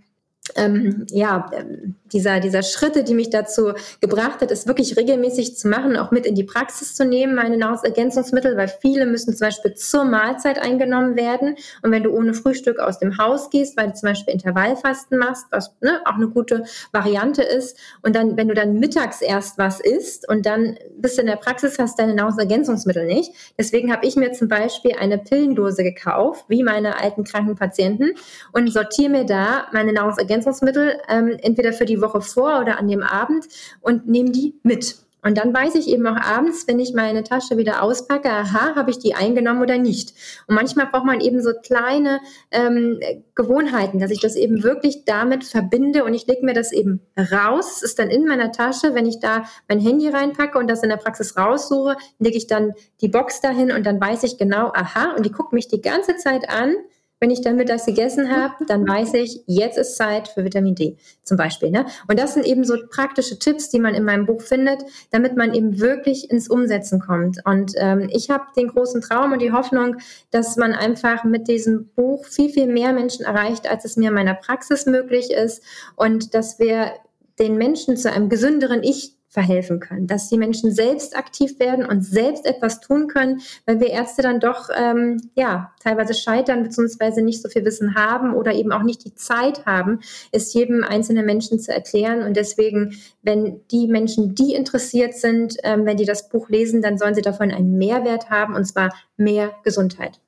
ähm, 0.56 1.06
ja, 1.10 1.50
ähm, 1.52 1.96
dieser, 2.12 2.40
dieser 2.40 2.62
Schritte, 2.62 3.04
die 3.04 3.14
mich 3.14 3.30
dazu 3.30 3.72
gebracht 4.00 4.40
hat, 4.40 4.50
es 4.50 4.66
wirklich 4.66 4.96
regelmäßig 4.96 5.56
zu 5.56 5.68
machen, 5.68 5.96
auch 5.96 6.10
mit 6.10 6.26
in 6.26 6.34
die 6.34 6.44
Praxis 6.44 6.94
zu 6.94 7.04
nehmen, 7.04 7.34
meine 7.34 7.56
Nahrungsergänzungsmittel, 7.56 8.56
weil 8.56 8.68
viele 8.68 9.06
müssen 9.06 9.34
zum 9.34 9.46
Beispiel 9.46 9.74
zur 9.74 10.04
Mahlzeit 10.04 10.58
eingenommen 10.58 11.16
werden. 11.16 11.56
Und 11.82 11.90
wenn 11.90 12.02
du 12.02 12.10
ohne 12.10 12.34
Frühstück 12.34 12.78
aus 12.78 12.98
dem 12.98 13.18
Haus 13.18 13.50
gehst, 13.50 13.76
weil 13.76 13.88
du 13.88 13.94
zum 13.94 14.08
Beispiel 14.08 14.34
Intervallfasten 14.34 15.18
machst, 15.18 15.46
was 15.50 15.74
ne, 15.80 16.00
auch 16.04 16.14
eine 16.14 16.28
gute 16.28 16.64
Variante 16.92 17.42
ist, 17.42 17.76
und 18.02 18.16
dann, 18.16 18.36
wenn 18.36 18.48
du 18.48 18.54
dann 18.54 18.78
mittags 18.78 19.20
erst 19.20 19.58
was 19.58 19.80
isst 19.80 20.28
und 20.28 20.46
dann 20.46 20.78
bist 20.96 21.18
du 21.18 21.22
in 21.22 21.26
der 21.26 21.36
Praxis, 21.36 21.78
hast 21.78 21.98
deine 21.98 22.14
Nahrungsergänzungsmittel 22.14 23.06
nicht. 23.06 23.32
Deswegen 23.58 23.92
habe 23.92 24.06
ich 24.06 24.16
mir 24.16 24.32
zum 24.32 24.48
Beispiel 24.48 24.92
eine 24.98 25.18
Pillendose 25.18 25.82
gekauft, 25.82 26.46
wie 26.48 26.62
meine 26.62 26.98
alten 27.00 27.24
kranken 27.24 27.56
Patienten, 27.56 28.14
und 28.52 28.72
sortiere 28.72 29.10
mir 29.10 29.24
da 29.24 29.66
meine 29.72 29.92
Nahrungsergänzungsmittel 29.92 30.37
ähm, 30.46 31.36
entweder 31.40 31.72
für 31.72 31.86
die 31.86 32.00
Woche 32.00 32.20
vor 32.20 32.60
oder 32.60 32.78
an 32.78 32.88
dem 32.88 33.02
Abend 33.02 33.46
und 33.80 34.08
nehme 34.08 34.30
die 34.30 34.54
mit. 34.62 34.96
Und 35.20 35.36
dann 35.36 35.52
weiß 35.52 35.74
ich 35.74 35.88
eben 35.88 36.06
auch 36.06 36.16
abends, 36.16 36.68
wenn 36.68 36.78
ich 36.78 36.94
meine 36.94 37.24
Tasche 37.24 37.56
wieder 37.56 37.82
auspacke, 37.82 38.30
aha, 38.30 38.76
habe 38.76 38.90
ich 38.90 38.98
die 38.98 39.14
eingenommen 39.14 39.60
oder 39.60 39.76
nicht. 39.76 40.14
Und 40.46 40.54
manchmal 40.54 40.86
braucht 40.86 41.04
man 41.04 41.20
eben 41.20 41.42
so 41.42 41.50
kleine 41.60 42.20
ähm, 42.52 43.00
Gewohnheiten, 43.34 43.98
dass 43.98 44.12
ich 44.12 44.20
das 44.20 44.36
eben 44.36 44.62
wirklich 44.62 45.04
damit 45.04 45.42
verbinde 45.42 46.04
und 46.04 46.14
ich 46.14 46.26
lege 46.26 46.46
mir 46.46 46.54
das 46.54 46.72
eben 46.72 47.00
raus. 47.18 47.78
Es 47.78 47.82
ist 47.82 47.98
dann 47.98 48.10
in 48.10 48.26
meiner 48.26 48.52
Tasche, 48.52 48.94
wenn 48.94 49.06
ich 49.06 49.18
da 49.18 49.44
mein 49.68 49.80
Handy 49.80 50.08
reinpacke 50.08 50.56
und 50.56 50.68
das 50.70 50.84
in 50.84 50.88
der 50.88 50.96
Praxis 50.96 51.36
raussuche, 51.36 51.96
lege 52.20 52.36
ich 52.36 52.46
dann 52.46 52.74
die 53.00 53.08
Box 53.08 53.40
dahin 53.40 53.72
und 53.72 53.86
dann 53.86 54.00
weiß 54.00 54.22
ich 54.22 54.38
genau, 54.38 54.70
aha, 54.72 55.14
und 55.16 55.26
die 55.26 55.32
guckt 55.32 55.52
mich 55.52 55.66
die 55.66 55.82
ganze 55.82 56.16
Zeit 56.16 56.48
an 56.48 56.74
wenn 57.20 57.30
ich 57.30 57.40
dann 57.40 57.56
mittags 57.56 57.86
gegessen 57.86 58.30
habe, 58.30 58.64
dann 58.66 58.86
weiß 58.86 59.14
ich, 59.14 59.42
jetzt 59.46 59.76
ist 59.76 59.96
Zeit 59.96 60.28
für 60.28 60.44
Vitamin 60.44 60.74
D 60.74 60.96
zum 61.22 61.36
Beispiel. 61.36 61.70
Ne? 61.70 61.86
Und 62.08 62.18
das 62.18 62.34
sind 62.34 62.46
eben 62.46 62.64
so 62.64 62.76
praktische 62.90 63.38
Tipps, 63.38 63.70
die 63.70 63.80
man 63.80 63.94
in 63.94 64.04
meinem 64.04 64.26
Buch 64.26 64.40
findet, 64.40 64.82
damit 65.10 65.36
man 65.36 65.52
eben 65.52 65.80
wirklich 65.80 66.30
ins 66.30 66.48
Umsetzen 66.48 67.00
kommt. 67.00 67.38
Und 67.44 67.72
ähm, 67.76 68.08
ich 68.12 68.30
habe 68.30 68.44
den 68.56 68.68
großen 68.68 69.00
Traum 69.00 69.32
und 69.32 69.42
die 69.42 69.52
Hoffnung, 69.52 69.96
dass 70.30 70.56
man 70.56 70.72
einfach 70.72 71.24
mit 71.24 71.48
diesem 71.48 71.88
Buch 71.96 72.24
viel, 72.24 72.50
viel 72.50 72.66
mehr 72.66 72.92
Menschen 72.92 73.24
erreicht, 73.24 73.68
als 73.68 73.84
es 73.84 73.96
mir 73.96 74.08
in 74.08 74.14
meiner 74.14 74.34
Praxis 74.34 74.86
möglich 74.86 75.30
ist. 75.30 75.62
Und 75.96 76.34
dass 76.34 76.58
wir 76.58 76.92
den 77.38 77.56
Menschen 77.56 77.96
zu 77.96 78.10
einem 78.10 78.28
gesünderen 78.28 78.82
Ich 78.82 79.17
verhelfen 79.28 79.78
können, 79.78 80.06
dass 80.06 80.28
die 80.28 80.38
Menschen 80.38 80.72
selbst 80.72 81.16
aktiv 81.16 81.58
werden 81.60 81.84
und 81.84 82.02
selbst 82.02 82.46
etwas 82.46 82.80
tun 82.80 83.08
können, 83.08 83.40
weil 83.66 83.78
wir 83.78 83.90
Ärzte 83.90 84.22
dann 84.22 84.40
doch 84.40 84.70
ähm, 84.74 85.30
ja 85.34 85.72
teilweise 85.82 86.14
scheitern 86.14 86.62
bzw. 86.62 87.20
nicht 87.20 87.42
so 87.42 87.48
viel 87.50 87.64
Wissen 87.64 87.94
haben 87.94 88.34
oder 88.34 88.54
eben 88.54 88.72
auch 88.72 88.82
nicht 88.82 89.04
die 89.04 89.14
Zeit 89.14 89.66
haben, 89.66 90.00
es 90.32 90.54
jedem 90.54 90.82
einzelnen 90.82 91.26
Menschen 91.26 91.60
zu 91.60 91.72
erklären. 91.72 92.22
Und 92.22 92.36
deswegen, 92.36 92.96
wenn 93.22 93.60
die 93.70 93.86
Menschen, 93.86 94.34
die 94.34 94.54
interessiert 94.54 95.14
sind, 95.14 95.56
ähm, 95.62 95.84
wenn 95.84 95.98
die 95.98 96.06
das 96.06 96.30
Buch 96.30 96.48
lesen, 96.48 96.80
dann 96.80 96.96
sollen 96.96 97.14
sie 97.14 97.22
davon 97.22 97.50
einen 97.50 97.76
Mehrwert 97.76 98.30
haben 98.30 98.54
und 98.54 98.64
zwar 98.64 98.94
mehr 99.18 99.52
Gesundheit. 99.62 100.20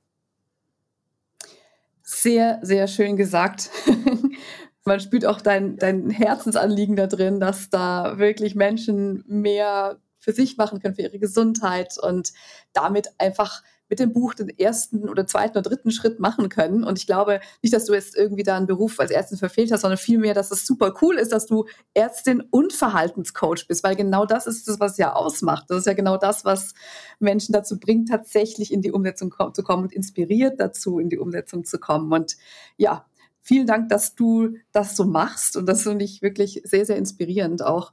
Sehr, 2.03 2.59
sehr 2.61 2.87
schön 2.87 3.17
gesagt. 3.17 3.71
man 4.85 5.01
spürt 5.01 5.27
auch 5.27 5.41
dein, 5.41 5.77
dein 5.77 6.11
Herzensanliegen 6.11 6.97
da 6.97 7.07
drin, 7.07 7.41
dass 7.41 7.71
da 7.71 8.19
wirklich 8.19 8.55
Menschen 8.55 9.25
mehr 9.27 9.99
für 10.19 10.33
sich 10.33 10.57
machen 10.57 10.81
können, 10.81 10.95
für 10.95 11.03
ihre 11.03 11.19
Gesundheit 11.19 11.97
und 11.99 12.33
damit 12.73 13.09
einfach 13.19 13.63
mit 13.91 13.99
dem 13.99 14.13
Buch 14.13 14.35
den 14.35 14.49
ersten 14.49 15.09
oder 15.09 15.27
zweiten 15.27 15.59
oder 15.59 15.69
dritten 15.69 15.91
Schritt 15.91 16.21
machen 16.21 16.49
können. 16.49 16.85
Und 16.85 16.97
ich 16.99 17.07
glaube 17.07 17.41
nicht, 17.61 17.75
dass 17.75 17.87
du 17.87 17.93
jetzt 17.93 18.17
irgendwie 18.17 18.45
da 18.45 18.57
einen 18.57 18.69
Beruf 18.69 19.01
als 19.01 19.11
Ärztin 19.11 19.37
verfehlt 19.37 19.73
hast, 19.73 19.81
sondern 19.81 19.99
vielmehr, 19.99 20.33
dass 20.33 20.53
es 20.53 20.65
super 20.65 20.95
cool 21.03 21.17
ist, 21.17 21.33
dass 21.33 21.47
du 21.47 21.67
Ärztin 21.93 22.41
und 22.51 22.73
Verhaltenscoach 22.73 23.67
bist, 23.67 23.83
weil 23.83 23.97
genau 23.97 24.27
das 24.27 24.47
ist 24.47 24.69
das, 24.69 24.79
was 24.79 24.97
ja 24.97 25.13
ausmacht. 25.13 25.65
Das 25.69 25.79
ist 25.79 25.87
ja 25.87 25.95
genau 25.95 26.17
das, 26.17 26.45
was 26.45 26.73
Menschen 27.19 27.53
dazu 27.53 27.81
bringt, 27.81 28.09
tatsächlich 28.09 28.73
in 28.73 28.81
die 28.81 28.93
Umsetzung 28.93 29.35
zu 29.53 29.63
kommen 29.65 29.83
und 29.83 29.93
inspiriert 29.93 30.61
dazu, 30.61 31.01
in 31.01 31.09
die 31.09 31.19
Umsetzung 31.19 31.65
zu 31.65 31.81
kommen. 31.81 32.13
Und 32.13 32.37
ja, 32.77 33.07
vielen 33.51 33.67
Dank, 33.67 33.89
dass 33.89 34.15
du 34.15 34.55
das 34.71 34.95
so 34.95 35.05
machst. 35.05 35.57
Und 35.57 35.67
das 35.67 35.83
finde 35.83 36.05
ich 36.05 36.23
wirklich 36.23 36.63
sehr, 36.65 36.87
sehr 36.87 36.97
inspirierend 36.97 37.65
auch. 37.65 37.91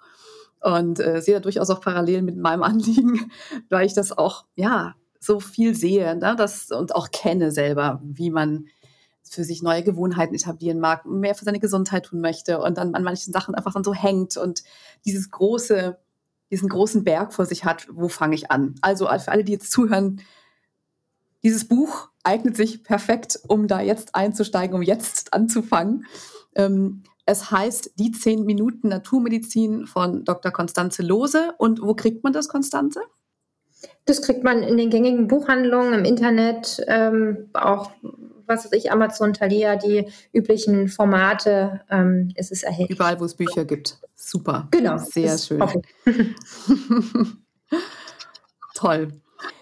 Und 0.61 0.99
äh, 0.99 1.19
sehe 1.19 1.33
da 1.33 1.39
durchaus 1.39 1.71
auch 1.71 1.81
parallel 1.81 2.21
mit 2.21 2.37
meinem 2.37 2.61
Anliegen, 2.71 3.31
weil 3.67 3.87
ich 3.87 3.95
das 3.95 4.15
auch, 4.15 4.45
ja, 4.53 4.93
so 5.19 5.39
viel 5.39 5.73
sehe 5.73 6.15
ne, 6.15 6.35
das, 6.37 6.69
und 6.69 6.93
auch 6.93 7.09
kenne 7.09 7.49
selber, 7.49 7.99
wie 8.03 8.29
man 8.29 8.67
für 9.23 9.43
sich 9.43 9.63
neue 9.63 9.81
Gewohnheiten 9.81 10.35
etablieren 10.35 10.79
mag, 10.79 11.07
mehr 11.07 11.33
für 11.33 11.43
seine 11.43 11.59
Gesundheit 11.59 12.05
tun 12.05 12.21
möchte 12.21 12.59
und 12.59 12.77
dann 12.77 12.93
an 12.93 13.03
manchen 13.03 13.33
Sachen 13.33 13.55
einfach 13.55 13.73
dann 13.73 13.83
so 13.83 13.95
hängt 13.95 14.37
und 14.37 14.63
dieses 15.05 15.31
große, 15.31 15.97
diesen 16.51 16.69
großen 16.69 17.03
Berg 17.03 17.33
vor 17.33 17.47
sich 17.47 17.65
hat, 17.65 17.87
wo 17.91 18.09
fange 18.09 18.35
ich 18.35 18.51
an? 18.51 18.75
Also 18.81 19.07
für 19.07 19.31
alle, 19.31 19.43
die 19.43 19.53
jetzt 19.53 19.71
zuhören, 19.71 20.21
dieses 21.41 21.67
Buch 21.67 22.09
eignet 22.27 22.57
sich 22.57 22.83
perfekt, 22.83 23.39
um 23.47 23.67
da 23.67 23.81
jetzt 23.81 24.13
einzusteigen, 24.13 24.75
um 24.75 24.81
jetzt 24.81 25.33
anzufangen. 25.33 26.05
Ähm, 26.55 27.03
es 27.25 27.51
heißt 27.51 27.93
Die 27.99 28.11
10 28.11 28.45
Minuten 28.45 28.89
Naturmedizin 28.89 29.87
von 29.87 30.23
Dr. 30.23 30.51
Konstanze 30.51 31.03
Lose. 31.03 31.53
Und 31.57 31.81
wo 31.81 31.93
kriegt 31.93 32.23
man 32.23 32.33
das, 32.33 32.47
Konstanze? 32.47 33.01
Das 34.05 34.21
kriegt 34.21 34.43
man 34.43 34.63
in 34.63 34.77
den 34.77 34.89
gängigen 34.89 35.27
Buchhandlungen, 35.27 35.93
im 35.93 36.05
Internet, 36.05 36.83
ähm, 36.87 37.49
auch, 37.53 37.91
was 38.45 38.65
weiß 38.65 38.71
ich, 38.73 38.91
Amazon, 38.91 39.33
Thalia, 39.33 39.75
die 39.75 40.07
üblichen 40.33 40.87
Formate 40.87 41.81
ähm, 41.89 42.31
ist 42.35 42.51
es 42.51 42.63
erhältlich. 42.63 42.97
Überall, 42.97 43.19
wo 43.19 43.25
es 43.25 43.35
Bücher 43.35 43.65
gibt. 43.65 43.99
Super. 44.15 44.67
Genau. 44.71 44.97
Sehr 44.97 45.37
schön. 45.37 45.61
Toll. 48.73 49.09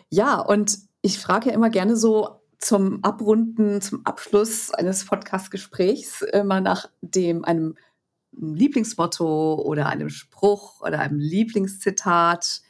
Ja, 0.09 0.39
und 0.39 0.78
ich 1.01 1.20
frage 1.20 1.49
ja 1.49 1.55
immer 1.55 1.70
gerne 1.70 1.95
so 1.97 2.41
zum 2.66 3.03
Abrunden, 3.03 3.80
zum 3.80 4.03
Abschluss 4.07 4.72
eines 4.72 5.05
Podcast-Gesprächs 5.05 6.24
immer 6.24 6.61
nach 6.61 6.89
dem, 7.01 7.45
einem 7.45 7.76
Lieblingsmotto 8.32 9.61
oder 9.61 9.86
einem 9.86 10.09
Spruch 10.09 10.82
oder 10.82 10.99
einem 10.99 11.20
Lieblingszitat, 11.20 12.63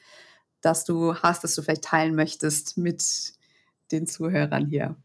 das 0.59 0.83
du 0.83 1.15
hast, 1.15 1.45
das 1.45 1.55
du 1.55 1.61
vielleicht 1.61 1.85
teilen 1.85 2.13
möchtest 2.13 2.77
mit 2.77 3.35
den 3.93 4.05
Zuhörern 4.05 4.65
hier? 4.65 4.97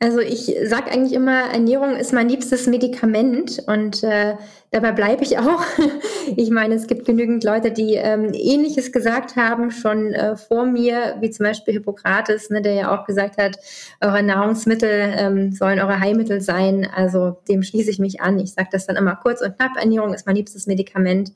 Also 0.00 0.20
ich 0.20 0.54
sage 0.64 0.92
eigentlich 0.92 1.12
immer, 1.12 1.50
Ernährung 1.50 1.96
ist 1.96 2.12
mein 2.12 2.28
liebstes 2.28 2.68
Medikament 2.68 3.64
und 3.66 4.04
äh, 4.04 4.36
dabei 4.70 4.92
bleibe 4.92 5.24
ich 5.24 5.38
auch. 5.38 5.64
ich 6.36 6.50
meine, 6.50 6.76
es 6.76 6.86
gibt 6.86 7.04
genügend 7.04 7.42
Leute, 7.42 7.72
die 7.72 7.94
ähm, 7.94 8.30
Ähnliches 8.32 8.92
gesagt 8.92 9.34
haben, 9.34 9.72
schon 9.72 10.14
äh, 10.14 10.36
vor 10.36 10.66
mir, 10.66 11.16
wie 11.18 11.30
zum 11.30 11.46
Beispiel 11.46 11.74
Hippokrates, 11.74 12.48
ne, 12.50 12.62
der 12.62 12.74
ja 12.74 12.96
auch 12.96 13.06
gesagt 13.06 13.38
hat, 13.38 13.58
eure 14.00 14.22
Nahrungsmittel 14.22 15.14
ähm, 15.16 15.52
sollen 15.52 15.80
eure 15.80 15.98
Heilmittel 15.98 16.40
sein. 16.40 16.86
Also 16.94 17.38
dem 17.48 17.64
schließe 17.64 17.90
ich 17.90 17.98
mich 17.98 18.20
an. 18.20 18.38
Ich 18.38 18.52
sage 18.52 18.68
das 18.70 18.86
dann 18.86 18.94
immer 18.94 19.16
kurz 19.16 19.42
und 19.42 19.56
knapp, 19.56 19.72
Ernährung 19.76 20.14
ist 20.14 20.26
mein 20.26 20.36
liebstes 20.36 20.68
Medikament 20.68 21.32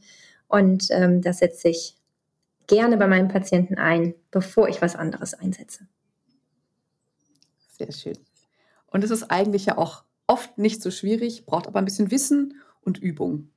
und 0.46 0.86
ähm, 0.90 1.20
das 1.20 1.38
setze 1.38 1.68
ich 1.68 1.96
gerne 2.68 2.96
bei 2.96 3.08
meinen 3.08 3.26
Patienten 3.26 3.74
ein, 3.74 4.14
bevor 4.30 4.68
ich 4.68 4.80
was 4.80 4.94
anderes 4.94 5.34
einsetze. 5.34 5.88
Sehr 7.76 7.90
schön. 7.90 8.31
Und 8.92 9.04
es 9.04 9.10
ist 9.10 9.30
eigentlich 9.30 9.66
ja 9.66 9.78
auch 9.78 10.04
oft 10.26 10.58
nicht 10.58 10.82
so 10.82 10.90
schwierig, 10.90 11.46
braucht 11.46 11.66
aber 11.66 11.78
ein 11.78 11.84
bisschen 11.84 12.10
Wissen 12.10 12.54
und 12.82 12.98
Übung. 12.98 13.48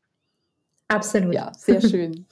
Absolut. 0.88 1.34
Ja, 1.34 1.52
sehr 1.54 1.82
schön. 1.90 2.26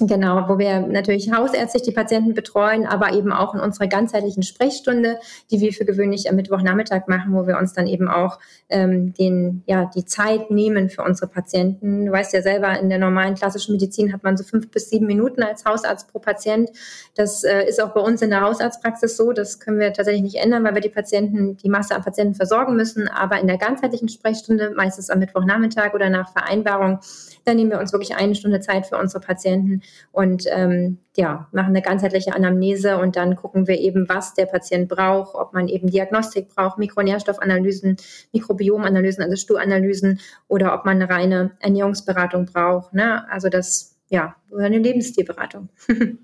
Genau, 0.00 0.48
wo 0.48 0.58
wir 0.58 0.80
natürlich 0.80 1.30
hausärztlich 1.30 1.84
die 1.84 1.92
Patienten 1.92 2.34
betreuen, 2.34 2.84
aber 2.84 3.12
eben 3.12 3.32
auch 3.32 3.54
in 3.54 3.60
unserer 3.60 3.86
ganzheitlichen 3.86 4.42
Sprechstunde, 4.42 5.20
die 5.52 5.60
wir 5.60 5.72
für 5.72 5.84
gewöhnlich 5.84 6.28
am 6.28 6.34
Mittwochnachmittag 6.34 7.06
machen, 7.06 7.32
wo 7.32 7.46
wir 7.46 7.56
uns 7.58 7.74
dann 7.74 7.86
eben 7.86 8.08
auch 8.08 8.40
ähm, 8.70 9.14
den, 9.14 9.62
ja, 9.66 9.88
die 9.94 10.04
Zeit 10.04 10.50
nehmen 10.50 10.90
für 10.90 11.04
unsere 11.04 11.30
Patienten. 11.30 12.06
Du 12.06 12.10
weißt 12.10 12.32
ja 12.32 12.42
selber, 12.42 12.76
in 12.76 12.88
der 12.88 12.98
normalen 12.98 13.36
klassischen 13.36 13.76
Medizin 13.76 14.12
hat 14.12 14.24
man 14.24 14.36
so 14.36 14.42
fünf 14.42 14.68
bis 14.68 14.90
sieben 14.90 15.06
Minuten 15.06 15.44
als 15.44 15.64
Hausarzt 15.64 16.10
pro 16.10 16.18
Patient. 16.18 16.70
Das 17.14 17.44
äh, 17.44 17.64
ist 17.68 17.80
auch 17.80 17.94
bei 17.94 18.00
uns 18.00 18.20
in 18.20 18.30
der 18.30 18.40
Hausarztpraxis 18.40 19.16
so. 19.16 19.30
Das 19.30 19.60
können 19.60 19.78
wir 19.78 19.92
tatsächlich 19.92 20.24
nicht 20.24 20.42
ändern, 20.42 20.64
weil 20.64 20.74
wir 20.74 20.82
die 20.82 20.88
Patienten, 20.88 21.56
die 21.56 21.68
Masse 21.68 21.94
an 21.94 22.02
Patienten 22.02 22.34
versorgen 22.34 22.74
müssen. 22.74 23.06
Aber 23.06 23.38
in 23.38 23.46
der 23.46 23.58
ganzheitlichen 23.58 24.08
Sprechstunde, 24.08 24.72
meistens 24.74 25.08
am 25.08 25.20
Mittwochnachmittag 25.20 25.94
oder 25.94 26.10
nach 26.10 26.32
Vereinbarung, 26.32 26.98
dann 27.44 27.56
nehmen 27.56 27.70
wir 27.70 27.78
uns 27.78 27.92
wirklich 27.92 28.16
eine 28.16 28.34
Stunde 28.34 28.58
Zeit 28.58 28.88
für 28.88 28.96
unsere 28.96 29.20
Patienten 29.20 29.82
und 30.12 30.44
ähm, 30.50 30.98
ja, 31.16 31.48
machen 31.52 31.68
eine 31.68 31.82
ganzheitliche 31.82 32.34
Anamnese 32.34 32.98
und 32.98 33.16
dann 33.16 33.36
gucken 33.36 33.66
wir 33.66 33.78
eben, 33.78 34.08
was 34.08 34.34
der 34.34 34.46
Patient 34.46 34.88
braucht, 34.88 35.34
ob 35.34 35.52
man 35.52 35.68
eben 35.68 35.88
Diagnostik 35.88 36.54
braucht, 36.54 36.78
Mikronährstoffanalysen, 36.78 37.96
Mikrobiomanalysen, 38.32 39.22
also 39.22 39.36
Stuhlanalysen 39.36 40.20
oder 40.48 40.74
ob 40.74 40.84
man 40.84 41.00
eine 41.00 41.10
reine 41.10 41.52
Ernährungsberatung 41.60 42.46
braucht. 42.46 42.94
Ne? 42.94 43.28
Also 43.30 43.48
das, 43.48 43.96
ja, 44.08 44.36
oder 44.50 44.64
eine 44.64 44.78
Lebensstilberatung. 44.78 45.68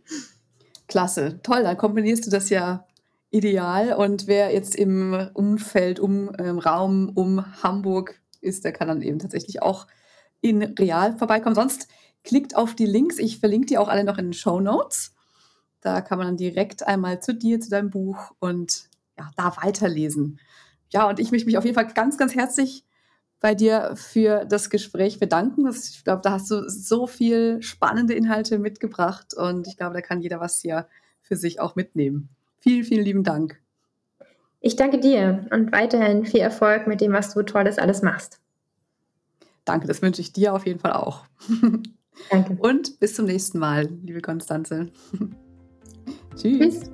Klasse, 0.88 1.40
toll, 1.42 1.62
dann 1.62 1.76
kombinierst 1.76 2.26
du 2.26 2.30
das 2.30 2.50
ja 2.50 2.86
ideal. 3.30 3.92
Und 3.92 4.26
wer 4.26 4.52
jetzt 4.52 4.74
im 4.74 5.28
Umfeld, 5.34 6.00
um 6.00 6.34
im 6.34 6.58
Raum 6.58 7.10
um 7.14 7.62
Hamburg 7.62 8.20
ist, 8.40 8.64
der 8.64 8.72
kann 8.72 8.88
dann 8.88 9.02
eben 9.02 9.18
tatsächlich 9.18 9.62
auch 9.62 9.86
in 10.40 10.62
real 10.62 11.16
vorbeikommen. 11.16 11.54
Sonst 11.54 11.88
klickt 12.24 12.56
auf 12.56 12.74
die 12.74 12.86
Links. 12.86 13.18
Ich 13.18 13.38
verlinke 13.38 13.66
die 13.66 13.78
auch 13.78 13.88
alle 13.88 14.04
noch 14.04 14.18
in 14.18 14.26
den 14.26 14.32
Show 14.32 14.60
Notes. 14.60 15.14
Da 15.80 16.00
kann 16.00 16.18
man 16.18 16.26
dann 16.26 16.36
direkt 16.36 16.86
einmal 16.86 17.22
zu 17.22 17.34
dir, 17.34 17.60
zu 17.60 17.70
deinem 17.70 17.90
Buch 17.90 18.32
und 18.38 18.88
ja, 19.18 19.30
da 19.36 19.56
weiterlesen. 19.62 20.38
Ja, 20.90 21.08
und 21.08 21.18
ich 21.18 21.30
möchte 21.30 21.46
mich 21.46 21.56
auf 21.56 21.64
jeden 21.64 21.74
Fall 21.74 21.92
ganz, 21.92 22.18
ganz 22.18 22.34
herzlich 22.34 22.84
bei 23.40 23.54
dir 23.54 23.94
für 23.94 24.44
das 24.44 24.68
Gespräch 24.68 25.18
bedanken. 25.18 25.66
Ich 25.68 26.04
glaube, 26.04 26.20
da 26.22 26.32
hast 26.32 26.50
du 26.50 26.68
so 26.68 27.06
viel 27.06 27.62
spannende 27.62 28.14
Inhalte 28.14 28.58
mitgebracht 28.58 29.34
und 29.34 29.66
ich 29.66 29.76
glaube, 29.76 29.94
da 29.94 30.02
kann 30.02 30.20
jeder 30.20 30.40
was 30.40 30.60
hier 30.60 30.86
für 31.22 31.36
sich 31.36 31.60
auch 31.60 31.74
mitnehmen. 31.74 32.28
Vielen, 32.58 32.84
vielen 32.84 33.04
lieben 33.04 33.24
Dank. 33.24 33.58
Ich 34.60 34.76
danke 34.76 35.00
dir 35.00 35.46
und 35.50 35.72
weiterhin 35.72 36.26
viel 36.26 36.40
Erfolg 36.40 36.86
mit 36.86 37.00
dem, 37.00 37.12
was 37.12 37.32
du 37.32 37.42
Tolles 37.42 37.78
alles 37.78 38.02
machst. 38.02 38.40
Danke, 39.64 39.86
das 39.86 40.02
wünsche 40.02 40.20
ich 40.20 40.34
dir 40.34 40.52
auf 40.52 40.66
jeden 40.66 40.80
Fall 40.80 40.92
auch. 40.92 41.24
Danke. 42.30 42.56
Und 42.60 42.98
bis 43.00 43.14
zum 43.14 43.26
nächsten 43.26 43.58
Mal, 43.58 43.88
liebe 44.04 44.20
Konstanze. 44.20 44.88
Tschüss. 46.36 46.80
Tschüss. 46.80 46.90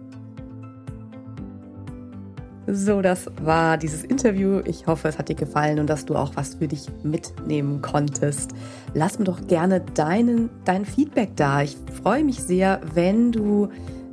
So, 2.68 3.00
das 3.00 3.30
war 3.42 3.78
dieses 3.78 4.02
Interview. 4.02 4.60
Ich 4.64 4.88
hoffe, 4.88 5.06
es 5.06 5.18
hat 5.18 5.28
dir 5.28 5.36
gefallen 5.36 5.78
und 5.78 5.88
dass 5.88 6.04
du 6.04 6.16
auch 6.16 6.34
was 6.34 6.56
für 6.56 6.66
dich 6.66 6.86
mitnehmen 7.04 7.80
konntest. 7.80 8.50
Lass 8.92 9.20
mir 9.20 9.24
doch 9.24 9.46
gerne 9.46 9.80
deinen, 9.94 10.50
dein 10.64 10.84
Feedback 10.84 11.36
da. 11.36 11.62
Ich 11.62 11.76
freue 12.02 12.24
mich 12.24 12.42
sehr, 12.42 12.80
wenn 12.94 13.30
du 13.30 13.68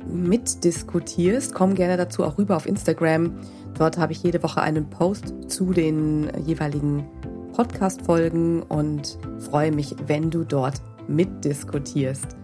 mitdiskutierst. 0.06 1.52
Komm 1.52 1.74
gerne 1.74 1.96
dazu 1.96 2.22
auch 2.22 2.38
rüber 2.38 2.56
auf 2.56 2.66
Instagram. 2.66 3.32
Dort 3.76 3.98
habe 3.98 4.12
ich 4.12 4.22
jede 4.22 4.40
Woche 4.44 4.62
einen 4.62 4.88
Post 4.88 5.34
zu 5.48 5.72
den 5.72 6.30
jeweiligen 6.46 7.04
Podcast-Folgen 7.54 8.62
und 8.62 9.18
freue 9.40 9.72
mich, 9.72 9.96
wenn 10.06 10.30
du 10.30 10.44
dort 10.44 10.80
mitdiskutierst. 11.08 12.36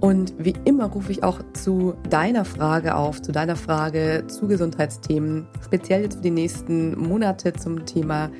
Und 0.00 0.32
wie 0.38 0.54
immer 0.64 0.86
rufe 0.86 1.10
ich 1.10 1.24
auch 1.24 1.40
zu 1.54 1.94
deiner 2.08 2.44
Frage 2.44 2.94
auf, 2.94 3.20
zu 3.20 3.32
deiner 3.32 3.56
Frage 3.56 4.24
zu 4.28 4.46
Gesundheitsthemen, 4.46 5.46
speziell 5.64 6.02
jetzt 6.02 6.16
für 6.16 6.22
die 6.22 6.30
nächsten 6.30 6.96
Monate 6.96 7.52
zum 7.52 7.84
Thema 7.84 8.30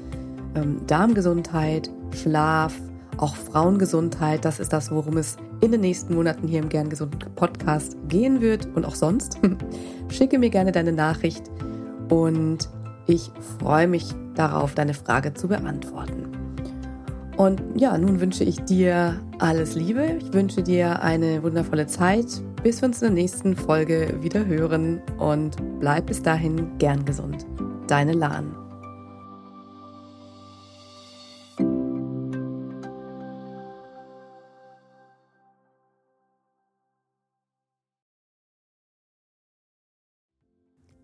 ähm, 0.54 0.80
Darmgesundheit, 0.86 1.90
Schlaf, 2.14 2.74
auch 3.16 3.34
Frauengesundheit. 3.34 4.44
Das 4.44 4.60
ist 4.60 4.72
das, 4.72 4.92
worum 4.92 5.16
es 5.16 5.36
in 5.60 5.72
den 5.72 5.80
nächsten 5.80 6.14
Monaten 6.14 6.46
hier 6.46 6.60
im 6.60 6.68
Gern 6.68 6.88
Gesund 6.88 7.34
Podcast 7.34 7.96
gehen 8.08 8.40
wird 8.40 8.68
und 8.76 8.84
auch 8.84 8.94
sonst. 8.94 9.38
Schicke 10.08 10.38
mir 10.38 10.50
gerne 10.50 10.70
deine 10.70 10.92
Nachricht 10.92 11.42
und 12.08 12.68
ich 13.06 13.32
freue 13.58 13.88
mich 13.88 14.06
darauf, 14.34 14.74
deine 14.74 14.94
Frage 14.94 15.34
zu 15.34 15.48
beantworten. 15.48 16.37
Und 17.38 17.62
ja, 17.76 17.96
nun 17.96 18.20
wünsche 18.20 18.42
ich 18.42 18.56
dir 18.62 19.22
alles 19.38 19.76
Liebe. 19.76 20.18
Ich 20.20 20.32
wünsche 20.32 20.60
dir 20.60 21.00
eine 21.04 21.40
wundervolle 21.44 21.86
Zeit, 21.86 22.26
bis 22.64 22.82
wir 22.82 22.88
uns 22.88 23.00
in 23.00 23.14
der 23.14 23.14
nächsten 23.14 23.54
Folge 23.54 24.18
wieder 24.20 24.44
hören 24.44 25.00
und 25.18 25.56
bleib 25.78 26.06
bis 26.06 26.20
dahin 26.20 26.76
gern 26.78 27.04
gesund. 27.04 27.46
Deine 27.86 28.12
Lahn. 28.12 28.56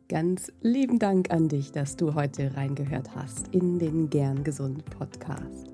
Ganz 0.08 0.52
lieben 0.62 0.98
Dank 0.98 1.30
an 1.30 1.48
dich, 1.48 1.70
dass 1.70 1.94
du 1.94 2.14
heute 2.14 2.56
reingehört 2.56 3.14
hast 3.14 3.54
in 3.54 3.78
den 3.78 4.10
Gern 4.10 4.42
Gesund 4.42 4.84
Podcast. 4.86 5.73